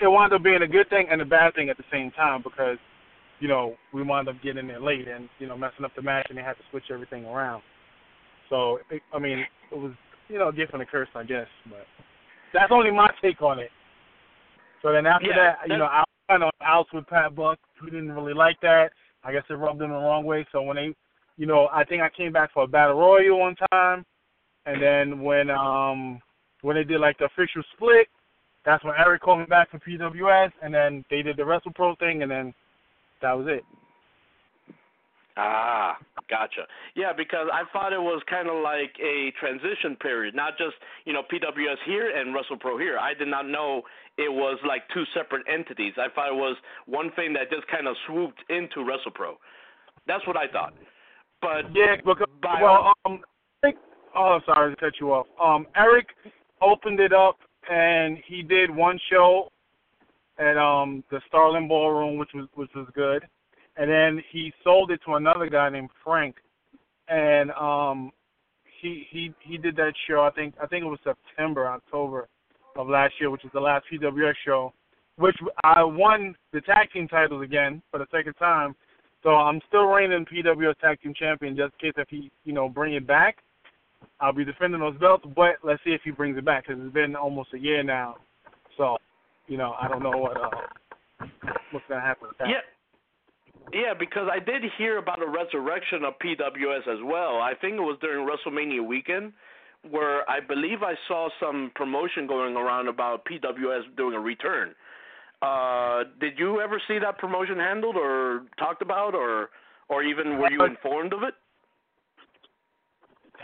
it 0.00 0.08
wound 0.08 0.32
up 0.32 0.42
being 0.42 0.62
a 0.62 0.68
good 0.68 0.88
thing 0.90 1.06
and 1.10 1.20
a 1.20 1.24
bad 1.24 1.54
thing 1.54 1.68
at 1.68 1.76
the 1.76 1.84
same 1.90 2.10
time 2.12 2.42
because 2.42 2.78
you 3.40 3.48
know, 3.48 3.74
we 3.92 4.02
wound 4.02 4.28
up 4.28 4.36
getting 4.42 4.66
there 4.68 4.80
late 4.80 5.08
and 5.08 5.28
you 5.38 5.46
know 5.46 5.56
messing 5.56 5.84
up 5.84 5.92
the 5.96 6.02
match, 6.02 6.26
and 6.28 6.38
they 6.38 6.42
had 6.42 6.54
to 6.54 6.62
switch 6.70 6.84
everything 6.92 7.24
around. 7.26 7.62
So 8.54 8.78
it, 8.88 9.02
I 9.12 9.18
mean, 9.18 9.40
it 9.72 9.76
was 9.76 9.90
you 10.28 10.38
know 10.38 10.48
a 10.48 10.52
gift 10.52 10.74
and 10.74 10.82
a 10.82 10.86
curse, 10.86 11.08
I 11.16 11.24
guess. 11.24 11.48
But 11.68 11.86
that's 12.52 12.70
only 12.70 12.92
my 12.92 13.10
take 13.20 13.42
on 13.42 13.58
it. 13.58 13.70
So 14.80 14.92
then 14.92 15.06
after 15.06 15.26
Yeah, 15.26 15.54
that, 15.58 15.68
you 15.68 15.76
know, 15.76 15.86
I 15.86 16.04
kind 16.30 16.44
of 16.44 16.50
out 16.62 16.86
with 16.94 17.04
Pat 17.08 17.34
Buck. 17.34 17.58
He 17.82 17.90
didn't 17.90 18.12
really 18.12 18.32
like 18.32 18.60
that. 18.62 18.90
I 19.24 19.32
guess 19.32 19.42
it 19.50 19.54
rubbed 19.54 19.82
him 19.82 19.90
the 19.90 19.96
wrong 19.96 20.24
way. 20.24 20.46
So 20.52 20.62
when 20.62 20.76
they, 20.76 20.94
you 21.36 21.46
know, 21.46 21.68
I 21.72 21.82
think 21.82 22.00
I 22.02 22.08
came 22.08 22.32
back 22.32 22.52
for 22.52 22.62
a 22.62 22.68
battle 22.68 22.96
royal 22.96 23.40
one 23.40 23.56
time, 23.72 24.04
and 24.66 24.80
then 24.80 25.20
when 25.20 25.50
um 25.50 26.20
when 26.62 26.76
they 26.76 26.84
did 26.84 27.00
like 27.00 27.18
the 27.18 27.24
official 27.24 27.62
split, 27.74 28.06
that's 28.64 28.84
when 28.84 28.94
Eric 28.96 29.22
called 29.22 29.40
me 29.40 29.46
back 29.46 29.72
for 29.72 29.80
PWS, 29.80 30.52
and 30.62 30.72
then 30.72 31.04
they 31.10 31.22
did 31.22 31.36
the 31.36 31.44
Wrestle 31.44 31.72
Pro 31.74 31.96
thing, 31.96 32.22
and 32.22 32.30
then 32.30 32.54
that 33.20 33.32
was 33.32 33.48
it. 33.48 33.64
Ah, 35.36 35.96
gotcha. 36.30 36.62
Yeah, 36.94 37.12
because 37.12 37.48
I 37.52 37.62
thought 37.72 37.92
it 37.92 38.00
was 38.00 38.22
kind 38.30 38.48
of 38.48 38.62
like 38.62 38.94
a 39.02 39.32
transition 39.40 39.96
period, 40.00 40.34
not 40.34 40.56
just 40.56 40.76
you 41.04 41.12
know 41.12 41.22
PWS 41.22 41.82
here 41.86 42.16
and 42.16 42.34
Wrestle 42.34 42.56
WrestlePro 42.56 42.80
here. 42.80 42.98
I 42.98 43.14
did 43.14 43.28
not 43.28 43.48
know 43.48 43.82
it 44.16 44.32
was 44.32 44.58
like 44.66 44.82
two 44.94 45.04
separate 45.12 45.44
entities. 45.52 45.94
I 45.96 46.06
thought 46.14 46.28
it 46.28 46.36
was 46.36 46.56
one 46.86 47.10
thing 47.16 47.32
that 47.32 47.50
just 47.50 47.66
kind 47.66 47.88
of 47.88 47.96
swooped 48.06 48.44
into 48.48 48.84
Wrestle 48.84 49.10
WrestlePro. 49.10 49.34
That's 50.06 50.26
what 50.26 50.36
I 50.36 50.46
thought. 50.46 50.74
But 51.40 51.74
Yeah, 51.74 51.96
because 51.96 52.28
by 52.40 52.62
well, 52.62 52.92
um, 53.04 53.20
I 53.62 53.66
think, 53.66 53.76
oh, 54.14 54.38
sorry 54.46 54.74
to 54.74 54.80
cut 54.80 54.92
you 55.00 55.12
off. 55.12 55.26
Um, 55.42 55.66
Eric 55.76 56.06
opened 56.62 57.00
it 57.00 57.12
up, 57.12 57.38
and 57.70 58.18
he 58.26 58.42
did 58.42 58.70
one 58.70 59.00
show 59.10 59.50
at 60.38 60.56
um 60.56 61.02
the 61.10 61.20
Starland 61.28 61.68
Ballroom, 61.68 62.18
which 62.18 62.30
was 62.34 62.46
which 62.54 62.70
was 62.74 62.86
good, 62.94 63.24
and 63.76 63.90
then 63.90 64.22
he 64.30 64.52
sold 64.62 64.90
it 64.90 65.00
to 65.06 65.14
another 65.14 65.48
guy 65.48 65.68
named 65.68 65.90
Frank, 66.02 66.36
and 67.08 67.50
um 67.52 68.10
he 68.80 69.06
he 69.10 69.32
he 69.40 69.58
did 69.58 69.76
that 69.76 69.92
show. 70.08 70.22
I 70.22 70.30
think 70.30 70.54
I 70.62 70.66
think 70.66 70.84
it 70.84 70.88
was 70.88 70.98
September, 71.04 71.66
October 71.66 72.28
of 72.76 72.88
last 72.88 73.14
year, 73.20 73.30
which 73.30 73.42
was 73.42 73.52
the 73.52 73.60
last 73.60 73.84
PWS 73.92 74.34
show, 74.44 74.72
which 75.16 75.36
I 75.62 75.82
won 75.84 76.34
the 76.52 76.60
tag 76.60 76.90
team 76.92 77.08
titles 77.08 77.42
again 77.42 77.82
for 77.90 77.98
the 77.98 78.06
second 78.10 78.34
time. 78.34 78.74
So 79.24 79.30
I'm 79.30 79.60
still 79.68 79.86
reigning 79.86 80.26
PWS 80.26 80.78
Tag 80.80 81.00
Team 81.00 81.14
Champion 81.18 81.56
just 81.56 81.72
in 81.80 81.88
case 81.88 81.94
if 81.96 82.08
he, 82.10 82.30
you 82.44 82.52
know, 82.52 82.68
bring 82.68 82.92
it 82.94 83.06
back. 83.06 83.38
I'll 84.20 84.34
be 84.34 84.44
defending 84.44 84.80
those 84.80 84.98
belts, 84.98 85.24
but 85.34 85.56
let's 85.64 85.82
see 85.82 85.90
if 85.90 86.02
he 86.04 86.10
brings 86.10 86.36
it 86.36 86.44
back 86.44 86.66
because 86.66 86.80
it's 86.84 86.92
been 86.92 87.16
almost 87.16 87.54
a 87.54 87.58
year 87.58 87.82
now. 87.82 88.16
So, 88.76 88.98
you 89.48 89.56
know, 89.56 89.74
I 89.80 89.88
don't 89.88 90.02
know 90.02 90.10
what 90.10 90.36
uh, 90.36 90.50
what's 91.70 91.86
gonna 91.88 92.02
happen 92.02 92.28
with 92.28 92.38
that. 92.38 92.48
Yeah. 92.48 92.60
Yeah, 93.72 93.94
because 93.98 94.28
I 94.30 94.38
did 94.38 94.62
hear 94.78 94.98
about 94.98 95.22
a 95.22 95.26
resurrection 95.26 96.04
of 96.04 96.14
PWS 96.18 96.86
as 96.86 97.02
well. 97.04 97.40
I 97.40 97.52
think 97.60 97.74
it 97.74 97.80
was 97.80 97.98
during 98.00 98.26
WrestleMania 98.26 98.86
weekend 98.86 99.32
where 99.90 100.28
I 100.30 100.40
believe 100.40 100.82
I 100.82 100.94
saw 101.08 101.28
some 101.40 101.70
promotion 101.74 102.26
going 102.26 102.56
around 102.56 102.88
about 102.88 103.24
PWS 103.26 103.96
doing 103.96 104.14
a 104.14 104.20
return. 104.20 104.74
Uh, 105.42 106.04
did 106.20 106.38
you 106.38 106.60
ever 106.60 106.80
see 106.88 106.98
that 106.98 107.18
promotion 107.18 107.58
handled 107.58 107.96
or 107.96 108.44
talked 108.58 108.82
about 108.82 109.14
or 109.14 109.50
or 109.88 110.02
even 110.02 110.38
were 110.38 110.50
you 110.50 110.64
informed 110.64 111.12
of 111.12 111.22
it? 111.22 111.34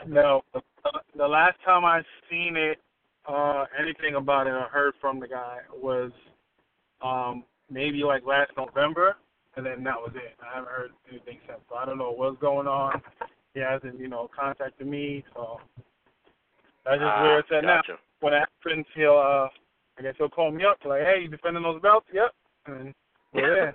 No, 0.06 0.42
the, 1.14 1.26
last 1.26 1.58
time 1.62 1.84
I 1.84 2.00
seen 2.30 2.56
it, 2.56 2.78
uh, 3.28 3.66
anything 3.78 4.14
about 4.14 4.46
it 4.46 4.50
or 4.50 4.62
heard 4.72 4.94
from 4.98 5.20
the 5.20 5.28
guy 5.28 5.58
was 5.74 6.10
um 7.02 7.44
maybe 7.68 8.02
like 8.02 8.24
last 8.26 8.52
November, 8.56 9.16
and 9.56 9.66
then 9.66 9.82
that 9.84 9.96
was 9.96 10.12
it. 10.14 10.36
I 10.42 10.54
haven't 10.56 10.70
heard 10.70 10.90
anything 11.10 11.38
since. 11.46 11.60
So 11.68 11.76
I 11.76 11.84
don't 11.84 11.98
know 11.98 12.12
what's 12.12 12.40
going 12.40 12.66
on. 12.66 13.00
He 13.54 13.60
hasn't, 13.60 13.98
you 13.98 14.08
know, 14.08 14.28
contacted 14.38 14.86
me, 14.86 15.24
so 15.34 15.60
that's 16.84 16.98
just 17.00 17.04
Ah, 17.04 17.22
where 17.22 17.38
it's 17.40 17.48
at 17.52 17.64
now. 17.64 17.76
gotcha. 17.78 17.98
When 18.20 18.32
it 18.34 18.44
happens, 18.64 18.86
he'll, 18.94 19.16
uh, 19.18 19.48
I 19.98 20.02
guess 20.02 20.14
he'll 20.18 20.28
call 20.28 20.50
me 20.52 20.64
up 20.64 20.78
like, 20.84 21.02
"Hey, 21.02 21.22
you 21.22 21.28
defending 21.28 21.62
those 21.62 21.80
belts?" 21.82 22.06
Yep. 22.12 22.32
And 22.66 22.94
there. 23.34 23.74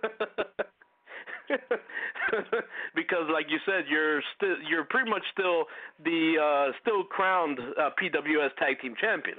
because 2.96 3.30
like 3.32 3.46
you 3.50 3.60
said 3.66 3.86
you're 3.90 4.22
still 4.36 4.56
you're 4.68 4.84
pretty 4.86 5.10
much 5.10 5.22
still 5.32 5.66
the 6.04 6.36
uh 6.42 6.72
still 6.82 7.04
crowned 7.04 7.60
uh, 7.78 7.90
PWS 8.02 8.56
tag 8.58 8.80
team 8.82 8.96
champion. 9.00 9.38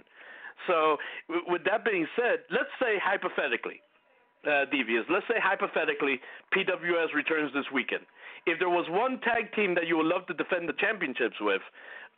So 0.66 0.97
w- 1.28 1.45
with 1.49 1.64
that 1.64 1.84
being 1.84 2.07
said, 2.16 2.45
let's 2.51 2.70
say 2.80 2.99
hypothetically 3.03 3.80
uh 4.45 4.64
Devious, 4.70 5.05
let's 5.11 5.26
say 5.28 5.39
hypothetically 5.43 6.20
PWS 6.55 7.14
returns 7.14 7.53
this 7.55 7.64
weekend. 7.72 8.03
If 8.47 8.59
there 8.59 8.68
was 8.68 8.87
one 8.91 9.20
tag 9.20 9.53
team 9.55 9.74
that 9.74 9.87
you 9.87 9.97
would 9.97 10.07
love 10.07 10.26
to 10.28 10.34
defend 10.34 10.68
the 10.68 10.74
championships 10.78 11.37
with, 11.41 11.62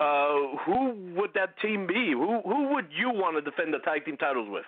uh 0.01 0.59
who 0.65 1.15
would 1.17 1.33
that 1.35 1.59
team 1.61 1.87
be? 1.87 2.13
Who 2.13 2.41
who 2.45 2.75
would 2.75 2.89
you 2.91 3.11
want 3.11 3.37
to 3.37 3.43
defend 3.43 3.73
the 3.73 3.81
tag 3.81 4.05
team 4.05 4.17
titles 4.17 4.49
with? 4.51 4.67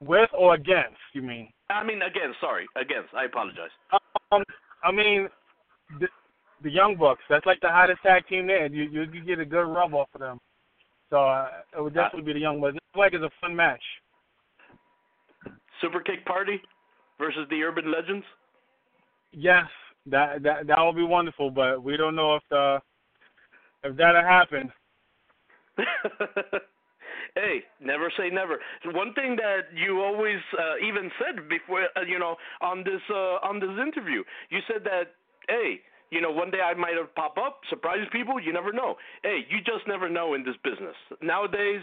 With 0.00 0.30
or 0.32 0.54
against? 0.54 1.00
You 1.12 1.22
mean? 1.22 1.52
I 1.68 1.84
mean 1.84 2.02
again, 2.02 2.34
sorry, 2.40 2.66
against. 2.76 3.14
I 3.14 3.24
apologize. 3.24 3.70
Um, 4.32 4.42
I 4.82 4.92
mean, 4.92 5.28
the, 5.98 6.08
the 6.62 6.70
Young 6.70 6.96
Bucks. 6.96 7.22
That's 7.28 7.46
like 7.46 7.60
the 7.60 7.68
hottest 7.68 8.02
tag 8.02 8.26
team 8.28 8.46
there. 8.46 8.66
You 8.66 8.84
you, 8.84 9.02
you 9.12 9.24
get 9.24 9.38
a 9.38 9.44
good 9.44 9.66
rub 9.66 9.94
off 9.94 10.08
of 10.14 10.20
them. 10.20 10.38
So 11.10 11.16
uh, 11.18 11.48
it 11.76 11.82
would 11.82 11.94
definitely 11.94 12.22
be 12.22 12.34
the 12.34 12.40
Young 12.40 12.60
Bucks. 12.60 12.76
It's 12.76 12.96
like 12.96 13.12
it's 13.12 13.24
a 13.24 13.30
fun 13.40 13.54
match. 13.54 13.82
Super 15.80 16.00
Kick 16.00 16.24
Party 16.24 16.60
versus 17.18 17.46
the 17.50 17.62
Urban 17.62 17.92
Legends. 17.92 18.24
Yes, 19.32 19.66
that 20.06 20.42
that 20.42 20.66
that 20.66 20.78
will 20.78 20.92
be 20.92 21.02
wonderful. 21.02 21.50
But 21.50 21.82
we 21.82 21.96
don't 21.96 22.16
know 22.16 22.36
if 22.36 22.42
the 22.50 22.80
if 23.84 23.96
that'll 23.96 24.22
happen. 24.22 24.72
hey, 27.34 27.62
never 27.80 28.12
say 28.16 28.30
never. 28.30 28.58
One 28.86 29.14
thing 29.14 29.36
that 29.36 29.72
you 29.74 30.00
always 30.02 30.40
uh, 30.58 30.86
even 30.86 31.10
said 31.18 31.48
before, 31.48 31.84
uh, 31.96 32.02
you 32.06 32.18
know, 32.18 32.36
on 32.60 32.84
this 32.84 33.00
uh, 33.10 33.38
on 33.46 33.60
this 33.60 33.70
interview, 33.70 34.22
you 34.50 34.58
said 34.66 34.84
that, 34.84 35.14
hey, 35.48 35.80
you 36.10 36.20
know, 36.20 36.30
one 36.30 36.50
day 36.50 36.60
I 36.60 36.74
might 36.74 36.96
have 36.96 37.14
pop 37.14 37.36
up, 37.38 37.60
surprise 37.68 38.06
people. 38.12 38.40
You 38.40 38.52
never 38.52 38.72
know. 38.72 38.96
Hey, 39.22 39.40
you 39.48 39.58
just 39.58 39.86
never 39.86 40.08
know 40.08 40.34
in 40.34 40.44
this 40.44 40.56
business. 40.64 40.96
Nowadays, 41.22 41.82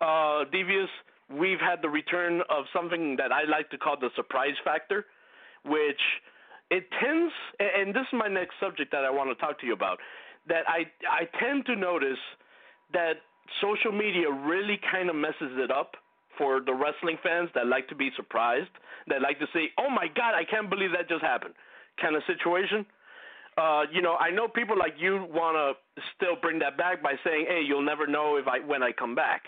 uh, 0.00 0.44
Devious, 0.50 0.90
we've 1.30 1.60
had 1.60 1.82
the 1.82 1.88
return 1.88 2.40
of 2.48 2.64
something 2.72 3.16
that 3.16 3.32
I 3.32 3.44
like 3.44 3.70
to 3.70 3.78
call 3.78 3.96
the 3.98 4.10
surprise 4.16 4.56
factor, 4.64 5.06
which 5.64 6.00
it 6.70 6.88
tends, 7.00 7.32
and 7.58 7.94
this 7.94 8.02
is 8.02 8.12
my 8.12 8.28
next 8.28 8.54
subject 8.60 8.92
that 8.92 9.04
I 9.04 9.10
want 9.10 9.30
to 9.30 9.34
talk 9.36 9.60
to 9.60 9.66
you 9.66 9.72
about, 9.72 9.98
that 10.48 10.64
I 10.68 10.86
I 11.08 11.28
tend 11.38 11.66
to 11.66 11.76
notice 11.76 12.18
that 12.92 13.20
social 13.60 13.92
media 13.92 14.30
really 14.30 14.78
kind 14.90 15.08
of 15.08 15.16
messes 15.16 15.56
it 15.56 15.70
up 15.70 15.96
for 16.36 16.60
the 16.60 16.72
wrestling 16.72 17.18
fans 17.22 17.50
that 17.54 17.66
like 17.66 17.88
to 17.88 17.94
be 17.94 18.10
surprised, 18.16 18.70
that 19.08 19.20
like 19.22 19.38
to 19.40 19.46
say, 19.52 19.72
"Oh 19.78 19.90
my 19.90 20.06
God, 20.08 20.34
I 20.34 20.44
can't 20.44 20.70
believe 20.70 20.92
that 20.92 21.08
just 21.08 21.22
happened," 21.22 21.54
kind 22.00 22.16
of 22.16 22.22
situation. 22.24 22.86
Uh, 23.56 23.84
you 23.90 24.00
know, 24.02 24.16
I 24.16 24.30
know 24.30 24.46
people 24.46 24.78
like 24.78 24.94
you 24.98 25.26
want 25.30 25.56
to 25.56 26.00
still 26.14 26.36
bring 26.40 26.60
that 26.60 26.76
back 26.76 27.02
by 27.02 27.14
saying, 27.24 27.46
"Hey, 27.48 27.62
you'll 27.62 27.82
never 27.82 28.06
know 28.06 28.36
if 28.36 28.46
I 28.46 28.60
when 28.60 28.82
I 28.82 28.92
come 28.92 29.14
back." 29.14 29.42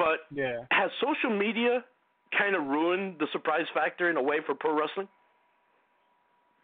But 0.00 0.20
Yeah. 0.30 0.64
has 0.70 0.90
social 0.98 1.36
media 1.36 1.84
kind 2.36 2.56
of 2.56 2.64
ruined 2.66 3.18
the 3.18 3.26
surprise 3.32 3.66
factor 3.74 4.08
in 4.08 4.16
a 4.16 4.22
way 4.22 4.40
for 4.46 4.54
pro 4.54 4.72
wrestling? 4.72 5.08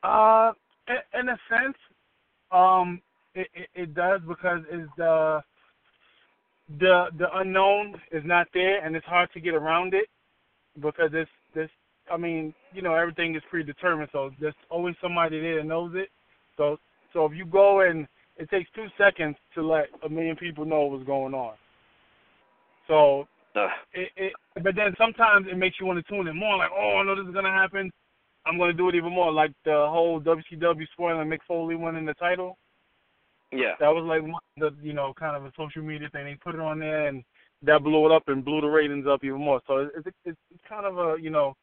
Uh, 0.03 0.53
in, 0.89 1.21
in 1.21 1.29
a 1.29 1.39
sense, 1.51 1.77
um, 2.51 3.03
it, 3.35 3.49
it 3.55 3.69
it 3.75 3.95
does 3.95 4.23
because 4.27 4.61
it's 4.71 4.91
the 4.97 5.43
the 6.79 7.11
the 7.19 7.29
unknown 7.39 8.01
is 8.11 8.25
not 8.25 8.47
there, 8.55 8.83
and 8.85 8.97
it's 8.97 9.07
hard 9.07 9.31
to 9.35 9.41
get 9.41 9.55
around 9.55 9.93
it 9.93 10.09
because 10.81 11.11
it's 11.13 11.31
this. 11.55 11.71
I 12.11 12.17
mean, 12.17 12.55
you 12.73 12.81
know, 12.81 12.95
everything 12.95 13.35
is 13.35 13.43
predetermined, 13.51 14.11
so 14.13 14.31
there's 14.41 14.55
always 14.71 14.95
somebody 15.03 15.41
there 15.41 15.57
that 15.57 15.67
knows 15.67 15.93
it. 15.95 16.09
So 16.57 16.79
so 17.13 17.27
if 17.27 17.33
you 17.35 17.45
go 17.45 17.81
and 17.81 18.09
it 18.39 18.49
takes 18.49 18.71
two 18.75 18.87
seconds 18.97 19.37
to 19.55 19.63
let 19.67 19.89
a 20.05 20.09
million 20.09 20.37
people 20.37 20.65
know 20.65 20.85
what's 20.87 21.05
going 21.05 21.35
on. 21.35 21.55
So 22.89 23.27
it, 23.93 24.11
it 24.17 24.33
but 24.63 24.75
then 24.75 24.95
sometimes 24.99 25.47
it 25.51 25.57
makes 25.57 25.77
you 25.81 25.87
want 25.87 26.05
to 26.05 26.13
tune 26.13 26.29
in 26.29 26.37
more 26.37 26.57
like, 26.57 26.71
oh, 26.77 26.99
I 26.99 27.05
know 27.05 27.17
this 27.17 27.29
is 27.29 27.35
gonna 27.35 27.53
happen. 27.53 27.91
I'm 28.47 28.59
gonna 28.59 28.73
do 28.73 28.89
it 28.89 28.95
even 28.95 29.13
more. 29.13 29.33
Like 29.33 29.53
the 29.65 29.87
whole 29.89 30.21
WCW 30.21 30.87
spoiling 30.93 31.29
Mick 31.29 31.41
Foley 31.47 31.75
winning 31.75 32.07
the 32.07 32.15
title. 32.15 32.57
Yeah. 33.53 33.75
That 33.81 33.89
was 33.89 34.05
like 34.05 34.23
one 34.23 34.41
of 34.61 34.77
the 34.77 34.87
you 34.87 34.93
know 34.93 35.15
kind 35.19 35.37
of 35.37 35.45
a 35.45 35.53
social 35.57 35.83
media 35.83 36.09
thing. 36.11 36.25
They 36.25 36.35
put 36.35 36.55
it 36.55 36.61
on 36.61 36.79
there 36.79 37.09
and 37.09 37.23
that 37.63 37.83
blew 37.83 38.07
it 38.07 38.13
up 38.13 38.25
and 38.29 38.45
blew 38.45 38.61
the 38.61 38.67
ratings 38.67 39.07
up 39.07 39.25
even 39.25 39.41
more. 39.41 39.61
So 39.67 39.89
it's 39.97 40.07
it's, 40.25 40.39
it's 40.51 40.63
kind 40.69 40.87
of 40.87 40.99
a 40.99 41.21
you 41.21 41.31
know 41.31 41.55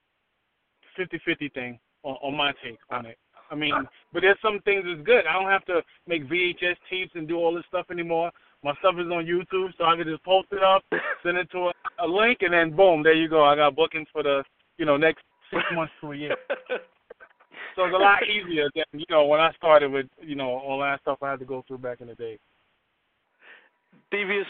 fifty-fifty 0.97 1.49
thing 1.49 1.79
on, 2.03 2.15
on 2.23 2.35
my 2.35 2.51
take 2.63 2.79
on 2.89 3.05
it. 3.05 3.17
I 3.51 3.55
mean, 3.55 3.73
but 4.11 4.21
there's 4.21 4.37
some 4.41 4.59
things 4.65 4.83
that's 4.87 5.05
good. 5.05 5.25
I 5.27 5.33
don't 5.33 5.51
have 5.51 5.65
to 5.65 5.81
make 6.07 6.27
VHS 6.27 6.75
tapes 6.89 7.11
and 7.13 7.27
do 7.27 7.37
all 7.37 7.53
this 7.53 7.65
stuff 7.67 7.85
anymore. 7.91 8.31
My 8.63 8.73
stuff 8.79 8.95
is 8.97 9.11
on 9.11 9.25
YouTube, 9.25 9.71
so 9.77 9.83
I 9.83 9.97
can 9.97 10.05
just 10.05 10.23
post 10.23 10.47
it 10.51 10.63
up, 10.63 10.83
send 11.21 11.37
it 11.37 11.51
to 11.51 11.69
a, 11.69 11.73
a 11.99 12.07
link, 12.07 12.39
and 12.41 12.53
then 12.53 12.75
boom, 12.75 13.03
there 13.03 13.13
you 13.13 13.27
go. 13.27 13.43
I 13.43 13.55
got 13.55 13.75
bookings 13.75 14.07
for 14.11 14.23
the 14.23 14.43
you 14.77 14.85
know 14.85 14.95
next 14.95 15.23
six 15.51 15.63
months 15.73 15.93
to 16.01 16.13
a 16.13 16.15
year. 16.15 16.35
So 17.75 17.85
it's 17.85 17.95
a 17.95 17.97
lot 17.97 18.19
easier 18.27 18.69
than 18.75 18.85
you 18.93 19.05
know 19.09 19.25
when 19.25 19.39
I 19.39 19.51
started 19.53 19.91
with 19.91 20.07
you 20.21 20.35
know 20.35 20.49
all 20.49 20.79
that 20.79 21.01
stuff 21.01 21.19
I 21.21 21.31
had 21.31 21.39
to 21.39 21.45
go 21.45 21.63
through 21.67 21.79
back 21.79 22.01
in 22.01 22.07
the 22.07 22.15
day. 22.15 22.39
Devious, 24.11 24.47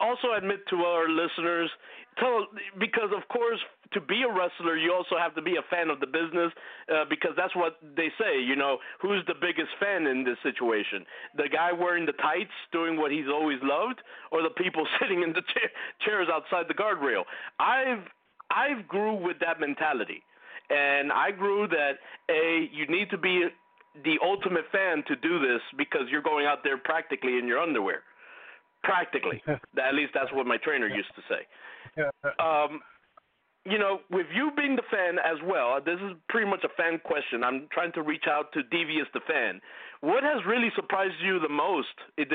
also 0.00 0.32
admit 0.36 0.60
to 0.70 0.76
our 0.76 1.08
listeners, 1.08 1.70
tell 2.18 2.46
because 2.78 3.10
of 3.16 3.26
course 3.28 3.58
to 3.92 4.00
be 4.00 4.22
a 4.22 4.32
wrestler 4.32 4.76
you 4.76 4.92
also 4.92 5.16
have 5.18 5.34
to 5.34 5.42
be 5.42 5.56
a 5.56 5.62
fan 5.70 5.90
of 5.90 6.00
the 6.00 6.06
business 6.06 6.52
uh, 6.92 7.04
because 7.08 7.32
that's 7.36 7.54
what 7.54 7.78
they 7.96 8.08
say. 8.18 8.40
You 8.40 8.56
know 8.56 8.78
who's 9.00 9.24
the 9.26 9.34
biggest 9.34 9.70
fan 9.80 10.06
in 10.06 10.24
this 10.24 10.38
situation? 10.42 11.04
The 11.36 11.48
guy 11.48 11.72
wearing 11.72 12.06
the 12.06 12.12
tights 12.12 12.56
doing 12.72 12.96
what 12.96 13.10
he's 13.10 13.28
always 13.28 13.58
loved, 13.62 14.00
or 14.30 14.42
the 14.42 14.50
people 14.50 14.86
sitting 15.00 15.22
in 15.22 15.32
the 15.32 15.42
cha- 15.42 15.72
chairs 16.04 16.28
outside 16.32 16.66
the 16.68 16.74
guardrail? 16.74 17.24
I've 17.58 18.04
I've 18.50 18.86
grew 18.88 19.14
with 19.14 19.38
that 19.40 19.60
mentality, 19.60 20.22
and 20.70 21.12
I 21.12 21.30
grew 21.30 21.68
that 21.68 21.98
a 22.30 22.68
you 22.72 22.86
need 22.86 23.10
to 23.10 23.18
be 23.18 23.46
the 24.04 24.18
ultimate 24.24 24.64
fan 24.72 25.04
to 25.06 25.16
do 25.16 25.38
this 25.38 25.60
because 25.76 26.02
you're 26.10 26.22
going 26.22 26.46
out 26.46 26.64
there 26.64 26.78
practically 26.78 27.38
in 27.38 27.46
your 27.46 27.58
underwear 27.58 28.02
practically. 28.82 29.42
At 29.46 29.94
least 29.94 30.12
that's 30.14 30.32
what 30.32 30.46
my 30.46 30.56
trainer 30.58 30.88
used 30.88 31.10
to 31.16 31.22
say. 31.28 32.02
Um, 32.38 32.80
you 33.64 33.78
know, 33.78 34.00
with 34.10 34.26
you 34.34 34.50
being 34.56 34.74
the 34.74 34.82
fan 34.90 35.18
as 35.18 35.38
well, 35.46 35.78
this 35.84 35.98
is 36.00 36.16
pretty 36.28 36.48
much 36.48 36.64
a 36.64 36.68
fan 36.76 37.00
question. 37.04 37.44
I'm 37.44 37.68
trying 37.72 37.92
to 37.92 38.02
reach 38.02 38.24
out 38.28 38.52
to 38.54 38.62
Devious 38.64 39.06
the 39.14 39.20
fan. 39.26 39.60
What 40.00 40.24
has 40.24 40.44
really 40.46 40.70
surprised 40.74 41.14
you 41.22 41.38
the 41.38 41.48
most, 41.48 41.94
it, 42.16 42.28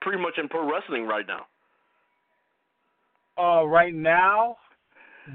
pretty 0.00 0.20
much 0.20 0.34
in 0.38 0.48
pro 0.48 0.68
wrestling 0.68 1.06
right 1.06 1.26
now? 1.26 1.46
Uh, 3.38 3.64
right 3.66 3.94
now, 3.94 4.56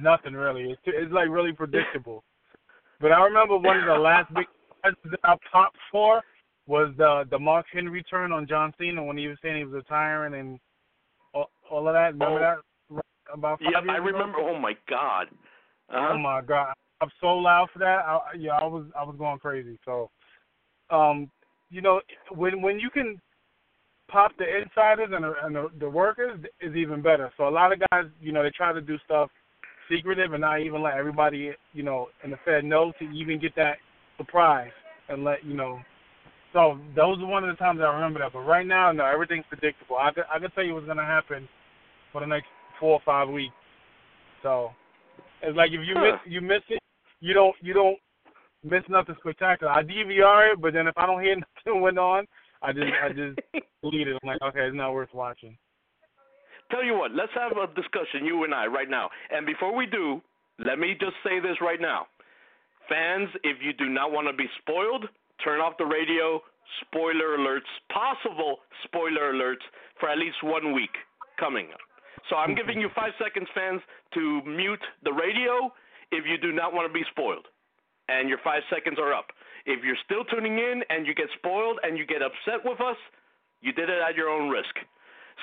nothing 0.02 0.34
really. 0.34 0.72
It's, 0.72 0.82
it's 0.86 1.14
like 1.14 1.30
really 1.30 1.54
predictable. 1.54 2.24
But 3.00 3.12
I 3.12 3.24
remember 3.24 3.58
one 3.58 3.78
of 3.78 3.86
the 3.86 3.94
last 3.94 4.34
big 4.34 4.46
that 4.84 5.20
I 5.24 5.36
popped 5.52 5.78
for 5.92 6.22
was 6.68 6.94
the 6.98 7.24
the 7.32 7.40
Mark 7.40 7.66
Henry 7.74 8.04
turn 8.04 8.32
on 8.32 8.48
John 8.48 8.74
Cena 8.78 9.04
when 9.04 9.18
he 9.18 9.28
was 9.28 9.38
saying 9.42 9.58
he 9.58 9.64
was 9.64 9.74
retiring 9.74 10.40
and 10.40 10.60
all, 11.34 11.50
all 11.70 11.88
of 11.88 11.94
that. 11.94 12.14
Remember 12.14 12.36
Oh. 12.36 12.40
that? 12.40 12.58
About 13.34 13.60
five 13.60 13.72
Yeah, 13.86 13.92
I 13.92 13.98
ago? 13.98 14.06
remember. 14.06 14.38
Oh 14.40 14.58
my 14.58 14.74
God. 14.90 15.28
Uh-huh. 15.90 16.14
Oh 16.14 16.18
my 16.18 16.42
god, 16.42 16.74
I'm 17.02 17.12
so 17.20 17.38
loud 17.38 17.70
for 17.72 17.80
that. 17.80 18.06
I, 18.06 18.20
yeah, 18.38 18.54
I 18.54 18.66
was 18.66 18.86
I 18.98 19.04
was 19.04 19.16
going 19.18 19.40
crazy. 19.40 19.78
So, 19.86 20.10
um, 20.90 21.30
you 21.70 21.82
know, 21.82 22.02
when 22.30 22.62
when 22.62 22.80
you 22.80 22.90
can 22.90 23.20
pop 24.10 24.32
the 24.38 24.46
insiders 24.62 25.10
and 25.12 25.24
the, 25.24 25.34
and 25.44 25.56
the, 25.56 25.70
the 25.80 25.90
workers 25.90 26.40
is 26.62 26.76
even 26.76 27.02
better. 27.02 27.32
So 27.38 27.48
a 27.48 27.50
lot 27.50 27.74
of 27.74 27.82
guys, 27.92 28.06
you 28.22 28.32
know, 28.32 28.44
they 28.44 28.52
try 28.52 28.72
to 28.72 28.82
do 28.82 28.98
stuff 29.04 29.30
secretive 29.90 30.34
and 30.34 30.42
not 30.42 30.62
even 30.62 30.82
let 30.82 30.96
everybody, 30.96 31.52
you 31.74 31.84
know, 31.84 32.08
in 32.24 32.32
the 32.32 32.38
Fed 32.46 32.64
know 32.64 32.94
to 33.00 33.06
even 33.12 33.40
get 33.40 33.56
that 33.56 33.78
surprise 34.18 34.72
and 35.10 35.24
let 35.24 35.44
you 35.46 35.54
know. 35.54 35.80
So 36.58 36.80
those 36.96 37.20
are 37.20 37.28
one 37.28 37.44
of 37.44 37.56
the 37.56 37.64
times 37.64 37.80
I 37.82 37.94
remember 37.94 38.18
that. 38.18 38.34
But 38.34 38.40
right 38.40 38.66
now, 38.66 38.92
no, 38.92 39.06
everything's 39.06 39.46
predictable. 39.48 39.98
I 39.98 40.10
I 40.34 40.40
could 40.40 40.52
tell 40.56 40.64
you 40.64 40.74
what's 40.74 40.88
gonna 40.88 41.06
happen 41.06 41.48
for 42.12 42.22
the 42.22 42.26
next 42.26 42.48
four 42.80 42.94
or 42.94 43.02
five 43.06 43.30
weeks. 43.30 43.54
So 44.42 44.72
it's 45.44 45.56
like 45.56 45.70
if 45.70 45.82
you 45.86 45.94
Huh. 45.96 46.18
miss 46.18 46.34
you 46.34 46.42
miss 46.42 46.64
it, 46.70 46.82
you 47.22 47.36
don't 47.36 47.56
you 47.62 47.74
don't 47.74 48.00
miss 48.64 48.82
nothing 48.90 49.16
spectacular. 49.20 49.72
I 49.72 49.84
DVR 49.84 50.54
it, 50.54 50.60
but 50.60 50.74
then 50.74 50.88
if 50.88 50.98
I 50.98 51.06
don't 51.06 51.22
hear 51.22 51.36
nothing 51.66 51.80
went 51.80 52.00
on, 52.00 52.26
I 52.64 52.74
just 52.74 52.88
I 53.04 53.10
just 53.10 53.38
delete 53.84 54.08
it. 54.08 54.18
I'm 54.24 54.28
like, 54.28 54.42
okay, 54.42 54.66
it's 54.66 54.76
not 54.76 54.94
worth 54.94 55.14
watching. 55.14 55.56
Tell 56.72 56.84
you 56.84 56.98
what, 56.98 57.12
let's 57.12 57.32
have 57.36 57.52
a 57.52 57.68
discussion, 57.76 58.26
you 58.26 58.46
and 58.46 58.54
I, 58.54 58.66
right 58.66 58.90
now. 58.90 59.12
And 59.30 59.46
before 59.46 59.76
we 59.76 59.86
do, 59.86 60.22
let 60.58 60.80
me 60.80 60.96
just 61.00 61.14
say 61.24 61.40
this 61.40 61.62
right 61.62 61.80
now. 61.80 62.08
Fans, 62.90 63.30
if 63.44 63.58
you 63.62 63.74
do 63.74 63.90
not 63.90 64.12
want 64.12 64.28
to 64.28 64.34
be 64.34 64.48
spoiled, 64.62 65.06
turn 65.44 65.60
off 65.60 65.74
the 65.78 65.86
radio. 65.86 66.42
Spoiler 66.82 67.38
alerts, 67.38 67.72
possible 67.94 68.58
spoiler 68.84 69.34
alerts 69.34 69.64
for 70.00 70.10
at 70.10 70.18
least 70.18 70.36
one 70.44 70.74
week 70.74 70.92
coming 71.40 71.68
up. 71.72 71.80
So 72.30 72.36
I'm 72.36 72.50
mm-hmm. 72.50 72.58
giving 72.58 72.82
you 72.82 72.90
five 72.94 73.14
seconds, 73.22 73.48
fans, 73.56 73.82
to 74.14 74.42
mute 74.44 74.84
the 75.04 75.14
radio 75.14 75.72
if 76.12 76.26
you 76.28 76.38
do 76.38 76.52
not 76.52 76.74
want 76.74 76.88
to 76.88 76.94
be 76.94 77.06
spoiled. 77.12 77.48
And 78.10 78.30
your 78.30 78.40
five 78.44 78.64
seconds 78.70 79.00
are 79.00 79.14
up. 79.14 79.28
If 79.66 79.84
you're 79.84 80.00
still 80.04 80.24
tuning 80.26 80.60
in 80.60 80.84
and 80.90 81.06
you 81.06 81.14
get 81.14 81.28
spoiled 81.38 81.80
and 81.84 81.98
you 81.98 82.06
get 82.06 82.22
upset 82.22 82.64
with 82.64 82.80
us, 82.80 82.96
you 83.62 83.74
did 83.74 83.90
it 83.90 84.00
at 84.00 84.16
your 84.16 84.30
own 84.30 84.50
risk. 84.50 84.72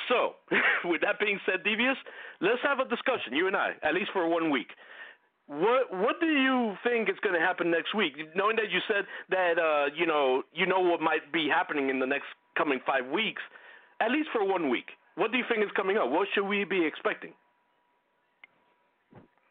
So, 0.08 0.36
with 0.84 1.00
that 1.02 1.20
being 1.20 1.38
said, 1.46 1.62
Devious, 1.64 1.96
let's 2.40 2.60
have 2.62 2.80
a 2.80 2.88
discussion, 2.88 3.32
you 3.32 3.46
and 3.46 3.56
I, 3.56 3.72
at 3.82 3.94
least 3.94 4.10
for 4.12 4.26
one 4.28 4.50
week. 4.50 4.68
What 5.46 5.92
what 5.92 6.20
do 6.20 6.26
you 6.26 6.74
think 6.82 7.08
is 7.10 7.16
going 7.22 7.34
to 7.34 7.40
happen 7.40 7.70
next 7.70 7.94
week? 7.94 8.14
Knowing 8.34 8.56
that 8.56 8.70
you 8.70 8.80
said 8.88 9.04
that 9.28 9.58
uh, 9.58 9.94
you 9.94 10.06
know 10.06 10.42
you 10.54 10.66
know 10.66 10.80
what 10.80 11.00
might 11.00 11.32
be 11.32 11.48
happening 11.52 11.90
in 11.90 11.98
the 11.98 12.06
next 12.06 12.26
coming 12.56 12.80
five 12.86 13.06
weeks, 13.12 13.42
at 14.00 14.10
least 14.10 14.28
for 14.32 14.44
one 14.46 14.70
week. 14.70 14.86
What 15.16 15.32
do 15.32 15.38
you 15.38 15.44
think 15.48 15.62
is 15.62 15.70
coming 15.76 15.96
up? 15.96 16.10
What 16.10 16.28
should 16.34 16.46
we 16.46 16.64
be 16.64 16.84
expecting? 16.86 17.32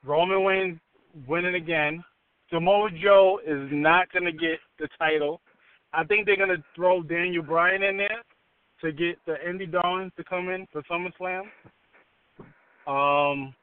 Roman 0.03 0.43
Reigns 0.43 0.79
winning 1.27 1.55
again. 1.55 2.03
Samoa 2.49 2.89
Joe 3.01 3.39
is 3.45 3.69
not 3.71 4.11
going 4.11 4.25
to 4.25 4.31
get 4.31 4.59
the 4.79 4.87
title. 4.99 5.41
I 5.93 6.03
think 6.03 6.25
they're 6.25 6.37
going 6.37 6.49
to 6.49 6.63
throw 6.75 7.03
Daniel 7.03 7.43
Bryan 7.43 7.83
in 7.83 7.97
there 7.97 8.21
to 8.81 8.91
get 8.91 9.17
the 9.25 9.35
Indy 9.47 9.65
Darlings 9.65 10.11
to 10.17 10.23
come 10.23 10.49
in 10.49 10.67
for 10.71 10.83
SummerSlam. 10.83 11.43
Um, 12.85 13.53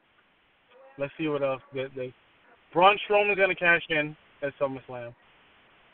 let's 0.97 1.13
see 1.17 1.27
what 1.27 1.43
else. 1.43 1.61
The, 1.73 1.87
the 1.95 2.11
Braun 2.73 2.97
Strowman's 3.09 3.37
to 3.37 3.55
cash 3.55 3.81
in 3.89 4.15
at 4.41 4.53
SummerSlam, 4.59 5.13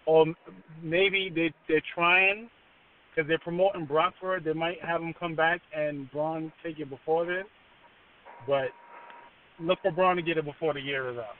or 0.06 0.26
maybe 0.84 1.32
they 1.34 1.54
they're 1.68 1.82
trying 1.94 2.50
because 3.10 3.28
they're 3.28 3.40
promoting 3.40 3.86
Brock 3.86 4.14
for 4.20 4.38
it. 4.38 4.46
They 4.46 4.54
might 4.54 4.82
have 4.82 5.02
him 5.02 5.14
come 5.20 5.36
back 5.36 5.62
and 5.76 6.10
Braun 6.12 6.52
take 6.64 6.80
it 6.80 6.90
before 6.90 7.26
then, 7.26 7.46
but 8.46 8.68
look 9.60 9.80
for 9.82 9.92
Braun 9.92 10.18
to 10.18 10.22
get 10.22 10.38
it 10.38 10.46
before 10.46 10.74
the 10.74 10.80
year 10.80 11.10
is 11.10 11.18
up. 11.18 11.36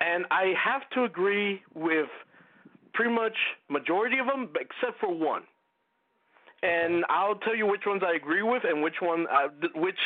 And 0.00 0.24
I 0.30 0.52
have 0.62 0.88
to 0.94 1.04
agree 1.04 1.62
with 1.74 2.08
pretty 2.94 3.12
much 3.12 3.36
majority 3.68 4.18
of 4.18 4.26
them, 4.26 4.48
except 4.54 4.98
for 5.00 5.12
one. 5.12 5.42
And 6.66 7.04
I'll 7.08 7.36
tell 7.36 7.54
you 7.54 7.66
which 7.66 7.82
ones 7.86 8.02
I 8.04 8.16
agree 8.16 8.42
with 8.42 8.64
and 8.64 8.82
which 8.82 8.96
one, 9.00 9.26
uh, 9.30 9.48
which 9.76 9.98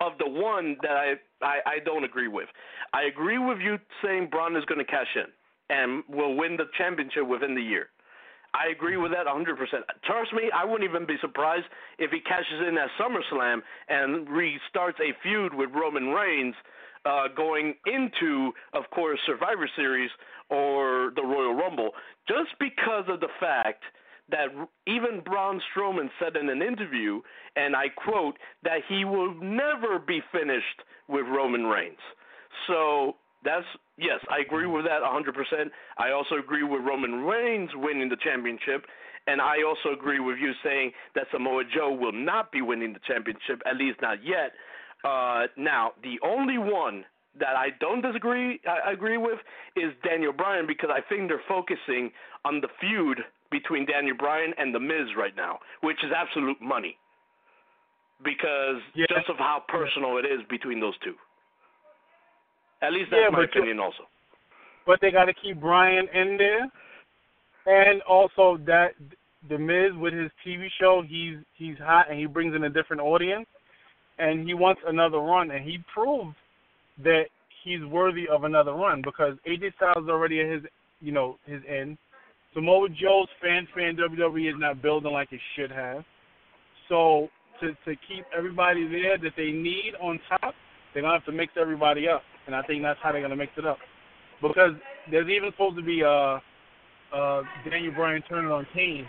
of 0.00 0.12
the 0.18 0.28
one 0.28 0.76
that 0.82 0.92
I, 0.92 1.14
I 1.42 1.56
I 1.66 1.78
don't 1.84 2.04
agree 2.04 2.28
with. 2.28 2.48
I 2.94 3.02
agree 3.02 3.38
with 3.38 3.58
you 3.58 3.78
saying 4.02 4.28
Braun 4.30 4.56
is 4.56 4.64
going 4.64 4.78
to 4.78 4.90
cash 4.90 5.14
in 5.16 5.26
and 5.68 6.02
will 6.08 6.34
win 6.34 6.56
the 6.56 6.64
championship 6.78 7.28
within 7.28 7.54
the 7.54 7.60
year. 7.62 7.88
I 8.54 8.68
agree 8.72 8.96
with 8.96 9.12
that 9.12 9.26
100%. 9.26 9.44
Trust 10.04 10.32
me, 10.32 10.50
I 10.54 10.64
wouldn't 10.64 10.88
even 10.88 11.06
be 11.06 11.16
surprised 11.20 11.66
if 11.98 12.10
he 12.10 12.20
cashes 12.20 12.64
in 12.66 12.78
at 12.78 12.88
SummerSlam 12.98 13.60
and 13.88 14.26
restarts 14.28 14.98
a 15.00 15.12
feud 15.22 15.52
with 15.52 15.68
Roman 15.74 16.08
Reigns 16.08 16.54
uh, 17.04 17.28
going 17.36 17.74
into, 17.86 18.52
of 18.72 18.84
course, 18.90 19.20
Survivor 19.26 19.68
Series 19.76 20.10
or 20.48 21.12
the 21.14 21.22
Royal 21.22 21.54
Rumble, 21.54 21.90
just 22.26 22.50
because 22.58 23.04
of 23.08 23.20
the 23.20 23.28
fact 23.38 23.84
that 24.30 24.48
even 24.86 25.20
Braun 25.24 25.60
Strowman 25.72 26.10
said 26.20 26.36
in 26.36 26.48
an 26.48 26.62
interview, 26.62 27.20
and 27.56 27.74
I 27.74 27.88
quote, 27.88 28.36
that 28.62 28.80
he 28.88 29.04
will 29.04 29.34
never 29.34 29.98
be 29.98 30.20
finished 30.32 30.82
with 31.08 31.26
Roman 31.26 31.64
Reigns. 31.64 31.98
So 32.66 33.16
that's 33.44 33.64
yes, 33.96 34.20
I 34.30 34.40
agree 34.40 34.66
with 34.66 34.84
that 34.84 35.02
100%. 35.02 35.70
I 35.98 36.10
also 36.12 36.36
agree 36.36 36.62
with 36.62 36.82
Roman 36.82 37.24
Reigns 37.24 37.70
winning 37.74 38.08
the 38.08 38.16
championship, 38.22 38.84
and 39.26 39.40
I 39.40 39.62
also 39.66 39.96
agree 39.98 40.20
with 40.20 40.38
you 40.38 40.52
saying 40.64 40.92
that 41.14 41.26
Samoa 41.32 41.62
Joe 41.74 41.92
will 41.92 42.12
not 42.12 42.52
be 42.52 42.62
winning 42.62 42.92
the 42.92 43.00
championship, 43.06 43.62
at 43.66 43.76
least 43.76 44.00
not 44.02 44.18
yet. 44.24 44.52
Uh, 45.04 45.46
now, 45.56 45.92
the 46.02 46.18
only 46.24 46.58
one 46.58 47.04
that 47.38 47.56
I 47.56 47.68
don't 47.78 48.02
disagree 48.02 48.60
I 48.66 48.92
agree 48.92 49.16
with 49.16 49.38
is 49.76 49.92
Daniel 50.02 50.32
Bryan 50.32 50.66
because 50.66 50.90
I 50.92 51.00
think 51.08 51.28
they're 51.28 51.40
focusing 51.48 52.10
on 52.44 52.60
the 52.60 52.68
feud 52.80 53.20
between 53.50 53.86
Daniel 53.86 54.16
Bryan 54.16 54.52
and 54.58 54.74
The 54.74 54.80
Miz 54.80 55.14
right 55.16 55.34
now, 55.36 55.58
which 55.80 55.96
is 56.04 56.12
absolute 56.12 56.60
money. 56.60 56.96
Because 58.22 58.82
Yeah. 58.94 59.06
just 59.08 59.28
of 59.28 59.38
how 59.38 59.60
personal 59.68 60.18
it 60.18 60.26
is 60.26 60.42
between 60.48 60.80
those 60.80 60.96
two. 60.98 61.16
At 62.82 62.92
least 62.92 63.10
that's 63.10 63.22
Yeah, 63.22 63.30
my 63.30 63.44
opinion 63.44 63.78
also. 63.80 64.08
but 64.84 65.00
they 65.00 65.10
got 65.10 65.26
to 65.26 65.34
keep 65.34 65.60
Bryan 65.60 66.08
in 66.08 66.36
there, 66.38 66.70
and 67.66 68.00
also 68.02 68.56
that 68.58 68.94
the 69.48 69.58
Miz 69.58 69.92
with 69.94 70.14
his 70.14 70.30
TV 70.44 70.68
show, 70.80 71.02
he's 71.02 71.38
he's 71.54 71.78
hot 71.78 72.08
and 72.08 72.18
he 72.18 72.26
brings 72.26 72.54
in 72.54 72.64
a 72.64 72.70
different 72.70 73.02
audience, 73.02 73.46
and 74.18 74.46
he 74.46 74.54
wants 74.54 74.80
another 74.86 75.18
run, 75.18 75.50
and 75.50 75.64
he 75.64 75.78
proved 75.92 76.34
that 76.98 77.26
he's 77.62 77.84
worthy 77.84 78.26
of 78.28 78.44
another 78.44 78.72
run 78.72 79.02
because 79.02 79.34
AJ 79.46 79.74
Styles 79.76 80.04
is 80.04 80.08
already 80.08 80.40
at 80.40 80.46
his 80.46 80.62
you 81.00 81.12
know 81.12 81.38
his 81.44 81.62
end. 81.68 81.98
Samoa 82.54 82.88
Joe's 82.88 83.28
fan 83.42 83.68
fan 83.74 83.96
WWE 83.96 84.48
is 84.48 84.54
not 84.58 84.82
building 84.82 85.12
like 85.12 85.32
it 85.32 85.40
should 85.54 85.70
have, 85.70 86.04
so 86.88 87.28
to 87.60 87.72
to 87.84 87.96
keep 88.08 88.24
everybody 88.36 88.88
there 88.88 89.18
that 89.18 89.32
they 89.36 89.50
need 89.50 89.92
on 90.00 90.18
top, 90.28 90.54
they're 90.92 91.02
gonna 91.02 91.14
have 91.14 91.24
to 91.26 91.32
mix 91.32 91.52
everybody 91.60 92.08
up. 92.08 92.22
and 92.46 92.56
I 92.56 92.62
think 92.62 92.82
that's 92.82 92.98
how 93.02 93.12
they're 93.12 93.20
gonna 93.20 93.36
mix 93.36 93.52
it 93.56 93.66
up. 93.66 93.78
Because 94.40 94.72
there's 95.10 95.28
even 95.28 95.50
supposed 95.52 95.76
to 95.76 95.82
be 95.82 96.02
uh 96.02 96.38
uh 97.14 97.42
Daniel 97.68 97.92
Bryan 97.94 98.22
turning 98.28 98.50
on 98.50 98.66
Kane, 98.74 99.06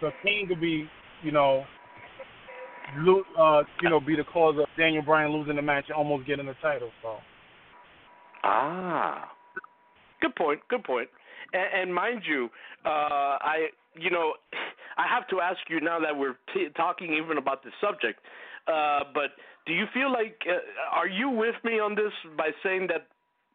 so 0.00 0.10
Kane 0.22 0.46
could 0.48 0.60
be, 0.60 0.88
you 1.22 1.32
know, 1.32 1.64
lo- 2.98 3.24
uh, 3.38 3.62
you 3.82 3.88
know, 3.90 4.00
be 4.00 4.16
the 4.16 4.24
cause 4.24 4.56
of 4.58 4.66
Daniel 4.76 5.02
Bryan 5.02 5.32
losing 5.32 5.56
the 5.56 5.62
match 5.62 5.84
and 5.88 5.96
almost 5.96 6.26
getting 6.26 6.46
the 6.46 6.54
title. 6.60 6.90
So. 7.02 7.16
Ah, 8.44 9.30
good 10.20 10.34
point. 10.36 10.60
Good 10.68 10.84
point. 10.84 11.08
And, 11.52 11.82
and 11.82 11.94
mind 11.94 12.22
you, 12.28 12.48
uh, 12.84 13.38
I 13.40 13.68
you 13.94 14.10
know, 14.10 14.34
I 14.98 15.06
have 15.08 15.28
to 15.28 15.40
ask 15.40 15.58
you 15.68 15.80
now 15.80 16.00
that 16.00 16.16
we're 16.16 16.36
t- 16.52 16.68
talking 16.76 17.14
even 17.14 17.38
about 17.38 17.62
this 17.62 17.72
subject. 17.80 18.18
Uh, 18.66 19.00
but 19.14 19.30
do 19.66 19.72
you 19.72 19.84
feel 19.94 20.10
like 20.12 20.36
uh, 20.48 20.58
are 20.92 21.06
you 21.06 21.30
with 21.30 21.54
me 21.64 21.78
on 21.78 21.94
this 21.94 22.12
by 22.36 22.50
saying 22.62 22.88
that 22.88 23.06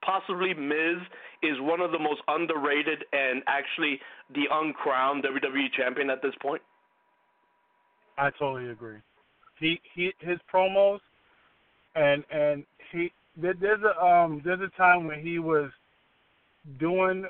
possibly 0.06 0.54
Miz 0.54 1.02
is 1.42 1.60
one 1.60 1.82
of 1.82 1.92
the 1.92 2.00
most 2.00 2.22
underrated 2.28 3.04
and 3.12 3.44
actually 3.48 4.00
the 4.34 4.44
uncrowned 4.52 5.24
WWE 5.24 5.68
champion 5.76 6.10
at 6.10 6.22
this 6.22 6.34
point? 6.42 6.62
I 8.18 8.30
totally 8.32 8.70
agree. 8.70 8.98
He 9.60 9.80
he 9.96 10.14
his 10.20 10.38
promos 10.54 11.00
and 11.96 12.24
and 12.32 12.64
he 12.92 13.12
there's 13.36 13.82
a 13.84 14.06
um 14.06 14.42
there's 14.46 14.62
a 14.62 14.78
time 14.78 15.08
when 15.08 15.20
he 15.20 15.40
was 15.40 15.72
doing 16.80 17.26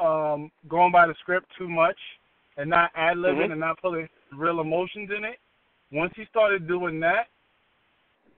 um 0.00 0.50
going 0.68 0.92
by 0.92 1.06
the 1.06 1.14
script 1.20 1.46
too 1.56 1.68
much 1.68 1.98
and 2.56 2.68
not 2.68 2.90
ad 2.94 3.16
libbing 3.16 3.46
Mhm. 3.48 3.52
and 3.52 3.60
not 3.60 3.80
putting 3.80 4.08
real 4.32 4.60
emotions 4.60 5.10
in 5.16 5.24
it. 5.24 5.38
Once 5.92 6.12
he 6.16 6.24
started 6.26 6.66
doing 6.68 7.00
that, 7.00 7.28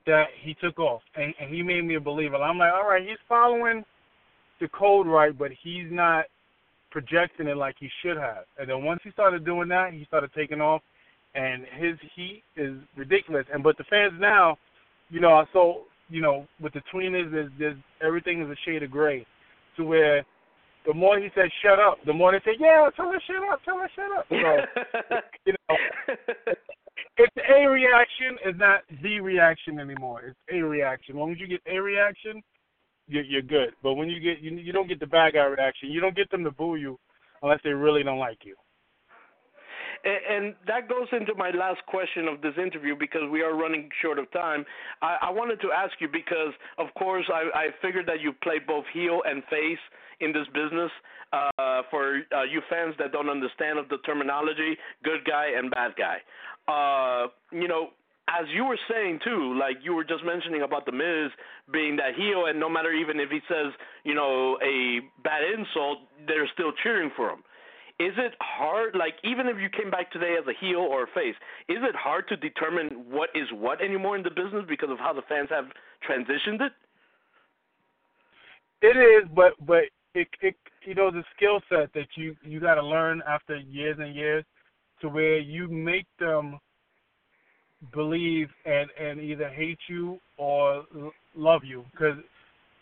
that 0.05 0.27
he 0.41 0.53
took 0.55 0.79
off 0.79 1.01
and, 1.15 1.33
and 1.39 1.53
he 1.53 1.61
made 1.61 1.83
me 1.83 1.95
a 1.95 1.99
believer. 1.99 2.35
I'm 2.35 2.57
like, 2.57 2.73
all 2.73 2.87
right, 2.87 3.07
he's 3.07 3.17
following 3.27 3.83
the 4.59 4.67
code 4.69 5.07
right, 5.07 5.37
but 5.37 5.51
he's 5.63 5.91
not 5.91 6.25
projecting 6.91 7.47
it 7.47 7.57
like 7.57 7.75
he 7.79 7.89
should 8.01 8.17
have. 8.17 8.45
And 8.59 8.69
then 8.69 8.83
once 8.83 9.01
he 9.03 9.11
started 9.11 9.45
doing 9.45 9.69
that, 9.69 9.93
he 9.93 10.05
started 10.05 10.31
taking 10.33 10.61
off, 10.61 10.81
and 11.35 11.65
his 11.77 11.97
heat 12.15 12.43
is 12.55 12.77
ridiculous. 12.95 13.45
And 13.53 13.63
but 13.63 13.77
the 13.77 13.85
fans 13.85 14.13
now, 14.19 14.57
you 15.09 15.19
know, 15.19 15.45
so 15.53 15.83
you 16.09 16.21
know, 16.21 16.45
with 16.59 16.73
the 16.73 16.81
tweeners, 16.93 17.31
there's, 17.31 17.51
there's 17.57 17.77
everything 18.01 18.41
is 18.41 18.49
a 18.49 18.55
shade 18.65 18.83
of 18.83 18.91
gray, 18.91 19.25
to 19.77 19.85
where 19.85 20.25
the 20.85 20.93
more 20.93 21.19
he 21.19 21.29
said 21.35 21.49
shut 21.63 21.79
up, 21.79 21.97
the 22.05 22.13
more 22.13 22.31
they 22.31 22.39
say, 22.43 22.57
yeah, 22.59 22.89
tell 22.95 23.11
her 23.11 23.21
shut 23.27 23.43
up, 23.51 23.59
tell 23.63 23.77
her 23.77 23.89
shut 23.95 24.11
up. 24.17 24.25
So 24.29 24.35
you 25.45 25.53
know, 25.53 25.75
it's 27.17 27.35
a 27.37 27.67
reaction. 27.67 28.37
It's 28.45 28.59
not 28.59 28.81
the 29.03 29.19
reaction 29.19 29.79
anymore. 29.79 30.21
It's 30.25 30.39
a 30.51 30.61
reaction. 30.61 31.15
As 31.15 31.19
long 31.19 31.31
as 31.31 31.39
you 31.39 31.47
get 31.47 31.61
a 31.71 31.79
reaction, 31.79 32.41
you're, 33.07 33.23
you're 33.23 33.41
good. 33.41 33.73
But 33.83 33.93
when 33.93 34.09
you 34.09 34.19
get 34.19 34.41
you, 34.41 34.51
you 34.57 34.71
don't 34.71 34.87
get 34.87 34.99
the 34.99 35.07
bad 35.07 35.33
guy 35.33 35.43
reaction. 35.45 35.91
You 35.91 36.01
don't 36.01 36.15
get 36.15 36.29
them 36.31 36.43
to 36.43 36.51
boo 36.51 36.75
you 36.75 36.97
unless 37.43 37.59
they 37.63 37.71
really 37.71 38.03
don't 38.03 38.19
like 38.19 38.39
you. 38.43 38.55
And, 40.03 40.55
that 40.67 40.89
goes 40.89 41.07
into 41.11 41.33
my 41.35 41.51
last 41.51 41.85
question 41.87 42.27
of 42.27 42.41
this 42.41 42.53
interview 42.61 42.95
because 42.97 43.21
we 43.31 43.41
are 43.41 43.55
running 43.55 43.89
short 44.01 44.19
of 44.19 44.31
time. 44.31 44.65
I, 45.01 45.17
I 45.21 45.29
wanted 45.29 45.61
to 45.61 45.69
ask 45.71 45.93
you 45.99 46.07
because, 46.11 46.53
of 46.77 46.87
course, 46.97 47.25
I, 47.31 47.49
I 47.53 47.67
figured 47.81 48.07
that 48.07 48.21
you 48.21 48.33
play 48.41 48.59
both 48.65 48.85
heel 48.93 49.21
and 49.25 49.43
face 49.45 49.79
in 50.19 50.31
this 50.31 50.47
business. 50.53 50.91
Uh, 51.33 51.81
for 51.89 52.19
uh, 52.35 52.43
you 52.43 52.61
fans 52.69 52.93
that 52.99 53.13
don't 53.13 53.29
understand 53.29 53.79
of 53.79 53.87
the 53.87 53.97
terminology, 54.05 54.75
good 55.01 55.23
guy 55.25 55.47
and 55.57 55.71
bad 55.71 55.91
guy. 55.95 56.17
Uh, 56.67 57.27
you 57.53 57.69
know, 57.69 57.91
as 58.27 58.47
you 58.53 58.65
were 58.65 58.77
saying 58.89 59.19
too, 59.23 59.57
like 59.59 59.77
you 59.83 59.93
were 59.93 60.03
just 60.03 60.23
mentioning 60.23 60.61
about 60.61 60.85
the 60.85 60.91
Miz 60.91 61.31
being 61.71 61.95
that 61.97 62.15
heel, 62.15 62.45
and 62.47 62.59
no 62.59 62.69
matter 62.69 62.91
even 62.91 63.19
if 63.19 63.29
he 63.29 63.39
says, 63.47 63.73
you 64.03 64.13
know, 64.13 64.57
a 64.63 64.99
bad 65.23 65.41
insult, 65.57 65.99
they're 66.27 66.49
still 66.53 66.71
cheering 66.83 67.11
for 67.15 67.29
him. 67.29 67.43
Is 67.99 68.13
it 68.17 68.33
hard, 68.41 68.95
like 68.95 69.15
even 69.23 69.47
if 69.47 69.57
you 69.57 69.69
came 69.69 69.91
back 69.91 70.11
today 70.11 70.35
as 70.39 70.47
a 70.47 70.53
heel 70.59 70.79
or 70.79 71.03
a 71.03 71.07
face, 71.07 71.35
is 71.69 71.77
it 71.81 71.95
hard 71.95 72.27
to 72.29 72.37
determine 72.37 73.05
what 73.09 73.29
is 73.35 73.47
what 73.53 73.81
anymore 73.81 74.15
in 74.15 74.23
the 74.23 74.29
business 74.29 74.65
because 74.67 74.89
of 74.89 74.97
how 74.99 75.13
the 75.13 75.21
fans 75.29 75.49
have 75.49 75.65
transitioned 76.07 76.61
it? 76.61 76.71
It 78.81 78.97
is, 78.97 79.29
but 79.35 79.53
but 79.65 79.83
it 80.15 80.27
it 80.41 80.55
you 80.85 80.95
know 80.95 81.11
the 81.11 81.23
skill 81.35 81.61
set 81.69 81.93
that 81.93 82.07
you 82.15 82.35
you 82.43 82.59
got 82.59 82.75
to 82.75 82.83
learn 82.83 83.21
after 83.27 83.57
years 83.57 83.97
and 83.99 84.15
years 84.15 84.43
to 85.01 85.09
where 85.09 85.39
you 85.39 85.67
make 85.67 86.07
them 86.19 86.59
believe 87.93 88.47
and 88.65 88.89
and 88.99 89.19
either 89.19 89.49
hate 89.49 89.79
you 89.87 90.19
or 90.37 90.83
l- 90.95 91.11
love 91.35 91.61
you 91.63 91.83
because 91.91 92.17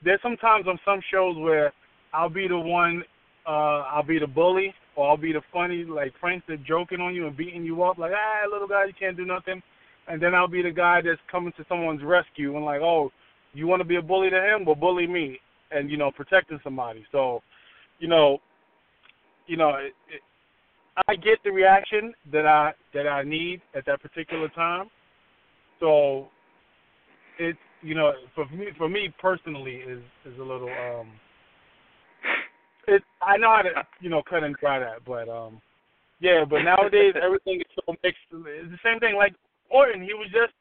there's 0.04 0.22
sometimes 0.22 0.68
on 0.68 0.80
some 0.86 1.00
shows 1.12 1.38
where 1.38 1.72
I'll 2.14 2.30
be 2.30 2.48
the 2.48 2.60
one 2.60 3.04
uh 3.46 3.84
I'll 3.92 4.04
be 4.04 4.20
the 4.20 4.28
bully 4.28 4.74
or 5.00 5.08
I'll 5.08 5.16
be 5.16 5.32
the 5.32 5.42
funny 5.54 5.86
like 5.86 6.14
prankster 6.22 6.62
joking 6.66 7.00
on 7.00 7.16
you 7.16 7.26
and 7.26 7.38
beating 7.38 7.64
you 7.64 7.84
up 7.84 7.98
like 7.98 8.12
ah 8.14 8.52
little 8.52 8.68
guy 8.68 8.84
you 8.84 8.94
can't 9.00 9.16
do 9.16 9.26
nothing. 9.26 9.64
And 10.10 10.22
then 10.22 10.36
I'll 10.36 10.48
be 10.48 10.62
the 10.62 10.72
guy 10.72 11.02
that's 11.02 11.22
coming 11.32 11.54
to 11.56 11.66
someone's 11.70 12.04
rescue 12.04 12.58
and 12.58 12.66
like 12.66 12.82
oh 12.82 13.10
you 13.54 13.66
want 13.66 13.80
to 13.80 13.88
be 13.88 13.96
a 13.96 14.02
bully 14.02 14.30
to 14.30 14.36
him? 14.36 14.66
Well 14.66 14.76
bully 14.76 15.08
me 15.08 15.40
and 15.72 15.90
you 15.90 15.96
know 15.96 16.12
protecting 16.12 16.60
somebody. 16.66 17.06
So 17.14 17.42
you 18.00 18.10
know 18.10 18.40
you 19.48 19.56
know 19.56 19.70
it, 19.70 19.94
it, 20.14 20.22
I 21.08 21.16
get 21.16 21.40
the 21.46 21.52
reaction 21.52 22.14
that 22.34 22.46
I 22.46 22.74
that 22.94 23.08
I 23.08 23.24
need 23.24 23.62
at 23.74 23.86
that 23.86 24.02
particular 24.02 24.50
time. 24.50 24.90
So 25.80 26.28
it's 27.38 27.58
you 27.82 27.96
know 27.96 28.12
for 28.36 28.46
me 28.50 28.66
for 28.78 28.90
me 28.90 29.14
personally 29.22 29.76
is 29.76 30.02
is 30.26 30.38
a 30.40 30.44
little 30.44 30.70
um 30.70 31.08
it 32.90 33.04
I 33.22 33.38
know 33.38 33.56
how 33.56 33.62
to 33.62 33.88
you 34.00 34.10
know 34.10 34.22
cut 34.28 34.44
and 34.44 34.56
dry 34.58 34.80
that 34.80 35.06
but 35.06 35.30
um 35.30 35.62
yeah 36.20 36.44
but 36.50 36.64
nowadays 36.64 37.14
everything 37.22 37.62
is 37.62 37.68
so 37.76 37.96
mixed 38.04 38.20
it's 38.32 38.72
the 38.72 38.80
same 38.84 39.00
thing 39.00 39.16
like 39.16 39.34
Orton 39.70 40.02
he 40.02 40.14
was 40.14 40.28
just 40.32 40.54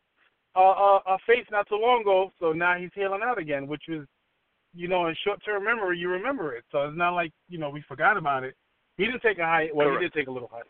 a 0.57 0.61
a, 0.61 1.01
a 1.15 1.19
face 1.27 1.47
not 1.51 1.69
too 1.69 1.79
long 1.81 2.03
ago 2.03 2.31
so 2.41 2.53
now 2.53 2.77
he's 2.79 2.91
heeling 2.95 3.23
out 3.25 3.39
again 3.39 3.67
which 3.67 3.83
was 3.89 4.07
you 4.75 4.89
know 4.89 5.07
in 5.09 5.17
short 5.25 5.43
term 5.45 5.65
memory 5.65 5.99
you 5.99 6.09
remember 6.09 6.55
it 6.55 6.65
so 6.71 6.87
it's 6.87 6.99
not 6.99 7.15
like 7.15 7.33
you 7.49 7.59
know 7.59 7.71
we 7.71 7.83
forgot 7.89 8.17
about 8.17 8.45
it 8.45 8.55
he 8.99 9.07
didn't 9.07 9.23
take 9.23 9.39
a 9.39 9.45
high. 9.45 9.69
Well, 9.73 9.87
Correct. 9.87 10.03
he 10.03 10.09
did 10.09 10.15
take 10.15 10.29
a 10.29 10.33
little 10.33 10.51
high. 10.53 10.63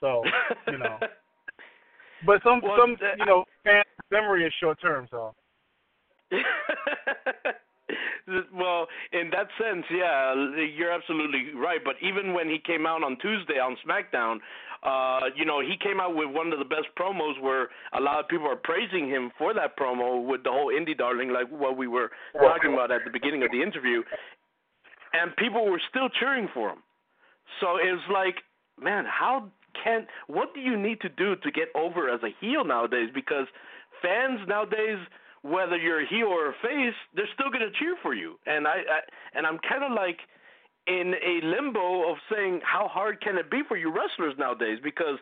So 0.00 0.22
you 0.70 0.78
know, 0.78 0.98
but 2.26 2.40
some 2.44 2.60
Well, 2.62 2.76
some 2.78 2.96
uh, 3.02 3.16
you 3.18 3.26
know 3.26 3.44
fan 3.64 3.82
memory 4.10 4.46
is 4.46 4.52
short 4.60 4.80
term. 4.80 5.08
So 5.10 5.34
well, 8.54 8.86
in 9.12 9.30
that 9.30 9.48
sense, 9.60 9.84
yeah, 9.90 10.34
you're 10.76 10.92
absolutely 10.92 11.54
right. 11.54 11.80
But 11.84 11.96
even 12.00 12.32
when 12.32 12.48
he 12.48 12.58
came 12.58 12.86
out 12.86 13.02
on 13.02 13.16
Tuesday 13.20 13.58
on 13.58 13.76
SmackDown, 13.86 14.38
uh, 14.82 15.30
you 15.34 15.44
know, 15.44 15.60
he 15.60 15.76
came 15.80 16.00
out 16.00 16.14
with 16.14 16.28
one 16.28 16.52
of 16.52 16.58
the 16.58 16.64
best 16.64 16.88
promos 16.98 17.40
where 17.40 17.68
a 17.96 18.00
lot 18.00 18.20
of 18.20 18.28
people 18.28 18.46
are 18.46 18.56
praising 18.56 19.08
him 19.08 19.30
for 19.38 19.54
that 19.54 19.76
promo 19.78 20.24
with 20.24 20.44
the 20.44 20.50
whole 20.50 20.68
indie 20.68 20.96
darling, 20.96 21.30
like 21.30 21.50
what 21.50 21.76
we 21.76 21.86
were 21.86 22.10
talking 22.34 22.74
about 22.74 22.90
at 22.90 23.00
the 23.04 23.10
beginning 23.10 23.42
of 23.42 23.50
the 23.50 23.62
interview, 23.62 24.02
and 25.14 25.34
people 25.36 25.70
were 25.70 25.80
still 25.88 26.08
cheering 26.08 26.48
for 26.52 26.70
him. 26.70 26.82
So 27.60 27.76
it's 27.76 28.02
like, 28.12 28.36
man, 28.80 29.04
how 29.06 29.50
can 29.82 30.06
what 30.26 30.54
do 30.54 30.60
you 30.60 30.76
need 30.78 31.00
to 31.00 31.08
do 31.08 31.34
to 31.36 31.50
get 31.50 31.68
over 31.74 32.10
as 32.12 32.20
a 32.22 32.34
heel 32.40 32.64
nowadays? 32.64 33.08
Because 33.14 33.46
fans 34.02 34.40
nowadays, 34.46 34.98
whether 35.44 35.76
you're 35.76 36.00
a 36.00 36.08
heel 36.08 36.26
or 36.26 36.48
a 36.48 36.54
face, 36.62 36.96
they're 37.14 37.28
still 37.34 37.50
going 37.52 37.60
to 37.60 37.78
cheer 37.78 37.96
for 38.02 38.14
you. 38.14 38.40
And 38.46 38.66
I, 38.66 38.80
I 38.80 39.00
and 39.34 39.46
I'm 39.46 39.58
kind 39.68 39.84
of 39.84 39.92
like 39.92 40.18
in 40.86 41.12
a 41.20 41.44
limbo 41.44 42.10
of 42.10 42.16
saying 42.32 42.60
how 42.64 42.88
hard 42.88 43.20
can 43.20 43.36
it 43.36 43.50
be 43.50 43.60
for 43.68 43.76
you 43.76 43.92
wrestlers 43.92 44.34
nowadays? 44.38 44.78
Because 44.82 45.18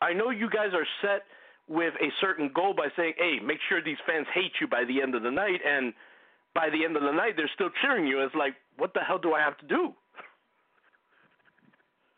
I 0.00 0.14
know 0.14 0.30
you 0.30 0.48
guys 0.48 0.72
are 0.72 0.86
set 1.02 1.28
with 1.68 1.92
a 2.00 2.08
certain 2.18 2.50
goal 2.54 2.72
by 2.72 2.88
saying, 2.96 3.12
hey, 3.18 3.36
make 3.44 3.58
sure 3.68 3.84
these 3.84 4.00
fans 4.06 4.26
hate 4.32 4.52
you 4.58 4.66
by 4.66 4.84
the 4.88 5.02
end 5.02 5.14
of 5.14 5.22
the 5.22 5.30
night, 5.30 5.60
and 5.66 5.92
by 6.54 6.70
the 6.70 6.82
end 6.82 6.96
of 6.96 7.02
the 7.02 7.12
night 7.12 7.34
they're 7.36 7.50
still 7.54 7.70
cheering 7.82 8.06
you. 8.06 8.20
It's 8.20 8.34
like, 8.34 8.54
what 8.78 8.94
the 8.94 9.00
hell 9.00 9.18
do 9.18 9.34
I 9.34 9.40
have 9.40 9.58
to 9.58 9.66
do? 9.66 9.92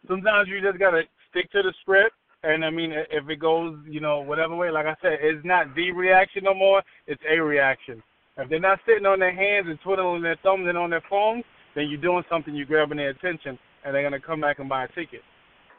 sometimes 0.09 0.49
you 0.49 0.61
just 0.61 0.79
gotta 0.79 1.03
stick 1.31 1.51
to 1.53 1.63
the 1.63 1.75
script. 1.81 2.15
And 2.43 2.65
I 2.65 2.71
mean, 2.71 2.93
if 2.93 3.29
it 3.29 3.37
goes, 3.37 3.77
you 3.87 4.01
know, 4.01 4.21
whatever 4.21 4.57
way, 4.57 4.71
like 4.71 4.87
I 4.87 4.97
said, 5.03 5.19
it's 5.21 5.45
not 5.45 5.75
the 5.75 5.93
reaction 5.93 6.45
no 6.45 6.55
more. 6.55 6.83
It's 7.07 7.21
a 7.31 7.39
reaction. 7.39 8.03
If 8.39 8.49
they're 8.49 8.61
not 8.61 8.79
sitting 8.87 9.05
on 9.05 9.19
their 9.19 9.35
hands 9.35 9.67
and 9.69 9.79
twiddling 9.83 10.23
their 10.23 10.39
thumbs 10.43 10.67
and 10.67 10.79
on 10.79 10.89
their 10.89 11.03
phones, 11.11 11.45
then 11.75 11.89
you're 11.89 12.01
doing 12.01 12.25
something. 12.31 12.55
You're 12.55 12.67
grabbing 12.67 12.97
their 12.97 13.11
attention, 13.11 13.59
and 13.85 13.95
they're 13.95 14.03
gonna 14.03 14.21
come 14.21 14.41
back 14.41 14.59
and 14.59 14.69
buy 14.69 14.85
a 14.85 14.89
ticket. 14.89 15.21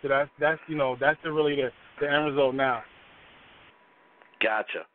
So 0.01 0.07
that's 0.07 0.29
that's 0.39 0.59
you 0.67 0.75
know 0.75 0.95
that's 0.99 1.19
the 1.23 1.31
really 1.31 1.55
the 1.55 1.69
the 1.99 2.11
end 2.11 2.25
result 2.25 2.53
now. 2.53 2.83
Gotcha. 4.41 4.85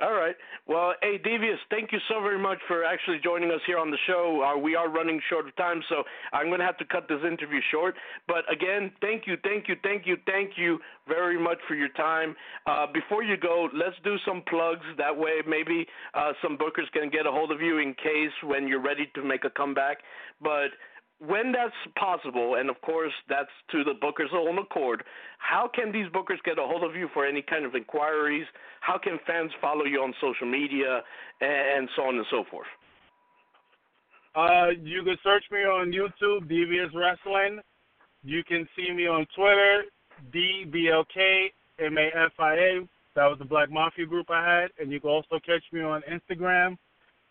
All 0.00 0.14
right. 0.14 0.34
Well, 0.66 0.94
hey, 1.02 1.18
Devious, 1.18 1.58
thank 1.68 1.92
you 1.92 1.98
so 2.08 2.22
very 2.22 2.38
much 2.38 2.56
for 2.66 2.84
actually 2.84 3.18
joining 3.22 3.50
us 3.50 3.60
here 3.66 3.76
on 3.76 3.90
the 3.90 3.98
show. 4.06 4.40
Uh, 4.42 4.58
we 4.58 4.74
are 4.74 4.88
running 4.88 5.20
short 5.28 5.46
of 5.46 5.54
time, 5.56 5.82
so 5.90 6.04
I'm 6.32 6.46
going 6.46 6.60
to 6.60 6.64
have 6.64 6.78
to 6.78 6.86
cut 6.86 7.06
this 7.06 7.18
interview 7.22 7.60
short. 7.70 7.96
But 8.26 8.50
again, 8.50 8.92
thank 9.02 9.26
you, 9.26 9.36
thank 9.42 9.68
you, 9.68 9.76
thank 9.82 10.06
you, 10.06 10.16
thank 10.24 10.52
you 10.56 10.78
very 11.06 11.38
much 11.38 11.58
for 11.68 11.74
your 11.74 11.90
time. 11.90 12.34
Uh, 12.66 12.86
before 12.94 13.22
you 13.22 13.36
go, 13.36 13.68
let's 13.74 13.96
do 14.02 14.16
some 14.26 14.42
plugs. 14.48 14.86
That 14.96 15.14
way, 15.14 15.42
maybe 15.46 15.86
uh, 16.14 16.32
some 16.40 16.56
bookers 16.56 16.90
can 16.94 17.10
get 17.10 17.26
a 17.26 17.30
hold 17.30 17.52
of 17.52 17.60
you 17.60 17.76
in 17.78 17.92
case 17.92 18.32
when 18.44 18.66
you're 18.68 18.80
ready 18.82 19.10
to 19.16 19.22
make 19.22 19.44
a 19.44 19.50
comeback. 19.50 19.98
But 20.40 20.70
when 21.26 21.52
that's 21.52 21.74
possible, 21.96 22.56
and 22.56 22.70
of 22.70 22.80
course 22.80 23.12
that's 23.28 23.50
to 23.72 23.84
the 23.84 23.92
booker's 24.00 24.30
own 24.32 24.58
accord, 24.58 25.04
how 25.38 25.68
can 25.72 25.92
these 25.92 26.06
bookers 26.08 26.42
get 26.44 26.58
a 26.58 26.62
hold 26.62 26.82
of 26.82 26.96
you 26.96 27.08
for 27.12 27.26
any 27.26 27.42
kind 27.42 27.66
of 27.66 27.74
inquiries? 27.74 28.46
How 28.80 28.98
can 28.98 29.20
fans 29.26 29.52
follow 29.60 29.84
you 29.84 30.02
on 30.02 30.14
social 30.20 30.46
media 30.46 31.02
and 31.40 31.88
so 31.94 32.04
on 32.04 32.16
and 32.16 32.26
so 32.30 32.44
forth? 32.50 32.68
Uh, 34.34 34.70
you 34.82 35.02
can 35.02 35.18
search 35.22 35.44
me 35.50 35.60
on 35.60 35.92
YouTube, 35.92 36.48
Devious 36.48 36.90
Wrestling. 36.94 37.60
You 38.22 38.42
can 38.44 38.66
see 38.76 38.92
me 38.92 39.06
on 39.06 39.26
Twitter, 39.34 39.84
DBLKMAFIA. 40.32 42.88
That 43.16 43.26
was 43.26 43.38
the 43.38 43.44
Black 43.44 43.70
Mafia 43.70 44.06
group 44.06 44.30
I 44.30 44.60
had. 44.60 44.70
And 44.78 44.92
you 44.92 45.00
can 45.00 45.10
also 45.10 45.40
catch 45.44 45.64
me 45.72 45.80
on 45.80 46.02
Instagram, 46.02 46.78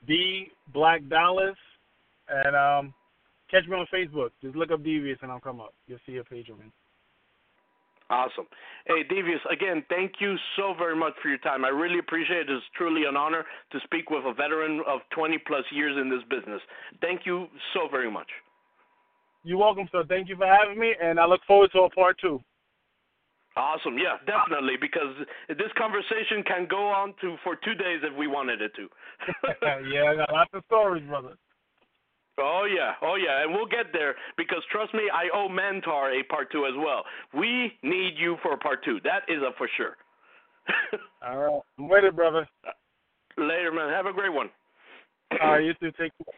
D 0.08 0.52
Black 0.74 1.08
Dallas. 1.10 1.56
And 2.28 2.56
um, 2.56 2.94
Catch 3.52 3.68
me 3.68 3.76
on 3.76 3.88
Facebook. 3.94 4.30
Just 4.42 4.56
look 4.56 4.72
up 4.72 4.84
Devious 4.84 5.18
and 5.22 5.32
I'll 5.32 5.40
come 5.40 5.60
up. 5.60 5.74
You'll 5.88 6.00
see 6.06 6.18
a 6.18 6.24
page 6.24 6.50
of 6.50 6.60
me. 6.60 6.66
Awesome. 8.10 8.48
Hey, 8.88 9.04
Devious, 9.08 9.40
again, 9.52 9.84
thank 9.88 10.14
you 10.20 10.36
so 10.58 10.74
very 10.76 10.96
much 10.96 11.14
for 11.22 11.30
your 11.30 11.38
time. 11.40 11.64
I 11.64 11.70
really 11.70 12.00
appreciate 12.00 12.50
it. 12.50 12.50
It's 12.50 12.66
truly 12.76 13.06
an 13.08 13.16
honor 13.16 13.46
to 13.72 13.80
speak 13.84 14.10
with 14.10 14.26
a 14.26 14.34
veteran 14.34 14.82
of 14.88 15.02
20 15.14 15.38
plus 15.46 15.64
years 15.72 15.96
in 15.96 16.10
this 16.10 16.24
business. 16.28 16.62
Thank 17.02 17.22
you 17.26 17.48
so 17.76 17.88
very 17.90 18.10
much. 18.10 18.28
You're 19.44 19.60
welcome, 19.60 19.88
sir. 19.92 20.04
Thank 20.10 20.28
you 20.28 20.36
for 20.36 20.48
having 20.48 20.80
me, 20.80 20.94
and 21.00 21.20
I 21.20 21.26
look 21.26 21.42
forward 21.46 21.70
to 21.74 21.82
a 21.82 21.90
part 21.92 22.18
two. 22.20 22.42
Awesome. 23.56 23.98
Yeah, 23.98 24.18
definitely, 24.26 24.76
because 24.82 25.14
this 25.50 25.72
conversation 25.78 26.44
can 26.46 26.68
go 26.70 26.88
on 26.88 27.14
to 27.22 27.36
for 27.44 27.56
two 27.64 27.76
days 27.76 28.02
if 28.04 28.18
we 28.18 28.28
wanted 28.28 28.62
it 28.62 28.72
to. 28.76 28.88
yeah, 29.94 30.12
I 30.12 30.16
got 30.16 30.34
lots 30.34 30.50
of 30.54 30.64
stories, 30.66 31.04
brother. 31.08 31.38
Oh 32.42 32.66
yeah, 32.66 32.94
oh 33.02 33.16
yeah, 33.16 33.44
and 33.44 33.54
we'll 33.54 33.68
get 33.68 33.92
there 33.94 34.16
because 34.38 34.60
trust 34.72 34.94
me, 34.94 35.04
I 35.14 35.30
owe 35.36 35.50
Mantaur 35.50 36.20
a 36.20 36.24
part 36.24 36.52
two 36.52 36.66
as 36.66 36.74
well. 36.78 37.04
We 37.34 37.74
need 37.84 38.14
you 38.18 38.38
for 38.42 38.54
a 38.54 38.58
part 38.58 38.84
two. 38.84 39.00
That 39.04 39.24
is 39.28 39.42
a 39.42 39.52
for 39.58 39.70
sure. 39.78 39.98
All 41.28 41.38
right, 41.38 41.62
I'm 41.78 41.90
with 41.90 42.04
it, 42.04 42.16
brother. 42.16 42.48
Uh, 42.68 42.72
later, 43.42 43.72
man. 43.72 43.90
Have 43.90 44.06
a 44.06 44.14
great 44.14 44.34
one. 44.34 44.50
All 45.42 45.52
right, 45.52 45.64
you 45.64 45.74
too. 45.76 45.92
Take 45.92 46.12
care. 46.18 46.34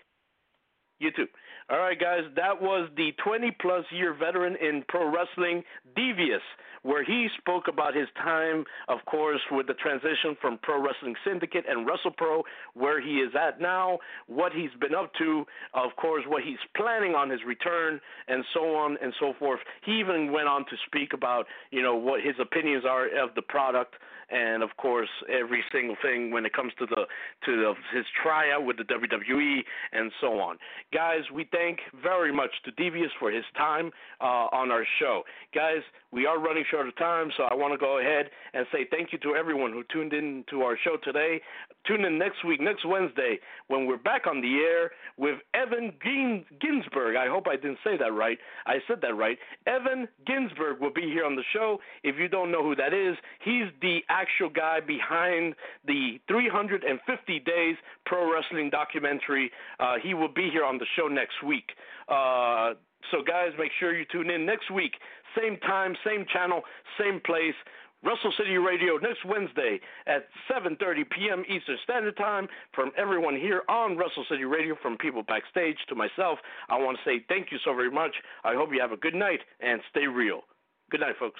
You 1.02 1.10
too. 1.10 1.26
All 1.72 1.80
right, 1.80 2.00
guys, 2.00 2.22
that 2.36 2.62
was 2.62 2.88
the 2.96 3.12
20 3.26 3.58
plus 3.60 3.86
year 3.90 4.14
veteran 4.14 4.56
in 4.62 4.84
pro 4.88 5.12
wrestling, 5.12 5.64
Devious, 5.96 6.44
where 6.84 7.04
he 7.04 7.28
spoke 7.40 7.68
about 7.68 7.96
his 7.96 8.08
time, 8.18 8.66
of 8.88 9.00
course, 9.06 9.42
with 9.50 9.66
the 9.66 9.74
transition 9.74 10.38
from 10.40 10.60
Pro 10.62 10.80
Wrestling 10.80 11.16
Syndicate 11.26 11.66
and 11.68 11.88
WrestlePro, 11.88 12.44
where 12.76 13.02
he 13.02 13.16
is 13.16 13.32
at 13.36 13.60
now, 13.60 13.98
what 14.28 14.52
he's 14.52 14.70
been 14.80 14.94
up 14.94 15.12
to, 15.18 15.44
of 15.74 15.96
course, 15.96 16.24
what 16.28 16.44
he's 16.44 16.62
planning 16.78 17.16
on 17.16 17.32
his 17.32 17.40
return, 17.48 18.00
and 18.28 18.44
so 18.54 18.76
on 18.76 18.98
and 19.02 19.12
so 19.20 19.34
forth. 19.40 19.60
He 19.84 19.94
even 19.94 20.32
went 20.32 20.48
on 20.48 20.66
to 20.66 20.76
speak 20.86 21.14
about, 21.14 21.48
you 21.72 21.82
know, 21.82 21.96
what 21.96 22.22
his 22.22 22.36
opinions 22.40 22.84
are 22.86 23.08
of 23.08 23.34
the 23.36 23.42
product 23.42 23.96
and 24.32 24.64
of 24.64 24.70
course 24.78 25.10
every 25.30 25.64
single 25.72 25.96
thing 26.02 26.32
when 26.32 26.46
it 26.46 26.54
comes 26.54 26.74
to 26.80 26.86
the 26.86 27.06
to 27.46 27.58
the, 27.58 27.74
his 27.96 28.06
tryout 28.22 28.66
with 28.66 28.78
the 28.78 28.84
WWE 28.84 29.60
and 29.94 30.12
so 30.20 30.40
on. 30.40 30.58
Guys, 30.94 31.22
we 31.34 31.48
thank 31.52 31.80
very 32.02 32.34
much 32.34 32.52
to 32.66 32.72
Devious 32.72 33.12
for 33.20 33.32
his 33.32 33.46
time 33.58 33.92
uh, 34.22 34.48
on 34.52 34.72
our 34.72 34.86
show. 35.00 35.24
Guys, 35.54 35.82
we 36.12 36.26
are 36.26 36.40
running 36.40 36.64
short 36.70 36.88
of 36.88 36.96
time, 36.98 37.32
so 37.38 37.44
I 37.44 37.54
want 37.54 37.74
to 37.74 37.78
go 37.78 38.00
ahead 38.00 38.30
and 38.54 38.66
say 38.72 38.86
thank 38.90 39.14
you 39.14 39.20
to 39.20 39.36
everyone 39.36 39.72
who 39.72 39.84
tuned 39.92 40.14
in 40.14 40.44
to 40.50 40.62
our 40.62 40.78
show 40.84 40.98
today. 41.04 41.42
Tune 41.88 42.06
in 42.06 42.18
next 42.18 42.46
week, 42.46 42.62
next 42.62 42.86
Wednesday, 42.86 43.40
when 43.68 43.88
we're 43.88 43.98
back 43.98 44.28
on 44.28 44.42
the 44.42 44.58
air 44.58 44.92
with 45.18 45.38
Evan 45.54 45.94
Ginzburg. 46.04 47.18
I 47.18 47.28
hope 47.28 47.48
I 47.48 47.56
didn't 47.56 47.80
say 47.84 47.98
that 47.98 48.14
right. 48.14 48.38
I 48.66 48.76
said 48.88 49.00
that 49.02 49.16
right. 49.16 49.38
Evan 49.66 50.08
Ginzburg 50.28 50.80
will 50.80 50.94
be 50.94 51.04
here 51.04 51.26
on 51.26 51.36
the 51.36 51.44
show. 51.54 51.80
If 52.04 52.18
you 52.18 52.28
don't 52.28 52.52
know 52.52 52.64
who 52.64 52.76
that 52.76 52.94
is, 52.94 53.18
he's 53.44 53.66
the 53.82 54.00
actual 54.22 54.50
guy 54.50 54.80
behind 54.80 55.56
the 55.86 56.20
350 56.28 57.40
Days 57.40 57.76
Pro 58.06 58.32
Wrestling 58.32 58.70
documentary. 58.70 59.52
Uh, 59.80 59.96
he 60.02 60.14
will 60.14 60.32
be 60.32 60.50
here 60.52 60.64
on 60.64 60.78
the 60.78 60.86
show 60.96 61.08
next 61.08 61.44
week. 61.46 61.72
Uh, 62.08 62.74
so, 63.10 63.24
guys, 63.26 63.52
make 63.58 63.72
sure 63.80 63.98
you 63.98 64.06
tune 64.12 64.30
in 64.30 64.46
next 64.46 64.70
week. 64.70 64.94
Same 65.36 65.58
time, 65.58 65.96
same 66.06 66.26
channel, 66.32 66.62
same 67.00 67.20
place. 67.26 67.56
Wrestle 68.04 68.34
City 68.36 68.58
Radio 68.58 68.98
next 68.98 69.24
Wednesday 69.26 69.80
at 70.08 70.28
7:30 70.50 71.08
p.m. 71.12 71.44
Eastern 71.48 71.78
Standard 71.84 72.18
Time. 72.18 72.48
From 72.74 72.92
everyone 72.98 73.36
here 73.36 73.62
on 73.70 73.96
Wrestle 73.96 74.26
City 74.30 74.44
Radio, 74.44 74.76
from 74.82 74.98
people 74.98 75.22
backstage 75.22 75.78
to 75.88 75.96
myself, 75.96 76.40
I 76.70 76.80
want 76.80 76.98
to 76.98 77.04
say 77.10 77.24
thank 77.30 77.52
you 77.52 77.60
so 77.64 77.76
very 77.76 77.92
much. 77.92 78.16
I 78.44 78.56
hope 78.56 78.70
you 78.74 78.82
have 78.82 78.92
a 78.92 78.98
good 78.98 79.14
night 79.14 79.42
and 79.60 79.82
stay 79.92 80.08
real. 80.08 80.42
Good 80.90 81.02
night, 81.02 81.16
folks. 81.20 81.40